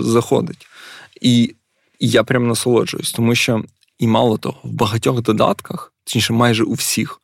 заходить. 0.00 0.66
І 1.20 1.54
я 2.00 2.24
прям 2.24 2.48
насолоджуюсь, 2.48 3.12
тому 3.12 3.34
що, 3.34 3.64
і 3.98 4.06
мало 4.06 4.38
того, 4.38 4.58
в 4.64 4.72
багатьох 4.72 5.22
додатках, 5.22 5.92
точніше, 6.04 6.32
майже 6.32 6.64
у 6.64 6.72
всіх, 6.72 7.20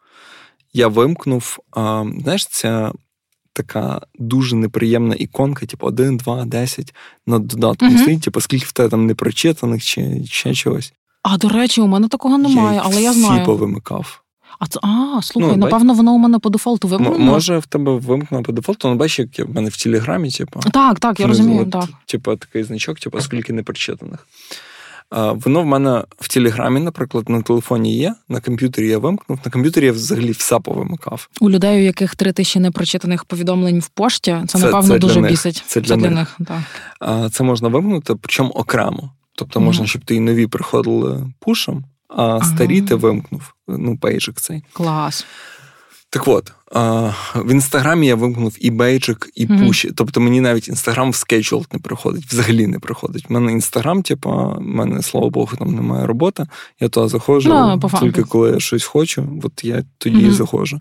я 0.73 0.89
вимкнув, 0.89 1.59
а, 1.73 2.05
знаєш, 2.23 2.47
ця 2.47 2.93
така 3.53 4.01
дуже 4.19 4.57
неприємна 4.57 5.15
іконка, 5.15 5.67
типу 5.67 5.87
1, 5.87 6.17
2, 6.17 6.45
10 6.45 6.95
над 7.27 7.47
додатком 7.47 7.89
Мгм. 7.89 7.99
стоїть, 7.99 8.23
типу, 8.23 8.41
скільки 8.41 8.65
в 8.67 8.73
тебе 8.73 8.89
там 8.89 9.07
непрочитаних 9.07 9.85
чи 9.85 10.23
ще 10.25 10.55
чогось. 10.55 10.93
А 11.23 11.37
до 11.39 11.49
речі, 11.49 11.81
у 11.81 11.87
мене 11.87 12.09
такого 12.09 12.39
немає, 12.39 12.75
їх 12.75 12.83
але 12.87 13.03
я 13.03 13.11
всі 13.11 13.21
знаю. 13.21 13.47
повимикав. 13.47 14.23
А 14.59 14.67
це 14.67 14.81
а, 14.83 15.21
слухай, 15.23 15.51
Ну, 15.51 15.57
напевно, 15.57 15.95
воно 15.95 16.13
у 16.15 16.19
мене 16.19 16.39
по 16.39 16.51
дефолту 16.51 16.89
вимкнено. 16.89 17.19
може, 17.19 17.59
в 17.59 17.67
тебе 17.67 17.93
вимкнено 17.99 18.43
по 18.45 18.53
дефолту, 18.53 18.89
але 18.89 18.97
бачиш, 18.97 19.19
як 19.19 19.39
я- 19.39 19.45
в 19.45 19.55
мене 19.55 19.69
в 19.71 19.77
телеграмі, 19.83 20.31
типу. 20.31 20.61
Так, 20.61 21.01
так, 21.01 21.21
я 21.21 21.27
розумію, 21.27 21.67
так. 21.67 21.89
Типу, 22.07 22.37
такий 22.37 22.63
значок, 22.65 23.01
типу, 23.01 23.21
скільки 23.21 23.53
непрочитаних. 23.53 24.27
Воно 25.11 25.63
в 25.63 25.67
мене 25.67 26.05
в 26.19 26.29
Телеграмі, 26.29 26.81
наприклад, 26.81 27.29
на 27.29 27.43
телефоні 27.43 27.97
є, 27.97 28.15
на 28.29 28.41
комп'ютері 28.41 28.89
я 28.89 28.99
вимкнув, 28.99 29.39
на 29.45 29.51
комп'ютері 29.51 29.87
я 29.87 29.93
взагалі 29.93 30.31
все 30.31 30.59
повимикав. 30.61 31.29
У 31.41 31.51
людей, 31.51 31.81
у 31.81 31.85
яких 31.85 32.15
три 32.17 32.33
тисячі 32.33 32.61
непрочитаних 32.61 33.25
повідомлень 33.25 33.81
в 33.81 33.89
пошті, 33.89 34.37
це, 34.47 34.59
Це- 34.59 34.65
напевно 34.65 34.95
це 34.95 34.99
дуже 34.99 35.21
них. 35.21 35.31
бісить. 35.31 35.65
Це 35.67 35.81
для 35.81 35.97
них. 35.97 36.11
них. 36.11 36.37
Так. 37.01 37.33
Це 37.33 37.45
можна 37.45 37.69
вимкнути, 37.69 38.15
причому 38.15 38.51
окремо. 38.51 39.11
Тобто 39.35 39.61
можна, 39.61 39.87
щоб 39.87 40.05
ти 40.05 40.15
і 40.15 40.21
нові 40.21 40.47
приходили 40.47 41.27
пушем, 41.41 41.85
а 42.09 42.41
старі 42.45 42.83
ти 42.83 42.95
вимкнув. 42.95 43.55
Ну, 43.69 43.99
бейджик 43.99 44.41
цей. 44.41 44.63
Клас. 44.73 45.27
Так 46.11 46.29
от, 46.29 46.53
в 47.35 47.51
інстаграмі 47.51 48.07
я 48.07 48.15
вимкнув 48.15 48.57
і 48.61 48.71
бейджик, 48.71 49.31
і 49.35 49.47
Мгм. 49.47 49.67
пуші. 49.67 49.93
Тобто 49.97 50.21
мені 50.21 50.41
навіть 50.41 50.69
інстаграм 50.69 51.11
в 51.11 51.15
scheduled 51.15 51.67
не 51.73 51.79
приходить, 51.79 52.25
взагалі 52.25 52.67
не 52.67 52.79
приходить. 52.79 53.25
У 53.29 53.35
мене 53.35 53.53
інстаграм, 53.53 54.03
типу, 54.03 54.31
в 54.31 54.61
мене, 54.61 55.03
слава 55.03 55.31
Богу, 55.31 55.57
там 55.59 55.75
немає 55.75 56.07
роботи. 56.07 56.47
Я 56.81 56.89
туди 56.89 57.09
заходжу 57.09 57.49
Ну, 57.49 57.81
по 57.81 57.89
тільки 57.89 58.23
коли 58.23 58.51
я 58.51 58.61
щось 58.61 58.85
хочу, 58.85 59.41
от 59.43 59.65
я 59.65 59.85
тоді 59.99 60.27
і 60.27 60.31
заходжу. 60.31 60.79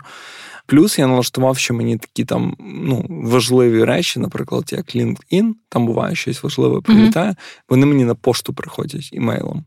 Плюс 0.66 0.98
я 0.98 1.06
налаштував, 1.06 1.58
що 1.58 1.74
мені 1.74 1.96
такі 1.96 2.24
там 2.24 2.56
ну, 2.60 3.06
важливі 3.08 3.84
речі, 3.84 4.20
наприклад, 4.20 4.64
як 4.72 4.96
LinkedIn, 4.96 5.52
там 5.68 5.86
буває 5.86 6.14
щось 6.14 6.42
важливе, 6.42 6.80
прилітає, 6.80 7.36
вони 7.68 7.86
мені 7.86 8.04
на 8.04 8.14
пошту 8.14 8.54
приходять 8.54 9.08
імейлом. 9.12 9.64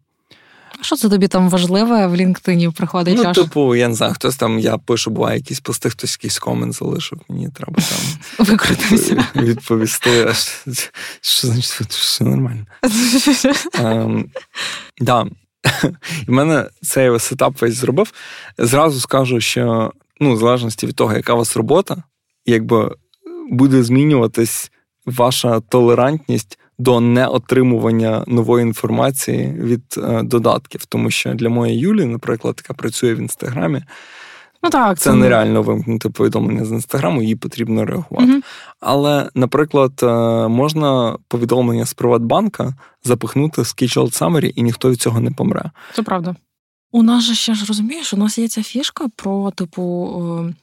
А 0.82 0.84
що 0.84 0.96
це 0.96 1.10
тобі 1.10 1.28
там 1.28 1.50
важливе 1.50 2.08
в 2.08 2.16
LinkedIn 2.16 2.72
приходить? 2.72 3.18
Ну, 3.18 3.24
аж? 3.30 3.36
типу, 3.38 3.76
я 3.76 3.88
не 3.88 3.94
знаю, 3.96 4.14
хтось 4.14 4.36
там, 4.36 4.60
я 4.60 4.78
пишу, 4.78 5.12
буває 5.12 5.38
якісь 5.38 5.60
пости, 5.60 5.90
хтось 5.90 6.12
якийсь 6.20 6.40
комент 6.40 6.74
залишив, 6.74 7.20
мені 7.30 7.50
треба 7.50 7.74
там 7.74 8.46
Викрутився. 8.46 9.26
відповісти. 9.36 10.34
Що- 10.34 10.90
Що 11.22 11.48
значить, 11.48 11.88
все 11.90 12.24
нормально? 12.24 12.66
Ем, 13.80 14.26
да. 15.02 15.26
І 16.22 16.26
в 16.28 16.32
мене 16.32 16.70
цей 16.82 17.20
сетап 17.20 17.62
весь 17.62 17.76
зробив. 17.76 18.14
Зразу 18.58 19.00
скажу, 19.00 19.42
що 19.42 19.94
ну, 20.20 20.34
в 20.34 20.38
залежності 20.38 20.88
від 20.88 20.96
того, 20.96 21.14
яка 21.14 21.34
у 21.34 21.38
вас 21.38 21.58
робота, 21.58 22.04
якби 22.46 22.96
буде 23.52 23.84
змінюватись 23.84 24.72
ваша 25.06 25.60
толерантність 25.60 26.60
до 26.82 27.00
неотримування 27.00 28.24
нової 28.28 28.64
інформації 28.64 29.54
від 29.60 29.84
е, 29.98 30.24
додатків. 30.24 30.86
Тому 30.86 31.12
що 31.12 31.34
для 31.34 31.50
моєї 31.50 31.80
Юлі, 31.80 32.06
наприклад, 32.06 32.56
яка 32.58 32.74
працює 32.74 33.14
в 33.14 33.18
інстаграмі, 33.18 33.82
Ну 34.64 34.70
так, 34.70 35.00
це 35.00 35.14
нереально 35.14 35.62
вимкнути 35.62 36.10
повідомлення 36.10 36.66
з 36.66 36.72
інстаграму, 36.72 37.24
їй 37.24 37.36
потрібно 37.36 37.86
реагувати. 37.86 38.28
Мгм. 38.28 38.44
Але, 38.80 39.30
наприклад, 39.36 39.92
е, 40.04 40.08
можна 40.48 41.18
повідомлення 41.28 41.86
з 41.86 41.94
Приватбанка 41.94 42.74
запихнути 43.04 43.62
в 43.62 43.66
Scheduled 43.66 44.22
Summary, 44.22 44.52
і 44.56 44.64
ніхто 44.64 44.92
від 44.92 45.02
цього 45.02 45.20
не 45.20 45.32
помре. 45.32 45.72
Це 45.94 46.04
правда. 46.04 46.36
У 46.92 47.04
нас 47.04 47.24
же 47.24 47.36
ще 47.36 47.54
ж 47.54 47.66
розумієш, 47.66 48.14
у 48.14 48.18
нас 48.18 48.38
є 48.38 48.48
ця 48.48 48.64
фішка 48.64 49.08
про, 49.16 49.52
типу, 49.52 50.08
е, 50.50 50.54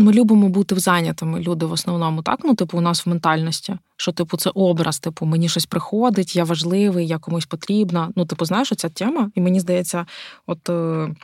ми 0.00 0.12
любимо 0.12 0.48
бути 0.48 0.74
зайнятими 0.80 1.40
люди 1.40 1.66
в 1.66 1.72
основному, 1.72 2.22
так? 2.22 2.40
Ну, 2.44 2.54
типу, 2.54 2.78
у 2.78 2.80
нас 2.80 3.06
в 3.06 3.08
ментальності, 3.08 3.76
що, 3.96 4.12
типу, 4.12 4.36
це 4.36 4.50
образ, 4.54 4.98
типу, 4.98 5.26
мені 5.26 5.48
щось 5.48 5.66
приходить, 5.66 6.36
я 6.36 6.44
важливий, 6.44 7.06
я 7.06 7.18
комусь 7.18 7.46
потрібна. 7.46 8.10
Ну, 8.16 8.24
типу, 8.24 8.44
знаєш, 8.44 8.72
оця 8.72 8.88
тема, 8.88 9.30
і 9.34 9.40
мені 9.40 9.60
здається, 9.60 10.06
от. 10.46 10.68
е, 10.68 11.14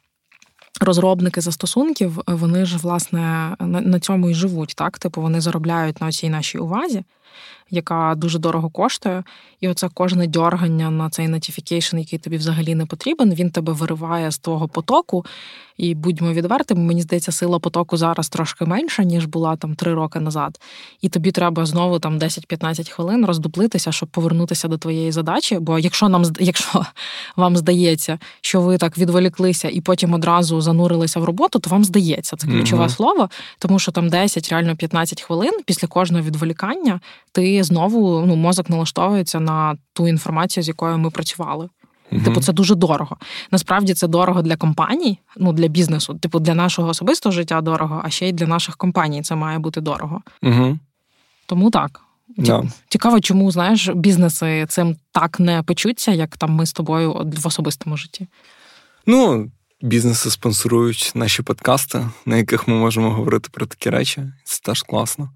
Розробники 0.80 1.40
застосунків, 1.40 2.20
вони 2.26 2.64
ж 2.66 2.76
власне 2.76 3.56
на, 3.60 4.00
цьому 4.00 4.30
і 4.30 4.34
живуть. 4.34 4.72
Так, 4.76 4.98
типу, 4.98 5.22
вони 5.22 5.40
заробляють 5.40 6.00
на 6.00 6.12
цій 6.12 6.28
нашій 6.28 6.58
увазі, 6.58 7.04
яка 7.70 8.14
дуже 8.16 8.38
дорого 8.38 8.70
коштує. 8.70 9.24
І 9.60 9.68
оце 9.68 9.88
кожне 9.94 10.26
дьоргання 10.26 10.90
на 10.90 11.10
цей 11.10 11.28
notification, 11.28 11.98
який 11.98 12.18
тобі 12.18 12.36
взагалі 12.36 12.74
не 12.74 12.86
потрібен, 12.86 13.34
він 13.34 13.50
тебе 13.50 13.72
вириває 13.72 14.30
з 14.30 14.38
твого 14.38 14.68
потоку. 14.68 15.24
І 15.76 15.94
будьмо 15.94 16.32
відвертими, 16.32 16.80
мені 16.80 17.02
здається, 17.02 17.32
сила 17.32 17.58
потоку 17.58 17.96
зараз 17.96 18.28
трошки 18.28 18.64
менша, 18.64 19.02
ніж 19.02 19.24
була 19.26 19.56
там 19.56 19.74
три 19.74 19.94
роки 19.94 20.20
назад. 20.20 20.60
І 21.00 21.08
тобі 21.08 21.32
треба 21.32 21.66
знову 21.66 21.98
там 21.98 22.18
10-15 22.18 22.90
хвилин 22.90 23.26
роздуплитися, 23.26 23.92
щоб 23.92 24.08
повернутися 24.08 24.68
до 24.68 24.78
твоєї 24.78 25.12
задачі. 25.12 25.58
Бо 25.58 25.78
якщо 25.78 26.08
нам 26.08 26.24
якщо 26.40 26.86
вам 27.36 27.56
здається, 27.56 28.18
що 28.40 28.60
ви 28.60 28.78
так 28.78 28.98
відволіклися 28.98 29.68
і 29.68 29.80
потім 29.80 30.14
одразу 30.14 30.60
занурилися 30.60 31.20
в 31.20 31.24
роботу, 31.24 31.58
то 31.58 31.70
вам 31.70 31.84
здається 31.84 32.36
це 32.36 32.46
ключове 32.46 32.82
Мгм. 32.82 32.90
слово, 32.90 33.30
тому 33.58 33.78
що 33.78 33.92
там 33.92 34.08
10, 34.08 34.48
реально 34.48 34.76
15 34.76 35.22
хвилин 35.22 35.52
після 35.66 35.88
кожного 35.88 36.24
відволікання 36.24 37.00
ти 37.32 37.64
знову 37.64 38.26
ну 38.26 38.36
мозок 38.36 38.70
налаштовується 38.70 39.40
на 39.40 39.76
ту 39.92 40.08
інформацію, 40.08 40.64
з 40.64 40.68
якою 40.68 40.98
ми 40.98 41.10
працювали. 41.10 41.68
Типу, 42.10 42.40
це 42.40 42.52
дуже 42.52 42.74
дорого. 42.74 43.16
Насправді 43.50 43.94
це 43.94 44.08
дорого 44.08 44.42
для 44.42 44.56
компаній, 44.56 45.18
ну 45.36 45.52
для 45.52 45.68
бізнесу. 45.68 46.14
Типу, 46.14 46.40
для 46.40 46.54
нашого 46.54 46.88
особистого 46.88 47.32
життя 47.32 47.60
дорого, 47.60 48.02
а 48.04 48.10
ще 48.10 48.28
й 48.28 48.32
для 48.32 48.46
наших 48.46 48.76
компаній 48.76 49.22
це 49.22 49.34
має 49.34 49.58
бути 49.58 49.80
дорого. 49.80 50.22
Угу. 50.42 50.78
Тому 51.46 51.70
так. 51.70 52.00
Yeah. 52.38 52.70
Цікаво, 52.88 53.20
чому 53.20 53.50
знаєш, 53.50 53.88
бізнеси 53.88 54.66
цим 54.68 54.96
так 55.12 55.40
не 55.40 55.62
печуться, 55.62 56.12
як 56.12 56.36
там 56.36 56.50
ми 56.50 56.66
з 56.66 56.72
тобою 56.72 57.32
в 57.36 57.46
особистому 57.46 57.96
житті. 57.96 58.26
Ну, 59.06 59.50
бізнеси 59.82 60.30
спонсорують 60.30 61.12
наші 61.14 61.42
подкасти, 61.42 62.08
на 62.26 62.36
яких 62.36 62.68
ми 62.68 62.74
можемо 62.74 63.10
говорити 63.10 63.48
про 63.52 63.66
такі 63.66 63.90
речі. 63.90 64.22
Це 64.44 64.60
теж 64.62 64.82
класно. 64.82 65.30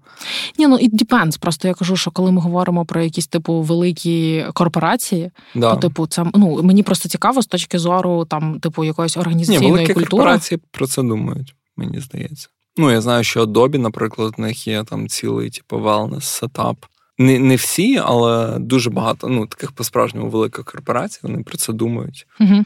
Ні, 0.59 0.67
ну 0.67 0.77
it 0.77 0.91
depends. 1.03 1.39
Просто 1.39 1.67
я 1.67 1.73
кажу, 1.73 1.97
що 1.97 2.11
коли 2.11 2.31
ми 2.31 2.41
говоримо 2.41 2.85
про 2.85 3.01
якісь 3.01 3.27
типу 3.27 3.61
великі 3.61 4.45
корпорації, 4.53 5.31
Да. 5.55 5.75
то 5.75 5.81
типу 5.81 6.07
це 6.07 6.25
ну 6.33 6.63
мені 6.63 6.83
просто 6.83 7.09
цікаво 7.09 7.41
з 7.41 7.45
точки 7.45 7.79
зору 7.79 8.25
там, 8.25 8.59
типу, 8.59 8.83
якоїсь 8.83 9.15
Ні, 9.15 9.21
організаційної 9.21 9.71
великі 9.71 9.93
культури. 9.93 10.09
корпорації 10.09 10.59
про 10.71 10.87
це 10.87 11.01
думають, 11.03 11.55
мені 11.77 11.99
здається. 11.99 12.47
Ну, 12.77 12.91
я 12.91 13.01
знаю, 13.01 13.23
що 13.23 13.45
Adobe, 13.45 13.77
наприклад, 13.77 14.33
в 14.37 14.41
них 14.41 14.67
є 14.67 14.83
там 14.83 15.07
цілий, 15.07 15.49
типу, 15.49 15.77
wellness 15.77 16.21
сетап. 16.21 16.77
Не 17.17 17.39
не 17.39 17.55
всі, 17.55 17.97
але 17.97 18.59
дуже 18.59 18.89
багато 18.89 19.27
ну, 19.27 19.45
таких 19.45 19.71
по-справжньому 19.71 20.29
великих 20.29 20.65
корпорацій, 20.65 21.19
вони 21.23 21.43
про 21.43 21.57
це 21.57 21.73
думають. 21.73 22.27
Угу. 22.39 22.65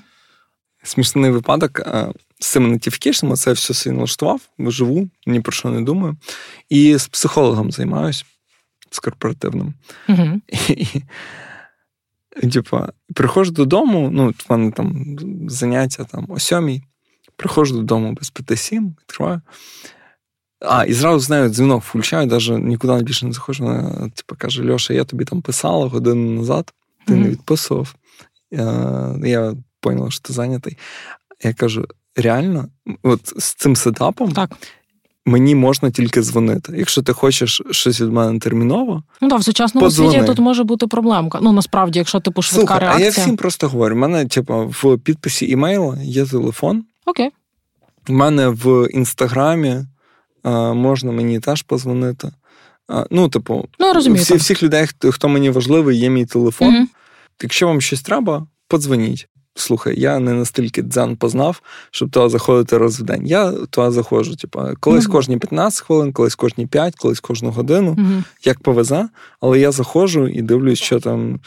Смішний 0.85 1.31
випадок 1.31 1.79
е, 1.79 2.11
з 2.39 2.47
цими 2.47 2.69
нотифікейшнами, 2.69 3.35
це 3.35 3.51
все 3.51 3.73
собі 3.73 3.95
налаштував, 3.95 4.41
живу, 4.59 5.09
ні 5.27 5.39
про 5.39 5.51
що 5.51 5.69
не 5.69 5.81
думаю. 5.81 6.17
І 6.69 6.97
з 6.97 7.07
психологом 7.07 7.71
займаюся, 7.71 8.25
з 8.91 8.99
корпоративним. 8.99 9.73
Угу. 10.09 10.41
І, 12.43 12.47
типа, 12.47 12.91
приходжу 13.13 13.51
додому, 13.51 14.09
ну, 14.13 14.29
в 14.29 14.45
мене 14.49 14.71
там 14.71 15.17
заняття 15.47 16.03
там 16.03 16.25
о 16.29 16.39
сьомій, 16.39 16.83
приходжу 17.35 17.75
додому 17.75 18.13
без 18.13 18.29
п'яти 18.29 18.57
сім, 18.57 18.95
відкриваю. 19.01 19.41
А, 20.59 20.85
і 20.85 20.93
зразу 20.93 21.19
з 21.19 21.29
нею 21.29 21.49
дзвінок 21.49 21.83
включаю, 21.83 22.27
навіть 22.27 22.63
нікуди 22.63 23.03
більше 23.03 23.25
не 23.25 23.33
заходжу. 23.33 23.63
Вона 23.63 24.09
типу, 24.09 24.35
каже: 24.37 24.71
Льоша, 24.71 24.93
я 24.93 25.03
тобі 25.03 25.25
там 25.25 25.41
писала 25.41 25.87
годину 25.87 26.31
назад, 26.31 26.73
ти 27.07 27.13
mm-hmm. 27.13 27.17
не 27.17 27.29
відписував. 27.29 27.95
Я 29.23 29.55
поняла, 29.85 30.11
що 30.11 30.21
ти 30.21 30.33
зайнятий. 30.33 30.77
Я 31.43 31.53
кажу: 31.53 31.85
реально, 32.15 32.69
от 33.03 33.33
з 33.37 33.53
цим 33.53 33.75
сетапом 33.75 34.31
так. 34.31 34.51
мені 35.25 35.55
можна 35.55 35.91
тільки 35.91 36.21
дзвонити. 36.21 36.73
Якщо 36.77 37.01
ти 37.01 37.13
хочеш 37.13 37.61
щось 37.71 38.01
від 38.01 38.11
мене 38.11 38.39
терміново, 38.39 39.03
ну 39.21 39.29
так, 39.29 39.39
в 39.39 39.43
сучасному 39.43 39.85
подзвони. 39.85 40.11
світі 40.11 40.25
тут 40.25 40.39
може 40.39 40.63
бути 40.63 40.87
проблемка. 40.87 41.39
Ну 41.41 41.51
насправді, 41.51 41.99
якщо 41.99 42.19
типу 42.19 42.41
швидка 42.41 42.67
Слухай, 42.67 42.79
реакція. 42.79 43.09
А 43.09 43.13
я 43.13 43.23
всім 43.23 43.37
просто 43.37 43.67
говорю: 43.67 43.95
У 43.95 43.97
мене, 43.97 44.25
типу, 44.25 44.73
в 44.81 44.97
підписі 44.97 45.49
імейла 45.49 45.97
є 46.01 46.25
телефон. 46.25 46.83
Окей. 47.05 47.29
У 48.09 48.13
мене 48.13 48.47
в 48.49 48.87
інстаграмі 48.91 49.75
можна 50.73 51.11
мені 51.11 51.39
теж 51.39 51.61
позвонити. 51.61 52.31
Ну, 53.11 53.29
типу, 53.29 53.67
ну, 53.79 53.93
розумію, 53.93 54.23
всі, 54.23 54.35
всіх 54.35 54.63
людей, 54.63 54.87
хто 55.11 55.29
мені 55.29 55.49
важливий, 55.49 55.97
є 55.97 56.09
мій 56.09 56.25
телефон. 56.25 56.75
Mm-hmm. 56.75 56.85
Якщо 57.41 57.67
вам 57.67 57.81
щось 57.81 58.01
треба, 58.01 58.47
подзвоніть. 58.67 59.27
Слухай, 59.57 59.99
я 59.99 60.19
не 60.19 60.33
настільки 60.33 60.81
дзен 60.81 61.15
познав, 61.15 61.61
щоб 61.91 62.09
туди 62.09 62.29
заходити 62.29 62.77
раз 62.77 62.99
в 62.99 63.03
день. 63.03 63.27
Я 63.27 63.51
туди 63.51 63.91
заходжу. 63.91 64.35
Типу, 64.35 64.61
колись 64.79 65.05
mm-hmm. 65.05 65.11
кожні 65.11 65.37
15 65.37 65.81
хвилин, 65.81 66.13
колись 66.13 66.35
кожні 66.35 66.67
5, 66.67 66.95
колись 66.95 67.19
кожну 67.19 67.51
годину, 67.51 67.91
mm-hmm. 67.91 68.23
як 68.43 68.59
повезе, 68.59 69.09
але 69.41 69.59
я 69.59 69.71
заходжу 69.71 70.27
і 70.27 70.41
дивлюсь, 70.41 70.79
що 70.79 70.99
там. 70.99 71.39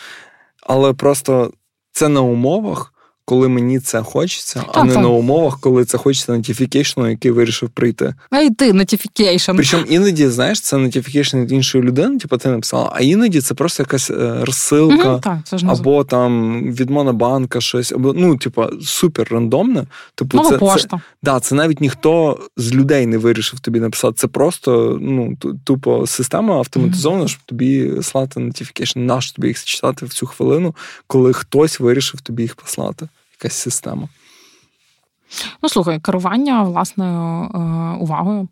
Але 0.62 0.92
просто 0.92 1.52
це 1.92 2.08
на 2.08 2.20
умовах, 2.20 2.92
коли 3.28 3.48
мені 3.48 3.80
це 3.80 4.02
хочеться, 4.02 4.60
так, 4.60 4.70
а 4.72 4.84
не 4.84 4.92
так. 4.92 5.02
на 5.02 5.08
умовах, 5.08 5.60
коли 5.60 5.84
це 5.84 5.98
хочеться 5.98 6.32
нотіфікейшну, 6.32 7.10
який 7.10 7.30
вирішив 7.30 7.68
прийти. 7.68 8.14
А 8.30 8.38
й 8.38 8.50
ти 8.50 8.72
notification. 8.72 9.52
Причому 9.56 9.84
іноді, 9.84 10.28
знаєш, 10.28 10.60
це 10.60 10.76
notification 10.76 11.38
від 11.38 11.52
іншої 11.52 11.84
людини, 11.84 12.18
типу 12.18 12.36
ти 12.36 12.48
написала, 12.48 12.92
а 12.94 13.00
іноді 13.00 13.40
це 13.40 13.54
просто 13.54 13.82
якась 13.82 14.10
е, 14.10 14.44
розсилка, 14.44 15.12
угу, 15.12 15.20
так, 15.20 15.38
це 15.44 15.58
ж 15.58 15.66
або 15.68 16.04
там 16.04 16.62
від 16.72 16.90
Монобанка 16.90 17.60
щось, 17.60 17.92
або 17.92 18.12
ну, 18.12 18.36
типу, 18.36 18.64
супер 18.82 19.28
рандомне. 19.30 19.84
Типу, 20.14 20.36
Нова 20.36 20.50
це, 20.50 20.58
пошта. 20.58 20.96
Це, 20.96 21.02
да, 21.22 21.40
це 21.40 21.54
навіть 21.54 21.80
ніхто 21.80 22.40
з 22.56 22.72
людей 22.72 23.06
не 23.06 23.18
вирішив 23.18 23.60
тобі 23.60 23.80
написати. 23.80 24.14
Це 24.16 24.26
просто 24.26 24.98
ну, 25.00 25.36
тупо 25.64 26.06
система 26.06 26.54
автоматизована, 26.54 27.20
угу. 27.20 27.28
щоб 27.28 27.42
тобі 27.46 27.92
слати 28.02 28.40
notification. 28.40 29.00
Нащо 29.00 29.32
тобі 29.32 29.48
їх 29.48 29.64
читати 29.64 30.06
в 30.06 30.08
цю 30.08 30.26
хвилину, 30.26 30.74
коли 31.06 31.32
хтось 31.32 31.80
вирішив 31.80 32.20
тобі 32.20 32.42
їх 32.42 32.54
послати 32.54 33.08
якась 33.40 33.56
система. 33.56 34.08
Ну, 35.62 35.68
слухай, 35.68 36.00
керування 36.00 36.62
власною 36.62 37.44
е, 37.44 37.58
увагою. 38.00 38.48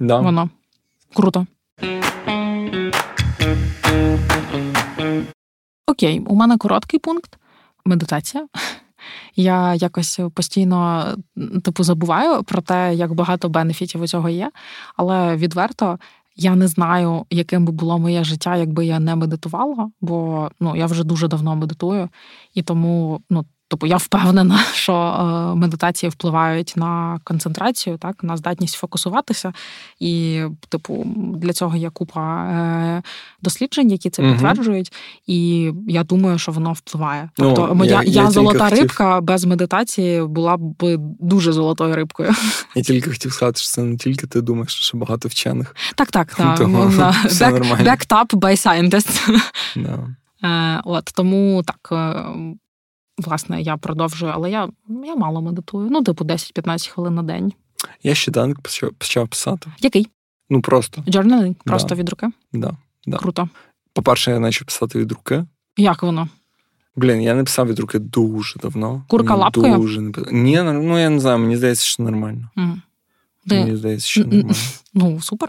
Да. 0.00 0.20
Воно 0.20 0.50
круто. 1.14 1.46
Окей, 5.86 6.20
у 6.20 6.34
мене 6.34 6.58
короткий 6.58 7.00
пункт 7.00 7.38
медитація. 7.84 8.46
Я 9.36 9.74
якось 9.74 10.20
постійно 10.34 11.06
типу 11.64 11.84
забуваю 11.84 12.42
про 12.42 12.62
те, 12.62 12.94
як 12.94 13.14
багато 13.14 13.48
бенефітів 13.48 14.02
у 14.02 14.06
цього 14.06 14.28
є, 14.28 14.50
але 14.96 15.36
відверто. 15.36 15.98
Я 16.36 16.56
не 16.56 16.68
знаю, 16.68 17.26
яким 17.30 17.64
би 17.64 17.72
було 17.72 17.98
моє 17.98 18.24
життя, 18.24 18.56
якби 18.56 18.86
я 18.86 18.98
не 18.98 19.16
медитувала, 19.16 19.90
бо 20.00 20.50
ну 20.60 20.76
я 20.76 20.86
вже 20.86 21.04
дуже 21.04 21.28
давно 21.28 21.56
медитую, 21.56 22.08
і 22.54 22.62
тому 22.62 23.20
ну 23.30 23.44
Тобто 23.68 23.86
я 23.86 23.96
впевнена, 23.96 24.58
що 24.72 24.92
е, 24.94 25.54
медитації 25.54 26.10
впливають 26.10 26.72
на 26.76 27.20
концентрацію, 27.24 27.98
так 27.98 28.24
на 28.24 28.36
здатність 28.36 28.74
фокусуватися. 28.74 29.52
І, 30.00 30.42
типу, 30.68 31.04
для 31.36 31.52
цього 31.52 31.76
є 31.76 31.90
купа 31.90 32.44
е, 32.44 33.02
досліджень, 33.42 33.90
які 33.90 34.10
це 34.10 34.22
підтверджують. 34.22 34.92
І 35.26 35.70
я 35.88 36.04
думаю, 36.04 36.38
що 36.38 36.52
воно 36.52 36.72
впливає. 36.72 37.30
Ну, 37.38 37.54
тобто, 37.54 37.74
моя 37.74 37.90
я, 37.90 38.02
я, 38.02 38.22
я 38.22 38.30
золота 38.30 38.64
хотів... 38.64 38.78
рибка 38.78 39.20
без 39.20 39.44
медитації 39.44 40.26
була 40.26 40.56
б 40.56 40.96
дуже 41.20 41.52
золотою 41.52 41.96
рибкою. 41.96 42.34
Я 42.74 42.82
тільки 42.82 43.10
хотів 43.10 43.32
сказати, 43.32 43.60
що 43.60 43.70
це 43.70 43.82
не 43.82 43.96
тільки 43.96 44.26
ти 44.26 44.40
думаєш, 44.40 44.72
що 44.72 44.98
багато 44.98 45.28
вчених. 45.28 45.76
Так, 45.94 46.10
так, 46.10 46.34
так. 46.34 46.58
Того, 46.58 46.86
все 47.26 47.44
back, 47.44 47.52
нормально. 47.52 47.90
Backed 47.90 48.08
up 48.08 48.34
by 48.34 48.66
scientists. 48.66 49.40
No. 49.76 50.14
Е, 50.44 50.80
от 50.84 51.04
тому 51.14 51.62
так 51.62 51.92
власне, 53.18 53.62
я 53.62 53.76
продовжую, 53.76 54.32
але 54.34 54.50
я 54.50 54.68
я 55.04 55.16
мало 55.16 55.40
медитую. 55.40 55.88
Ну, 55.90 56.02
типу, 56.02 56.24
10-15 56.24 56.90
хвилин 56.90 57.14
на 57.14 57.22
день. 57.22 57.52
Я 58.02 58.14
щоденник 58.14 58.60
почав, 58.60 58.90
почав 58.98 59.28
писати. 59.28 59.70
Який? 59.80 60.08
Ну, 60.50 60.62
просто. 60.62 61.02
Journaling? 61.02 61.54
Просто 61.64 61.88
да. 61.88 61.94
від 61.94 62.08
руки? 62.08 62.26
Да, 62.52 62.76
да. 63.06 63.16
Круто. 63.16 63.48
По-перше, 63.92 64.30
я 64.30 64.40
почав 64.40 64.66
писати 64.66 64.98
від 64.98 65.12
руки. 65.12 65.44
Як 65.76 66.02
воно? 66.02 66.28
Блін, 66.96 67.22
я 67.22 67.34
не 67.34 67.44
писав 67.44 67.66
від 67.66 67.78
руки 67.78 67.98
дуже 67.98 68.58
давно. 68.60 69.04
Курка 69.08 69.32
мені 69.32 69.42
лапкою? 69.42 69.76
Дуже 69.76 70.00
не 70.00 70.12
Ні, 70.32 70.62
ну 70.62 70.98
я 70.98 71.10
не 71.10 71.20
знаю, 71.20 71.38
мені 71.38 71.56
здається, 71.56 71.86
що 71.86 72.02
нормально. 72.02 72.50
Mm. 72.56 72.76
Мені 73.46 73.76
здається, 73.76 74.06
що 74.06 74.24
нормально. 74.24 74.54
Ну, 74.94 75.20
супер. 75.20 75.48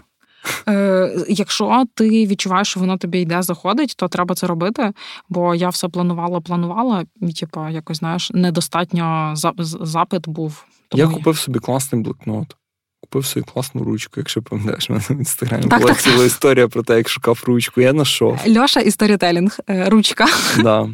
Е, 0.68 1.24
Якщо 1.28 1.84
ти 1.94 2.26
відчуваєш, 2.26 2.68
що 2.68 2.80
воно 2.80 2.96
тобі 2.96 3.20
йде, 3.20 3.42
заходить, 3.42 3.94
то 3.96 4.08
треба 4.08 4.34
це 4.34 4.46
робити. 4.46 4.92
Бо 5.28 5.54
я 5.54 5.68
все 5.68 5.88
планувала, 5.88 6.40
планувала, 6.40 7.04
і 7.20 7.32
типу, 7.32 7.68
якось 7.68 7.98
знаєш, 7.98 8.30
недостатньо 8.30 9.34
запит 9.80 10.28
був. 10.28 10.64
Тому... 10.88 11.02
Я 11.02 11.08
купив 11.08 11.38
собі 11.38 11.58
класний 11.58 12.02
блокнот. 12.02 12.56
Купив 13.00 13.26
собі 13.26 13.46
класну 13.52 13.84
ручку, 13.84 14.12
якщо 14.16 14.42
пам'ятаєш, 14.42 14.90
в 14.90 14.92
мене 14.92 15.04
в 15.10 15.18
інстаграмі 15.18 15.62
так, 15.62 15.80
була 15.80 15.92
так, 15.92 16.02
ціла 16.02 16.16
так. 16.16 16.26
історія 16.26 16.68
про 16.68 16.82
те, 16.82 16.96
як 16.96 17.08
шукав 17.08 17.42
ручку. 17.46 17.80
Я 17.80 17.90
знайшов. 17.90 18.38
Льоша 18.58 18.80
і 18.80 18.90
сторітелінг. 18.90 19.58
Е, 19.70 19.88
ручка. 19.88 20.26
Да. 20.62 20.88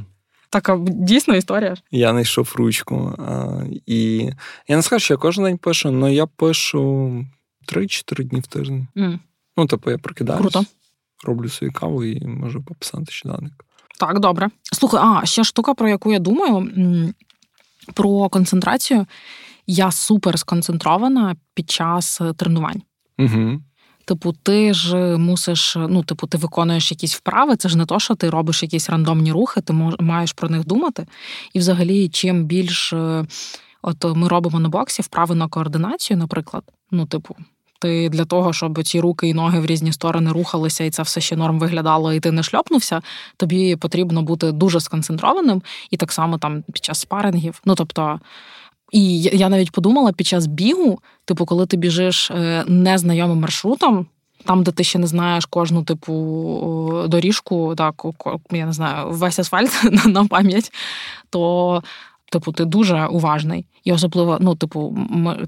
Така 0.50 0.78
дійсно 0.88 1.36
історія. 1.36 1.74
Я 1.90 2.10
знайшов 2.10 2.52
ручку. 2.56 3.14
А, 3.18 3.62
І 3.86 4.30
я 4.68 4.76
не 4.76 4.82
скажу, 4.82 5.04
що 5.04 5.14
я 5.14 5.18
кожен 5.18 5.44
день 5.44 5.58
пишу, 5.58 5.88
але 5.88 6.14
я 6.14 6.26
пишу 6.26 7.24
3-4 7.72 8.24
дні 8.24 8.40
в 8.40 8.46
тиждень. 8.46 8.86
Mm. 8.96 9.18
Ну, 9.56 9.66
типу, 9.66 9.90
я 9.90 9.98
прокидаюсь, 9.98 10.40
Круто. 10.40 10.64
роблю 11.24 11.48
свою 11.48 11.72
каву 11.72 12.04
і 12.04 12.26
можу 12.26 12.62
пописати 12.62 13.04
щоденник. 13.08 13.52
Так, 13.98 14.20
добре. 14.20 14.48
Слухай, 14.72 15.00
а 15.02 15.26
ще 15.26 15.44
штука, 15.44 15.74
про 15.74 15.88
яку 15.88 16.12
я 16.12 16.18
думаю, 16.18 16.70
про 17.94 18.28
концентрацію. 18.28 19.06
Я 19.66 19.90
супер 19.90 20.38
сконцентрована 20.38 21.36
під 21.54 21.70
час 21.70 22.20
е, 22.20 22.32
тренувань. 22.32 22.82
Угу. 23.18 23.60
Типу, 24.04 24.32
ти 24.32 24.74
ж 24.74 24.96
мусиш, 25.16 25.76
ну, 25.76 26.02
типу, 26.02 26.26
ти 26.26 26.38
виконуєш 26.38 26.90
якісь 26.90 27.14
вправи. 27.14 27.56
Це 27.56 27.68
ж 27.68 27.78
не 27.78 27.86
то, 27.86 28.00
що 28.00 28.14
ти 28.14 28.30
робиш 28.30 28.62
якісь 28.62 28.90
рандомні 28.90 29.32
рухи, 29.32 29.60
ти 29.60 29.72
маєш 30.00 30.32
про 30.32 30.48
них 30.48 30.66
думати. 30.66 31.06
І, 31.52 31.58
взагалі, 31.58 32.08
чим 32.08 32.44
більш 32.44 32.92
е, 32.92 33.26
от 33.82 34.04
ми 34.16 34.28
робимо 34.28 34.60
на 34.60 34.68
боксі 34.68 35.02
вправи 35.02 35.34
на 35.34 35.48
координацію, 35.48 36.16
наприклад, 36.16 36.64
ну, 36.90 37.06
типу, 37.06 37.36
ти 37.80 38.08
для 38.08 38.24
того, 38.24 38.52
щоб 38.52 38.82
ці 38.82 39.00
руки 39.00 39.28
і 39.28 39.34
ноги 39.34 39.60
в 39.60 39.66
різні 39.66 39.92
сторони 39.92 40.32
рухалися, 40.32 40.84
і 40.84 40.90
це 40.90 41.02
все 41.02 41.20
ще 41.20 41.36
норм 41.36 41.58
виглядало, 41.58 42.12
і 42.12 42.20
ти 42.20 42.32
не 42.32 42.42
шльопнувся, 42.42 43.02
тобі 43.36 43.76
потрібно 43.76 44.22
бути 44.22 44.52
дуже 44.52 44.80
сконцентрованим, 44.80 45.62
і 45.90 45.96
так 45.96 46.12
само 46.12 46.38
там 46.38 46.62
під 46.72 46.84
час 46.84 47.00
спарингів. 47.00 47.60
Ну 47.64 47.74
тобто. 47.74 48.20
І 48.92 49.20
я 49.20 49.48
навіть 49.48 49.72
подумала 49.72 50.12
під 50.12 50.26
час 50.26 50.46
бігу, 50.46 50.98
типу, 51.24 51.46
коли 51.46 51.66
ти 51.66 51.76
біжиш 51.76 52.30
е, 52.30 52.64
незнайомим 52.68 53.40
маршрутом, 53.40 54.06
там, 54.44 54.62
де 54.62 54.70
ти 54.70 54.84
ще 54.84 54.98
не 54.98 55.06
знаєш 55.06 55.46
кожну 55.46 55.84
типу 55.84 57.04
доріжку, 57.08 57.74
так 57.74 58.04
я 58.50 58.66
не 58.66 58.72
знаю, 58.72 59.10
весь 59.10 59.38
асфальт 59.38 59.70
на 60.06 60.24
пам'ять, 60.24 60.72
то 61.30 61.82
типу 62.32 62.52
ти 62.52 62.64
дуже 62.64 63.06
уважний. 63.06 63.66
І 63.84 63.92
особливо, 63.92 64.38
ну, 64.40 64.54
типу, 64.54 64.98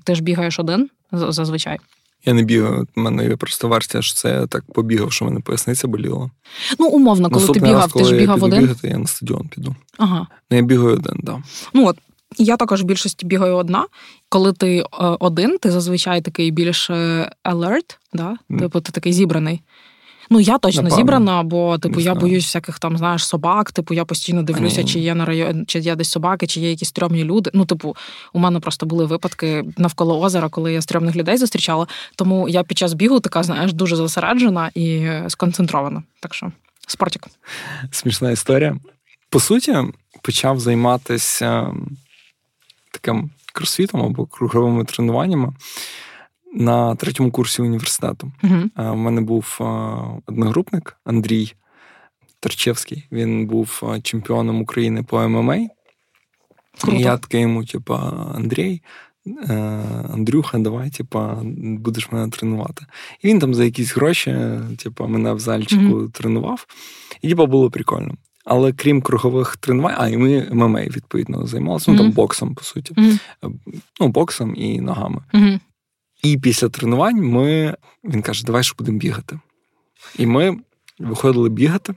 ти 0.04 0.14
ж 0.14 0.22
бігаєш 0.22 0.58
один 0.58 0.90
зазвичай. 1.12 1.78
Я 2.24 2.34
не 2.34 2.42
бігаю, 2.42 2.86
в 2.96 3.00
мене 3.00 3.24
є 3.24 3.36
просто 3.36 3.68
версія, 3.68 4.02
що 4.02 4.14
це 4.14 4.28
я 4.28 4.46
так 4.46 4.64
побігав, 4.72 5.12
що 5.12 5.24
в 5.24 5.28
мене 5.28 5.40
поясниця 5.40 5.88
боліла. 5.88 6.30
Ну, 6.78 6.88
умовно, 6.88 7.30
коли 7.30 7.40
Наступний 7.40 7.60
ти 7.60 7.66
бігав, 7.66 7.82
раз, 7.82 7.92
коли 7.92 8.04
ти 8.04 8.10
ж 8.10 8.16
бігав 8.16 8.38
я 8.38 8.44
піду 8.44 8.56
один? 8.56 8.60
бігати, 8.60 8.88
я 8.88 8.98
на 8.98 9.06
стадіон 9.06 9.48
піду. 9.48 9.76
Ага. 9.98 10.26
Ну, 10.50 10.56
я 10.56 10.62
бігаю 10.62 10.94
один, 10.94 11.02
так. 11.02 11.22
Да. 11.22 11.42
Ну 11.74 11.86
от. 11.86 11.98
Я 12.38 12.56
також 12.56 12.82
в 12.82 12.84
більшості 12.84 13.26
бігаю 13.26 13.56
одна. 13.56 13.86
Коли 14.28 14.52
ти 14.52 14.78
е, 14.78 14.84
один, 14.98 15.58
ти 15.58 15.70
зазвичай 15.70 16.20
такий 16.20 16.50
більш 16.50 16.90
alert, 17.44 17.96
да? 18.12 18.36
Mm. 18.50 18.58
типу 18.58 18.80
ти 18.80 18.92
такий 18.92 19.12
зібраний. 19.12 19.60
Ну 20.30 20.40
я 20.40 20.58
точно 20.58 20.82
Напевно. 20.82 21.02
зібрана, 21.02 21.42
бо 21.42 21.78
типу 21.78 21.96
Не 21.96 22.02
я 22.02 22.12
знаю. 22.12 22.20
боюсь 22.20 22.44
всяких 22.44 22.78
там 22.78 22.98
знаєш 22.98 23.26
собак. 23.26 23.72
Типу, 23.72 23.94
я 23.94 24.04
постійно 24.04 24.42
дивлюся, 24.42 24.84
чи 24.84 24.98
є 24.98 25.14
на 25.14 25.24
районі, 25.24 25.64
чи 25.64 25.78
є 25.78 25.96
десь 25.96 26.10
собаки, 26.10 26.46
чи 26.46 26.60
є 26.60 26.70
якісь 26.70 26.88
стрьомні 26.88 27.24
люди. 27.24 27.50
Ну, 27.54 27.64
типу, 27.64 27.96
у 28.32 28.38
мене 28.38 28.60
просто 28.60 28.86
були 28.86 29.04
випадки 29.04 29.64
навколо 29.76 30.20
озера, 30.20 30.48
коли 30.48 30.72
я 30.72 30.82
стрьомних 30.82 31.16
людей 31.16 31.36
зустрічала. 31.36 31.86
Тому 32.16 32.48
я 32.48 32.62
під 32.62 32.78
час 32.78 32.92
бігу 32.92 33.20
така, 33.20 33.42
знаєш, 33.42 33.72
дуже 33.72 33.96
зосереджена 33.96 34.70
і 34.74 35.08
сконцентрована. 35.28 36.02
Так 36.20 36.34
що 36.34 36.52
спортик. 36.86 37.26
Смішна 37.90 38.30
історія. 38.30 38.76
По 39.30 39.40
суті, 39.40 39.76
почав 40.22 40.60
займатися 40.60 41.74
таким 42.90 43.30
кросфітом 43.52 44.02
або 44.02 44.26
круговими 44.26 44.84
тренуваннями 44.84 45.52
на 46.54 46.94
третьому 46.94 47.30
курсі 47.30 47.62
університету. 47.62 48.32
Угу. 48.44 48.92
У 48.92 48.96
мене 48.96 49.20
був 49.20 49.58
одногрупник 50.26 50.96
Андрій 51.04 51.52
Тарчевський. 52.40 53.08
Він 53.12 53.46
був 53.46 53.82
чемпіоном 54.02 54.60
України 54.60 55.02
по 55.02 55.28
ММА. 55.28 55.68
Круто. 56.80 56.98
І 56.98 57.02
я 57.02 57.16
такий 57.16 57.40
йому, 57.40 57.64
типа, 57.64 57.98
Андрій, 58.34 58.82
е, 59.48 59.54
Андрюха, 60.12 60.58
давай, 60.58 60.90
типа, 60.90 61.38
будеш 61.62 62.12
мене 62.12 62.30
тренувати. 62.30 62.86
І 63.22 63.28
він 63.28 63.38
там 63.38 63.54
за 63.54 63.64
якісь 63.64 63.96
гроші, 63.96 64.36
типа, 64.78 65.06
мене 65.06 65.32
в 65.32 65.40
зальчику 65.40 65.82
Мгм. 65.82 66.10
тренував. 66.10 66.66
І 67.22 67.28
типа 67.28 67.46
було 67.46 67.70
прикольно. 67.70 68.14
Але 68.44 68.72
крім 68.72 69.02
кругових 69.02 69.56
тренувань, 69.56 69.94
а 69.98 70.08
і 70.08 70.16
ми 70.16 70.48
ММА, 70.52 70.80
відповідно, 70.80 71.46
займалися. 71.46 71.92
Ну 71.92 71.98
там 71.98 72.10
боксом, 72.10 72.54
по 72.54 72.62
суті. 72.62 72.94
Угу. 72.96 73.52
Ну, 74.00 74.08
боксом 74.08 74.54
і 74.56 74.80
ногами. 74.80 75.20
І 76.22 76.38
після 76.38 76.68
тренувань 76.68 77.22
ми, 77.22 77.76
він 78.04 78.22
каже, 78.22 78.44
давай 78.44 78.62
що 78.62 78.74
будемо 78.78 78.98
бігати. 78.98 79.38
І 80.18 80.26
ми 80.26 80.58
виходили 80.98 81.48
бігати. 81.48 81.94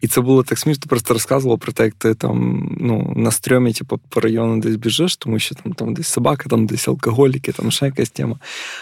І 0.00 0.08
це 0.08 0.20
було 0.20 0.42
так 0.42 0.58
смішно, 0.58 0.80
ти 0.82 0.88
просто 0.88 1.14
розказував 1.14 1.58
про 1.58 1.72
те, 1.72 1.84
як 1.84 1.94
ти 1.94 2.14
там 2.14 2.68
ну, 2.80 3.12
на 3.16 3.30
стрьомі, 3.30 3.72
типу, 3.72 4.00
по 4.08 4.20
району 4.20 4.60
десь 4.60 4.76
біжиш, 4.76 5.16
тому 5.16 5.38
що 5.38 5.54
там, 5.54 5.72
там 5.72 5.94
десь 5.94 6.08
собака, 6.08 6.48
там 6.48 6.66
десь 6.66 6.88
алкоголіки, 6.88 7.52
там 7.52 7.70
ще 7.70 7.86
якась 7.86 8.10
тема. 8.10 8.38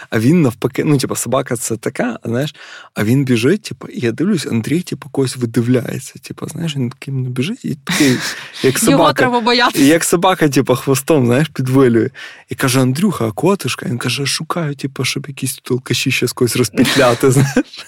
А 0.09 0.19
він 0.19 0.41
навпаки, 0.41 0.83
ну, 0.83 0.97
типу, 0.97 1.15
собака 1.15 1.55
це 1.55 1.77
така, 1.77 2.19
знаєш, 2.25 2.55
а 2.93 3.03
він 3.03 3.25
біжить, 3.25 3.61
типу, 3.61 3.87
і 3.87 3.99
я 3.99 4.11
дивлюсь, 4.11 4.45
Андрій, 4.45 4.81
типу, 4.81 5.09
когось 5.09 5.37
видивляється. 5.37 6.19
Типу, 6.19 6.47
знаєш, 6.47 6.75
він 6.75 6.89
таким 6.89 7.23
не 7.23 7.29
біжить, 7.29 7.65
і 7.65 7.75
такий, 7.75 8.17
як 8.63 8.83
Його 8.83 8.91
собака. 8.91 9.13
треба 9.13 9.37
І 9.37 9.41
боятися. 9.41 9.85
як 9.85 10.03
собака, 10.03 10.49
типу, 10.49 10.75
хвостом, 10.75 11.25
знаєш, 11.25 11.47
підвилює. 11.47 12.09
І 12.49 12.55
каже: 12.55 12.81
Андрюха, 12.81 13.27
а 13.27 13.31
котишка? 13.31 13.85
Він 13.85 13.97
каже, 13.97 14.25
шукаю, 14.25 14.75
типу, 14.75 15.05
щоб 15.05 15.25
якісь 15.27 15.55
тут 15.55 15.71
алкаші 15.71 16.11
ще 16.11 16.27
когось 16.27 16.55
розпетляти, 16.55 17.31
знаєш. 17.31 17.55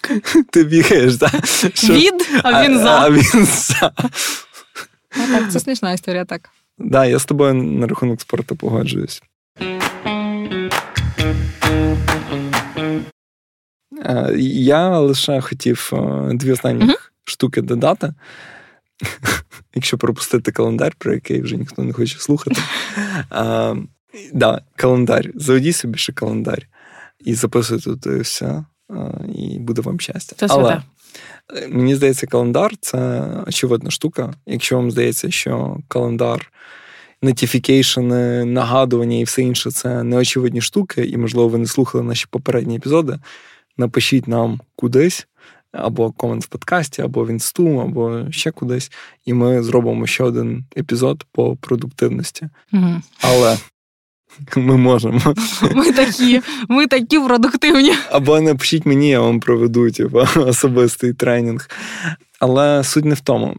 Ти, 0.00 0.42
ти, 0.50 0.64
бігаєш, 0.64 1.16
так? 1.16 1.32
Від, 1.88 2.28
а 2.44 2.64
він 2.64 2.78
за. 2.78 3.00
А 3.00 3.10
він 3.10 3.46
за. 3.46 3.92
Ну, 5.16 5.26
так, 5.38 5.52
це 5.52 5.60
смішна 5.60 5.92
історія, 5.92 6.24
так. 6.24 6.50
Да, 6.78 7.06
я 7.06 7.18
з 7.18 7.24
тобою 7.24 7.54
на 7.54 7.86
рахунок 7.86 8.20
спорту 8.20 8.56
погоджуюсь. 8.56 9.22
Е, 14.04 14.32
Я 14.38 14.98
лише 14.98 15.40
хотів 15.40 15.90
е, 15.92 16.30
дві 16.34 16.52
останні 16.52 16.84
Мгм. 16.84 16.94
штуки 17.24 17.62
додати. 17.62 18.14
Якщо 19.74 19.98
пропустити 19.98 20.52
календар, 20.52 20.94
про 20.98 21.14
який 21.14 21.40
вже 21.42 21.56
ніхто 21.56 21.82
не 21.82 21.92
хоче 21.92 22.18
слухати. 22.18 22.60
А, 23.30 23.74
да, 24.32 24.60
календар. 24.76 25.30
Заведіть 25.34 25.76
собі 25.76 25.98
ще 25.98 26.12
календар. 26.12 26.62
І 27.20 27.34
записуйте 27.34 27.84
тут 27.84 28.06
все, 28.06 28.64
і 29.34 29.58
буде 29.58 29.82
вам 29.82 30.00
щастя. 30.00 30.36
Це 30.38 30.46
Але 30.50 30.82
е, 31.56 31.68
мені 31.68 31.94
здається, 31.94 32.26
календар 32.26 32.76
це 32.80 33.26
очевидна 33.46 33.90
штука. 33.90 34.34
Якщо 34.46 34.76
вам 34.76 34.90
здається, 34.90 35.30
що 35.30 35.78
календар, 35.88 36.52
нотіфікейшени, 37.22 38.44
нагадування 38.44 39.16
і 39.16 39.24
все 39.24 39.42
інше 39.42 39.70
це 39.70 40.02
неочевидні 40.02 40.60
штуки, 40.60 41.04
і, 41.04 41.16
можливо, 41.16 41.48
ви 41.48 41.58
не 41.58 41.66
слухали 41.66 42.04
наші 42.04 42.26
попередні 42.30 42.76
епізоди, 42.76 43.18
напишіть 43.76 44.28
нам 44.28 44.60
кудись. 44.76 45.26
Або 45.72 46.12
комент 46.12 46.44
в 46.44 46.46
подкасті, 46.46 47.02
або 47.02 47.24
в 47.24 47.30
інсту, 47.30 47.80
або 47.80 48.30
ще 48.30 48.50
кудись, 48.50 48.92
і 49.24 49.34
ми 49.34 49.62
зробимо 49.62 50.06
ще 50.06 50.24
один 50.24 50.64
епізод 50.76 51.24
по 51.32 51.56
продуктивності. 51.56 52.48
Мгм. 52.72 53.02
Але 53.20 53.58
ми 54.56 54.76
можемо. 54.76 55.20
Ми 55.74 55.92
такі, 55.92 56.42
ми 56.68 56.86
такі 56.86 57.20
продуктивні. 57.20 57.92
Або 58.10 58.40
напишіть 58.40 58.86
мені, 58.86 59.08
я 59.08 59.20
вам 59.20 59.40
проведу 59.40 59.90
типу, 59.90 60.18
особистий 60.36 61.12
тренінг. 61.12 61.70
Але 62.40 62.84
суть 62.84 63.04
не 63.04 63.14
в 63.14 63.20
тому. 63.20 63.56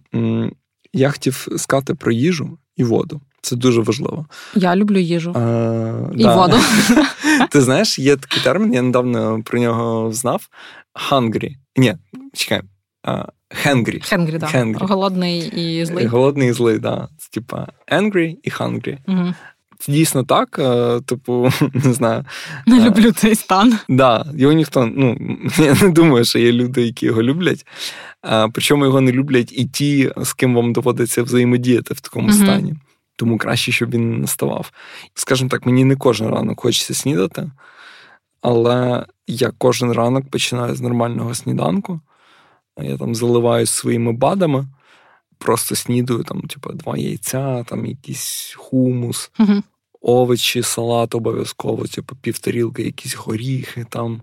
Я 0.94 1.12
хотів 1.12 1.48
сказати 1.58 1.96
про 1.96 2.12
їжу 2.12 2.58
і 2.78 2.84
воду. 2.84 3.22
Це 3.42 3.56
дуже 3.56 3.82
важливо. 3.82 4.26
Я 4.56 4.76
люблю 4.76 5.00
їжу. 5.00 5.34
А, 5.36 6.10
І 6.18 6.26
воду. 6.26 6.58
Ти 7.50 7.62
знаєш, 7.62 8.00
є 8.00 8.16
такий 8.16 8.44
термін, 8.44 8.74
я 8.74 8.82
недавно 8.82 9.42
про 9.44 9.60
нього 9.60 10.12
знав. 10.14 10.48
Hungry. 11.10 11.52
Ні, 11.78 11.96
чекай. 12.34 12.62
Хенгрі, 13.50 14.00
так. 14.40 14.50
Хенгрі. 14.50 14.86
Голодний 14.86 15.40
і 15.40 15.86
злий. 15.86 16.06
Голодний 16.06 16.50
і 16.50 16.54
злий, 16.54 16.80
да. 16.80 17.08
Це 17.18 17.30
типа 17.32 17.68
angry 17.92 18.36
і 18.44 18.50
hungry. 18.50 18.98
Угу. 19.08 19.34
Це 19.80 19.92
дійсно 19.92 20.24
так. 20.24 20.60
е, 20.60 21.02
Типу, 21.06 21.50
не 21.74 21.94
знаю. 21.94 22.26
Не 22.68 22.86
люблю 22.86 23.12
цей 23.12 23.36
стан. 23.36 23.80
Да, 23.90 24.26
його 24.36 24.54
ніхто, 24.54 24.86
ну 24.86 25.18
я 25.58 25.76
не 25.82 25.90
думаю, 25.90 26.26
що 26.26 26.40
є 26.40 26.52
люди, 26.52 26.82
які 26.82 27.06
його 27.06 27.24
люблять. 27.24 27.66
Причому 28.54 28.86
його 28.86 29.02
не 29.02 29.12
люблять 29.12 29.52
і 29.52 29.66
ті, 29.66 30.12
з 30.18 30.34
ким 30.34 30.56
вам 30.56 30.74
доводиться 30.74 31.24
взаємодіяти 31.24 31.94
в 31.94 32.00
такому 32.00 32.28
Мгм. 32.28 32.38
стані. 32.38 32.76
Тому 33.16 33.38
краще, 33.38 33.72
щоб 33.72 33.90
він 33.92 34.12
не 34.12 34.18
наставав. 34.18 34.72
Скажімо 35.14 35.50
так, 35.50 35.66
мені 35.66 35.84
не 35.86 35.96
кожен 35.96 36.28
ранок 36.30 36.62
хочеться 36.62 36.94
снідати, 36.94 37.52
але 38.42 39.06
я 39.28 39.52
кожен 39.58 39.92
ранок 39.92 40.30
починаю 40.30 40.76
з 40.76 40.82
нормального 40.82 41.36
сніданку. 41.36 42.00
Я 42.82 42.98
там 42.98 43.16
заливаюсь 43.16 43.70
своїми 43.72 44.14
бадами, 44.14 44.66
просто 45.38 45.76
снідаю 45.76 46.24
там, 46.24 46.42
типу, 46.42 46.74
два 46.74 46.98
яйця, 46.98 47.64
там 47.64 47.86
якийсь 47.86 48.56
хумус 48.58 49.32
Угу. 49.40 49.64
овочі, 50.02 50.64
салат 50.64 51.16
обов'язково, 51.16 51.88
типу 51.88 52.16
півторілки, 52.16 52.84
якісь 52.84 53.16
горіхи, 53.16 53.86
там, 53.90 54.22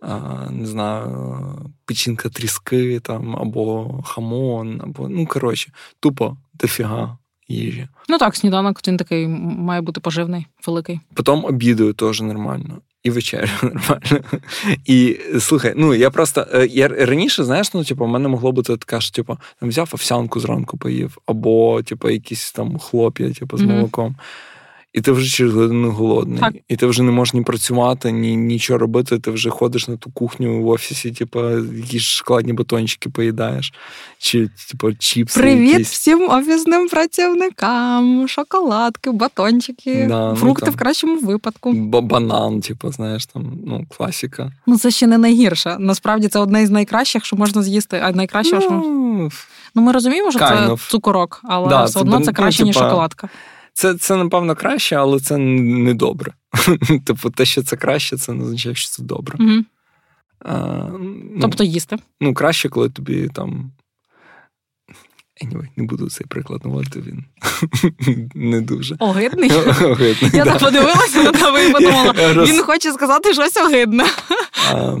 а, 0.00 0.46
не 0.50 0.66
знаю, 0.66 1.58
печінка 1.84 2.28
тріски, 2.28 3.00
там, 3.00 3.36
або 3.36 3.98
хамон, 4.06 4.80
або, 4.84 5.08
ну, 5.08 5.26
коротше, 5.26 5.72
тупо 6.00 6.36
дофіга 6.54 7.18
їжі. 7.48 7.88
Ну 8.08 8.18
так, 8.18 8.36
сніданок 8.36 8.88
він 8.88 8.96
такий 8.96 9.28
має 9.28 9.80
бути 9.80 10.00
поживний, 10.00 10.46
великий. 10.66 11.00
Потім 11.14 11.44
обідаю 11.44 11.92
теж 11.92 12.20
нормально. 12.20 12.78
І 13.06 13.10
вечерю 13.10 13.48
нормально. 13.62 14.20
І 14.84 15.18
слухай, 15.40 15.72
ну 15.76 15.94
я 15.94 16.10
просто 16.10 16.46
е, 16.54 16.66
я 16.66 16.88
раніше, 16.88 17.44
знаєш, 17.44 17.74
ну 17.74 17.84
типу, 17.84 18.04
в 18.04 18.08
мене 18.08 18.28
могло 18.28 18.52
бути 18.52 18.76
така 18.76 19.00
що 19.00 19.12
типу, 19.12 19.38
там 19.60 19.68
взяв 19.68 19.90
овсянку 19.92 20.40
зранку 20.40 20.78
поїв, 20.78 21.18
або 21.26 21.82
типу, 21.82 22.10
якісь 22.10 22.52
там 22.52 22.78
хлоп'я, 22.78 23.32
типу, 23.32 23.58
з 23.58 23.62
молоком. 23.62 24.16
І 24.96 25.00
ти 25.00 25.12
вже 25.12 25.30
через 25.30 25.54
годину 25.54 25.90
голодний. 25.90 26.40
Так. 26.40 26.54
І 26.68 26.76
ти 26.76 26.86
вже 26.86 27.02
не 27.02 27.12
можеш 27.12 27.34
ні 27.34 27.42
працювати, 27.42 28.12
ні 28.12 28.36
нічого 28.36 28.78
робити. 28.78 29.18
Ти 29.18 29.30
вже 29.30 29.50
ходиш 29.50 29.88
на 29.88 29.96
ту 29.96 30.10
кухню 30.10 30.62
в 30.62 30.68
офісі, 30.68 31.10
типу, 31.10 31.50
якісь 31.76 32.02
шоколадні 32.02 32.52
батончики 32.52 33.10
поїдаєш, 33.10 33.72
чи 34.18 34.48
типу, 34.70 34.92
чіпси. 34.94 35.40
Привіт 35.40 35.72
якісь. 35.72 35.90
всім 35.92 36.30
офісним 36.30 36.88
працівникам, 36.88 38.28
шоколадки, 38.28 39.10
батончики, 39.10 40.06
Да, 40.08 40.28
ну 40.30 40.36
фрукти 40.36 40.64
там. 40.66 40.74
в 40.74 40.76
кращому 40.76 41.20
випадку. 41.20 41.72
Ба- 41.72 42.00
Банан, 42.00 42.60
типу, 42.60 42.92
знаєш, 42.92 43.26
там, 43.26 43.58
ну, 43.66 43.86
класіка. 43.96 44.52
Ну 44.66 44.78
це 44.78 44.90
ще 44.90 45.06
не 45.06 45.18
найгірше. 45.18 45.76
Насправді 45.78 46.28
це 46.28 46.38
одне 46.38 46.62
із 46.62 46.70
найкращих, 46.70 47.24
що 47.24 47.36
можна 47.36 47.62
з'їсти, 47.62 48.00
а 48.04 48.12
найкраще, 48.12 48.60
що 48.60 48.70
Ну, 48.70 49.30
ну 49.74 49.82
ми 49.82 49.92
розуміємо, 49.92 50.30
що 50.30 50.40
kind 50.40 50.66
це 50.66 50.72
of. 50.72 50.90
цукорок, 50.90 51.40
але 51.44 51.68
Да, 51.68 51.84
все 51.84 51.94
це 51.94 52.00
одно 52.00 52.20
це 52.20 52.26
ну, 52.26 52.32
краще, 52.32 52.64
ніж 52.64 52.76
типа, 52.76 52.88
шоколадка. 52.88 53.28
Це, 53.78 53.94
це, 53.94 54.16
напевно, 54.16 54.54
краще, 54.54 54.96
але 54.96 55.20
це 55.20 55.36
не 55.38 55.94
добре. 55.94 56.32
Типу, 57.06 57.30
те, 57.30 57.44
що 57.44 57.62
це 57.62 57.76
краще, 57.76 58.16
це 58.16 58.32
не 58.32 58.44
означає, 58.44 58.74
що 58.74 58.88
це 58.88 59.02
добре. 59.02 59.36
Угу. 59.40 59.64
А, 60.40 60.56
ну, 61.00 61.38
Тобто 61.40 61.64
їсти. 61.64 61.96
ну, 62.20 62.34
краще, 62.34 62.68
коли 62.68 62.90
тобі 62.90 63.28
там. 63.28 63.72
Anyway, 65.44 65.68
не 65.76 65.84
буду 65.84 66.10
цей 66.10 66.26
приклад 66.26 66.64
наводити, 66.64 67.00
він 67.00 67.24
не 68.34 68.60
дуже. 68.60 68.96
Огидний. 68.98 69.50
Огидний, 69.84 70.30
Я 70.34 70.44
да. 70.44 70.50
так 70.50 70.58
подивилася 70.58 71.22
на 71.22 71.32
тебе 71.32 71.68
і 71.68 71.72
подумала, 71.72 72.12
роз- 72.12 72.46
він 72.46 72.62
хоче 72.62 72.92
сказати 72.92 73.32
щось 73.34 73.56
огидне. 73.56 74.04
А, 74.72 74.96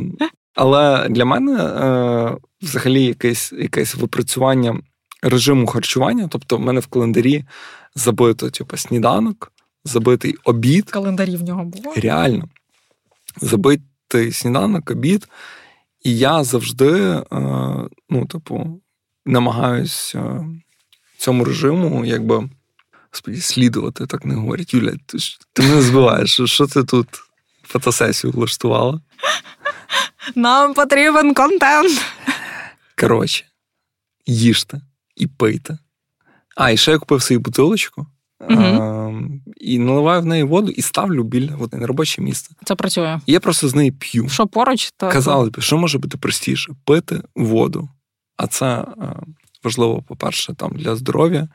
Але 0.54 1.08
для 1.08 1.24
мене 1.24 1.52
е, 1.64 2.36
взагалі 2.62 3.02
якесь, 3.02 3.52
якесь 3.52 3.94
випрацювання 3.94 4.80
режиму 5.22 5.66
харчування, 5.66 6.28
тобто 6.30 6.56
в 6.56 6.60
мене 6.60 6.80
в 6.80 6.86
календарі 6.86 7.44
забито 7.94 8.50
типу, 8.50 8.76
сніданок, 8.76 9.52
забитий 9.84 10.34
обід. 10.44 10.90
Календарі 10.90 11.36
в 11.36 11.42
нього 11.42 11.64
було. 11.64 11.94
Реально. 11.96 12.48
забитий 13.40 14.32
сніданок, 14.32 14.90
обід. 14.90 15.28
І 16.02 16.18
я 16.18 16.44
завжди, 16.44 17.22
ну, 18.10 18.26
типу, 18.30 18.80
намагаюся 19.26 20.46
цьому 21.18 21.44
режиму, 21.44 22.04
якби 22.04 22.48
слідувати, 23.40 24.06
так 24.06 24.24
не 24.24 24.34
говорять. 24.34 24.74
Юля, 24.74 24.92
ти, 25.06 25.18
ти 25.52 25.62
мене 25.62 25.82
збиваєш, 25.82 26.40
що 26.44 26.66
ти 26.66 26.84
тут 26.84 27.08
фотосесію 27.62 28.32
влаштувала? 28.32 29.00
Нам 30.34 30.74
потрібен 30.74 31.34
контент. 31.34 32.04
Коротше, 32.96 33.44
їжте 34.26 34.80
і 35.16 35.26
пийте. 35.26 35.78
А, 36.56 36.70
і 36.70 36.76
ще 36.76 36.90
я 36.90 36.98
купив 36.98 37.22
свою 37.22 37.40
бутилочку. 37.40 38.06
Угу. 38.50 38.60
А, 38.60 39.12
і 39.56 39.78
наливаю 39.78 40.22
в 40.22 40.26
неї 40.26 40.42
воду 40.44 40.72
і 40.72 40.82
ставлю 40.82 41.22
біля 41.22 41.56
води 41.56 41.76
на 41.76 41.86
робоче 41.86 42.22
місце. 42.22 42.54
Це 42.64 42.74
працює. 42.74 43.20
І 43.26 43.32
я 43.32 43.40
просто 43.40 43.68
з 43.68 43.74
неї 43.74 43.90
п'ю. 43.90 44.28
Що 44.28 44.46
поруч, 44.46 44.92
то 44.96 45.08
казали 45.10 45.50
б, 45.50 45.60
що 45.60 45.78
може 45.78 45.98
бути 45.98 46.18
простіше 46.18 46.72
пити 46.84 47.22
воду. 47.34 47.88
А 48.36 48.46
це 48.46 48.66
а, 48.66 48.86
важливо, 49.64 50.02
по-перше, 50.02 50.54
там 50.54 50.72
для 50.74 50.96
здоров'я, 50.96 51.48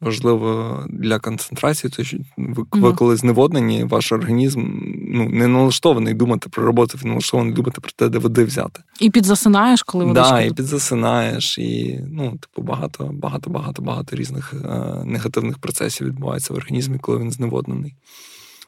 важливо 0.00 0.84
для 0.90 1.18
концентрації, 1.18 1.90
тому 1.90 2.06
що 2.06 2.18
ви, 2.36 2.64
ви 2.72 2.92
коли 2.92 3.16
зневоднені, 3.16 3.84
ваш 3.84 4.12
організм 4.12 4.62
ну, 5.08 5.28
не 5.28 5.46
налаштований 5.46 6.14
думати 6.14 6.48
про 6.48 6.64
роботу, 6.64 6.98
він 7.02 7.08
налаштований 7.08 7.54
думати 7.54 7.80
про 7.80 7.90
те, 7.96 8.08
де 8.08 8.18
води 8.18 8.44
взяти. 8.44 8.82
І 9.00 9.10
підзасинаєш, 9.10 9.82
коли 9.82 10.04
водичка... 10.04 10.30
Так, 10.30 10.40
да, 10.40 10.46
і 10.46 10.52
підзасинаєш, 10.52 11.58
і 11.58 12.00
ну, 12.10 12.30
типу, 12.30 12.62
багато, 12.62 13.10
багато, 13.12 13.50
багато, 13.50 13.82
багато 13.82 14.16
різних 14.16 14.54
е, 14.54 15.04
негативних 15.04 15.58
процесів 15.58 16.06
відбувається 16.06 16.54
в 16.54 16.56
організмі, 16.56 16.98
коли 16.98 17.18
він 17.18 17.30
зневоднений. 17.30 17.94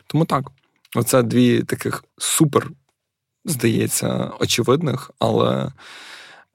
Тому 0.07 0.25
так, 0.25 0.51
оце 0.97 1.23
дві 1.23 1.63
таких 1.63 2.05
супер, 2.19 2.71
здається, 3.45 4.31
очевидних, 4.41 5.11
але 5.19 5.73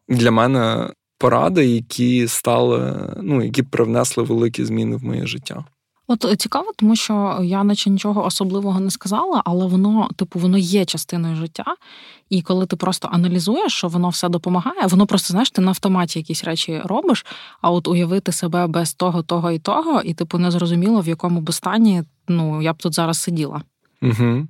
для 0.10 0.32
мене 0.32 0.90
поради, 1.18 1.66
які 1.66 2.28
стали, 2.28 3.10
ну, 3.22 3.44
які 3.44 3.64
привнесли 3.64 4.24
великі 4.24 4.66
зміни 4.66 4.96
в 4.96 5.04
моє 5.04 5.28
життя. 5.28 5.66
От 6.08 6.26
е, 6.26 6.36
цікаво, 6.36 6.72
тому 6.76 6.96
що 6.96 7.40
я 7.44 7.64
наче 7.64 7.90
нічого 7.90 8.26
особливого 8.26 8.80
не 8.80 8.92
сказала, 8.92 9.42
але 9.46 9.66
воно, 9.66 10.10
типу, 10.16 10.40
воно 10.40 10.58
є 10.58 10.86
частиною 10.86 11.36
життя. 11.36 11.76
І 12.30 12.42
коли 12.42 12.66
ти 12.66 12.76
просто 12.76 13.10
аналізуєш, 13.12 13.74
що 13.74 13.88
воно 13.88 14.10
все 14.10 14.30
допомагає, 14.30 14.88
воно 14.88 15.06
просто 15.06 15.32
знаєш, 15.32 15.52
ти 15.52 15.62
на 15.62 15.70
автоматі 15.70 16.20
якісь 16.20 16.44
речі 16.44 16.82
робиш. 16.86 17.26
А 17.62 17.72
от 17.72 17.88
уявити 17.88 18.32
себе 18.32 18.68
без 18.68 18.94
того, 18.94 19.24
того 19.24 19.52
і 19.52 19.60
того, 19.60 20.02
і 20.02 20.14
типу 20.14 20.38
не 20.38 20.52
зрозуміло, 20.52 21.02
в 21.02 21.08
якому 21.08 21.42
б 21.42 21.54
стані 21.54 22.04
ну 22.28 22.62
я 22.62 22.74
б 22.74 22.78
тут 22.78 22.96
зараз 22.96 23.18
сиділа. 23.18 23.62
Угу. 24.02 24.48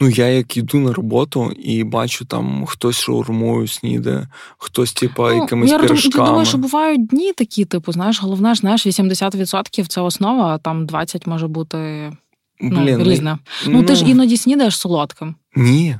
Ну, 0.00 0.08
я 0.08 0.28
як 0.28 0.56
іду 0.56 0.78
на 0.78 0.92
роботу 0.92 1.52
і 1.58 1.84
бачу, 1.84 2.24
там 2.24 2.66
хтось 2.66 3.00
шаурмою 3.00 3.68
сніде, 3.68 4.28
хтось, 4.58 4.92
типа, 4.92 5.30
ну, 5.32 5.40
якимись 5.40 5.70
я 5.70 5.78
пиріжками. 5.78 6.24
Я 6.24 6.30
думаю, 6.30 6.46
що 6.46 6.58
бувають 6.58 7.06
дні 7.06 7.32
такі, 7.32 7.64
типу, 7.64 7.92
знаєш, 7.92 8.22
головне, 8.22 8.54
ж, 8.54 8.60
знаєш, 8.60 8.86
80% 8.86 9.86
це 9.86 10.00
основа, 10.00 10.54
а 10.54 10.58
там 10.58 10.86
20% 10.86 11.28
може 11.28 11.48
бути 11.48 12.12
ну, 12.60 12.80
Блін, 12.80 13.02
різне. 13.02 13.38
Ну, 13.66 13.72
ну, 13.72 13.82
ти 13.82 13.94
ж 13.94 14.04
іноді 14.04 14.36
снідаєш 14.36 14.78
солодким. 14.78 15.34
Ні. 15.56 15.96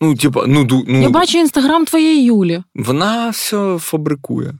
Ну, 0.00 0.14
типа, 0.14 0.44
ну, 0.46 0.84
ну 0.86 1.02
я 1.02 1.10
бачу 1.10 1.38
інстаграм 1.38 1.84
твоєї 1.84 2.24
Юлі. 2.24 2.62
Вона 2.74 3.30
все 3.30 3.78
фабрикує. 3.80 4.54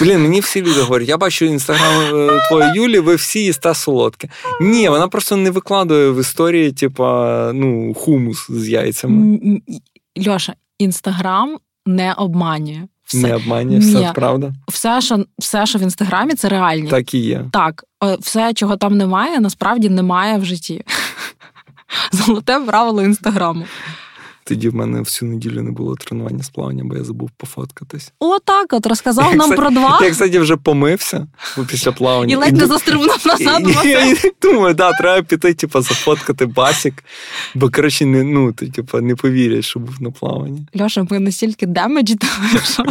Блін, 0.00 0.22
мені 0.22 0.40
всі 0.40 0.62
люди 0.62 0.80
говорять, 0.80 1.08
я 1.08 1.16
бачу 1.16 1.44
інстаграм 1.44 2.14
е, 2.14 2.40
твоєї 2.48 2.74
Юлі, 2.74 2.98
ви 2.98 3.14
всі 3.14 3.40
їсте 3.44 3.74
солодке. 3.74 4.28
Ні, 4.60 4.88
вона 4.88 5.08
просто 5.08 5.36
не 5.36 5.50
викладує 5.50 6.10
в 6.10 6.20
історії, 6.20 6.72
типа, 6.72 7.50
ну, 7.54 7.94
хумус 7.94 8.50
з 8.50 8.68
яйцями. 8.68 9.38
Льоша, 10.28 10.54
інстаграм 10.78 11.58
не 11.86 12.12
обманює. 12.12 12.82
Все. 13.04 13.18
Не 13.18 13.34
обманює, 13.34 13.78
все 13.78 13.98
Ні. 13.98 14.08
правда. 14.14 14.52
Все, 14.68 15.00
що 15.00 15.24
все, 15.38 15.66
що 15.66 15.78
в 15.78 15.82
інстаграмі, 15.82 16.34
це 16.34 16.48
реальність. 16.48 16.90
Так 16.90 17.14
і 17.14 17.18
є. 17.18 17.44
Так, 17.52 17.84
е, 18.04 18.16
все, 18.20 18.54
чого 18.54 18.76
там 18.76 18.96
немає, 18.96 19.40
насправді 19.40 19.88
немає 19.88 20.38
в 20.38 20.44
житті. 20.44 20.84
Золоте 22.12 22.60
правило 22.60 23.02
інстаграму. 23.02 23.64
Тоді 24.50 24.68
в 24.68 24.74
мене 24.74 25.00
всю 25.00 25.30
неділю 25.30 25.62
не 25.62 25.70
було 25.70 25.94
тренування 25.94 26.42
з 26.42 26.50
плавання, 26.50 26.84
бо 26.84 26.96
я 26.96 27.04
забув 27.04 27.30
пофоткатись. 27.36 28.12
О, 28.18 28.38
так, 28.38 28.72
от 28.72 28.86
розказав 28.86 29.36
нам 29.36 29.50
про 29.50 29.70
два. 29.70 29.98
Я, 30.02 30.10
кстати, 30.10 30.38
вже 30.38 30.56
помився 30.56 31.26
після 31.68 31.92
плавання. 31.92 32.32
І 32.32 32.36
ледь 32.36 32.56
не 32.56 32.66
застрибнув 32.66 33.26
назад. 33.26 33.62
Я 33.84 34.16
думаю, 34.42 34.74
да, 34.74 34.92
треба 34.92 35.22
піти, 35.22 35.54
типу, 35.54 35.80
зафоткати 35.80 36.46
басік, 36.46 37.04
бо 37.54 37.70
коротше, 37.70 38.06
не 38.06 38.22
ну, 38.22 38.52
ти 38.52 38.70
типу, 38.70 39.00
не 39.00 39.14
повірять, 39.14 39.64
що 39.64 39.80
був 39.80 40.02
на 40.02 40.10
плаванні. 40.10 40.66
Льоша, 40.80 41.06
ми 41.10 41.18
настільки 41.18 41.66
damaged, 41.66 42.18
що... 42.64 42.84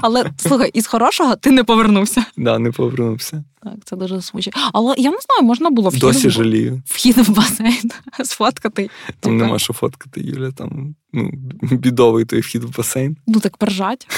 але 0.00 0.24
слухай, 0.36 0.70
із 0.74 0.86
хорошого 0.86 1.36
ти 1.36 1.50
не 1.50 1.64
повернувся. 1.64 2.24
Да, 2.36 2.58
не 2.58 2.70
повернувся. 2.70 3.44
Так, 3.64 3.74
це 3.84 3.96
дуже 3.96 4.22
смучить. 4.22 4.54
Але 4.72 4.94
я 4.98 5.10
не 5.10 5.18
знаю, 5.20 5.42
можна 5.42 5.70
було 5.70 5.88
вхід 5.88 6.00
Досі 6.00 6.28
в... 6.28 6.30
жалію. 6.30 6.82
Вхід 6.86 7.18
в 7.18 7.30
басейн 7.30 7.90
сфоткати. 8.24 8.90
Там 9.06 9.14
типу. 9.20 9.34
нема 9.34 9.58
що 9.58 9.72
фоткати, 9.72 10.20
Юля, 10.20 10.50
там 10.50 10.94
ну, 11.12 11.30
бідовий 11.62 12.24
той 12.24 12.40
вхід 12.40 12.64
в 12.64 12.76
басейн. 12.76 13.16
Ну 13.26 13.40
так 13.40 13.56
пержать. 13.56 14.08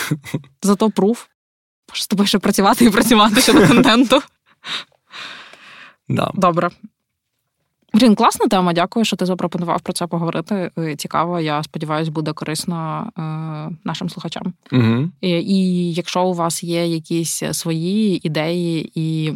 Зато 0.62 0.90
пруф. 0.90 1.24
Може 1.90 2.03
з 2.03 2.07
тобою 2.07 2.26
ще 2.26 2.38
працювати 2.38 2.84
і 2.84 2.90
працювати 2.90 3.40
щодо 3.40 3.68
контенту. 3.68 4.20
Да. 6.09 6.30
Добре. 6.34 6.70
Блін, 7.97 8.14
класна 8.14 8.47
тема. 8.47 8.72
Дякую, 8.72 9.05
що 9.05 9.16
ти 9.16 9.26
запропонував 9.26 9.80
про 9.80 9.92
це 9.92 10.07
поговорити. 10.07 10.70
Е, 10.78 10.97
цікаво, 10.97 11.40
я 11.40 11.62
сподіваюся, 11.62 12.11
буде 12.11 12.32
корисно 12.32 13.07
е, 13.18 13.22
нашим 13.84 14.11
слухачам. 14.11 14.55
Угу. 14.72 15.09
І, 15.20 15.28
і 15.30 15.94
якщо 15.94 16.24
у 16.24 16.34
вас 16.34 16.64
є 16.64 16.86
якісь 16.86 17.42
свої 17.53 18.26
ідеї 18.26 18.92
і. 18.94 19.32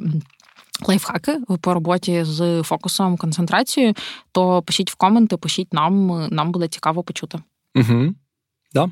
Лайфхаки 0.89 1.39
по 1.61 1.75
роботі 1.75 2.25
з 2.25 2.63
фокусом, 2.63 3.17
концентрацією, 3.17 3.95
то 4.33 4.63
пишіть 4.63 4.91
в 4.91 4.95
коменти, 4.95 5.37
пишіть 5.37 5.75
нам, 5.75 6.27
нам 6.31 6.53
буде 6.53 6.69
цікаво 6.69 7.03
почути. 7.03 7.39
Угу. 7.75 8.15
Да. 8.75 8.91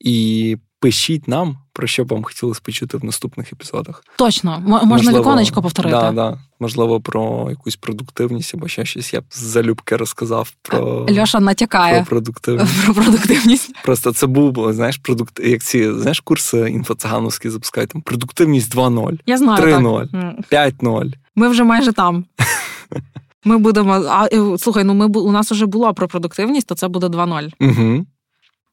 І 0.00 0.56
пишіть 0.80 1.28
нам, 1.28 1.58
про 1.72 1.86
що 1.86 2.04
б 2.04 2.08
вам 2.08 2.24
хотілося 2.24 2.60
почути 2.64 2.96
в 2.96 3.04
наступних 3.04 3.52
епізодах. 3.52 4.04
Точно, 4.16 4.60
можна 4.60 4.86
Можливо, 4.86 5.20
віконечко 5.20 5.62
повторити. 5.62 5.96
Да, 5.96 6.12
да. 6.12 6.38
Можливо, 6.60 7.00
про 7.00 7.46
якусь 7.50 7.76
продуктивність 7.76 8.54
або 8.54 8.68
ще 8.68 8.84
щось. 8.84 9.14
Я 9.14 9.20
б 9.20 9.24
залюбки 9.30 9.96
розказав 9.96 10.52
про 10.62 11.06
Льоша 11.10 11.40
натякає 11.40 11.94
про 11.94 12.04
продуктивність. 12.04 12.84
Про 12.84 12.94
продуктивність. 12.94 13.70
Просто 13.84 14.12
це 14.12 14.26
був, 14.26 14.72
знаєш, 14.72 14.96
продукт, 14.96 15.40
як 15.40 15.62
ці 15.62 15.92
знаєш, 15.92 16.20
курси 16.20 16.58
інфоциганівські 16.58 17.50
запускають 17.50 17.90
там 17.90 18.02
продуктивність 18.02 18.76
2.0, 18.76 19.18
Я 19.26 19.38
знаю, 19.38 19.64
3.0, 19.64 20.08
5.0. 20.52 21.12
Ми 21.36 21.48
вже 21.48 21.64
майже 21.64 21.92
там. 21.92 22.24
Ми 23.44 23.58
будемо. 23.58 23.92
А 23.92 24.26
е, 24.32 24.58
слухай, 24.58 24.84
ну 24.84 24.94
ми 24.94 25.06
у 25.06 25.32
нас 25.32 25.52
вже 25.52 25.66
було 25.66 25.94
про 25.94 26.08
продуктивність, 26.08 26.66
то 26.66 26.74
це 26.74 26.88
буде 26.88 27.06
2.0. 27.06 27.50
Угу. 27.60 28.06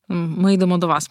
Ми 0.09 0.53
йдемо 0.53 0.77
до 0.77 0.87
вас. 0.87 1.09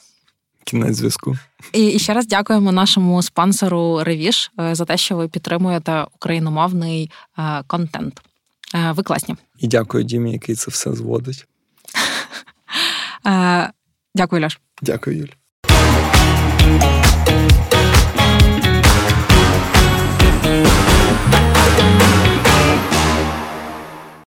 Кінець 0.65 0.97
зв'язку. 0.97 1.37
І, 1.73 1.87
і 1.87 1.99
ще 1.99 2.15
раз 2.15 2.27
дякуємо 2.27 2.73
нашому 2.73 3.23
спонсору 3.23 4.05
Ревіш 4.05 4.53
за 4.73 4.85
те, 4.85 4.97
що 4.97 5.17
ви 5.17 5.29
підтримуєте 5.29 6.05
україномовний 6.15 7.11
е, 7.39 7.63
контент. 7.67 8.21
Е, 8.75 8.93
ви 8.93 9.03
класні. 9.03 9.37
І 9.59 9.69
дякую 9.69 10.05
Дімі, 10.05 10.33
який 10.33 10.55
це 10.55 10.71
все 10.71 10.93
зводить. 10.93 11.47
Е, 13.27 13.73
дякую, 14.15 14.45
Льош. 14.45 14.59
Дякую, 14.83 15.17
Юль. 15.17 15.29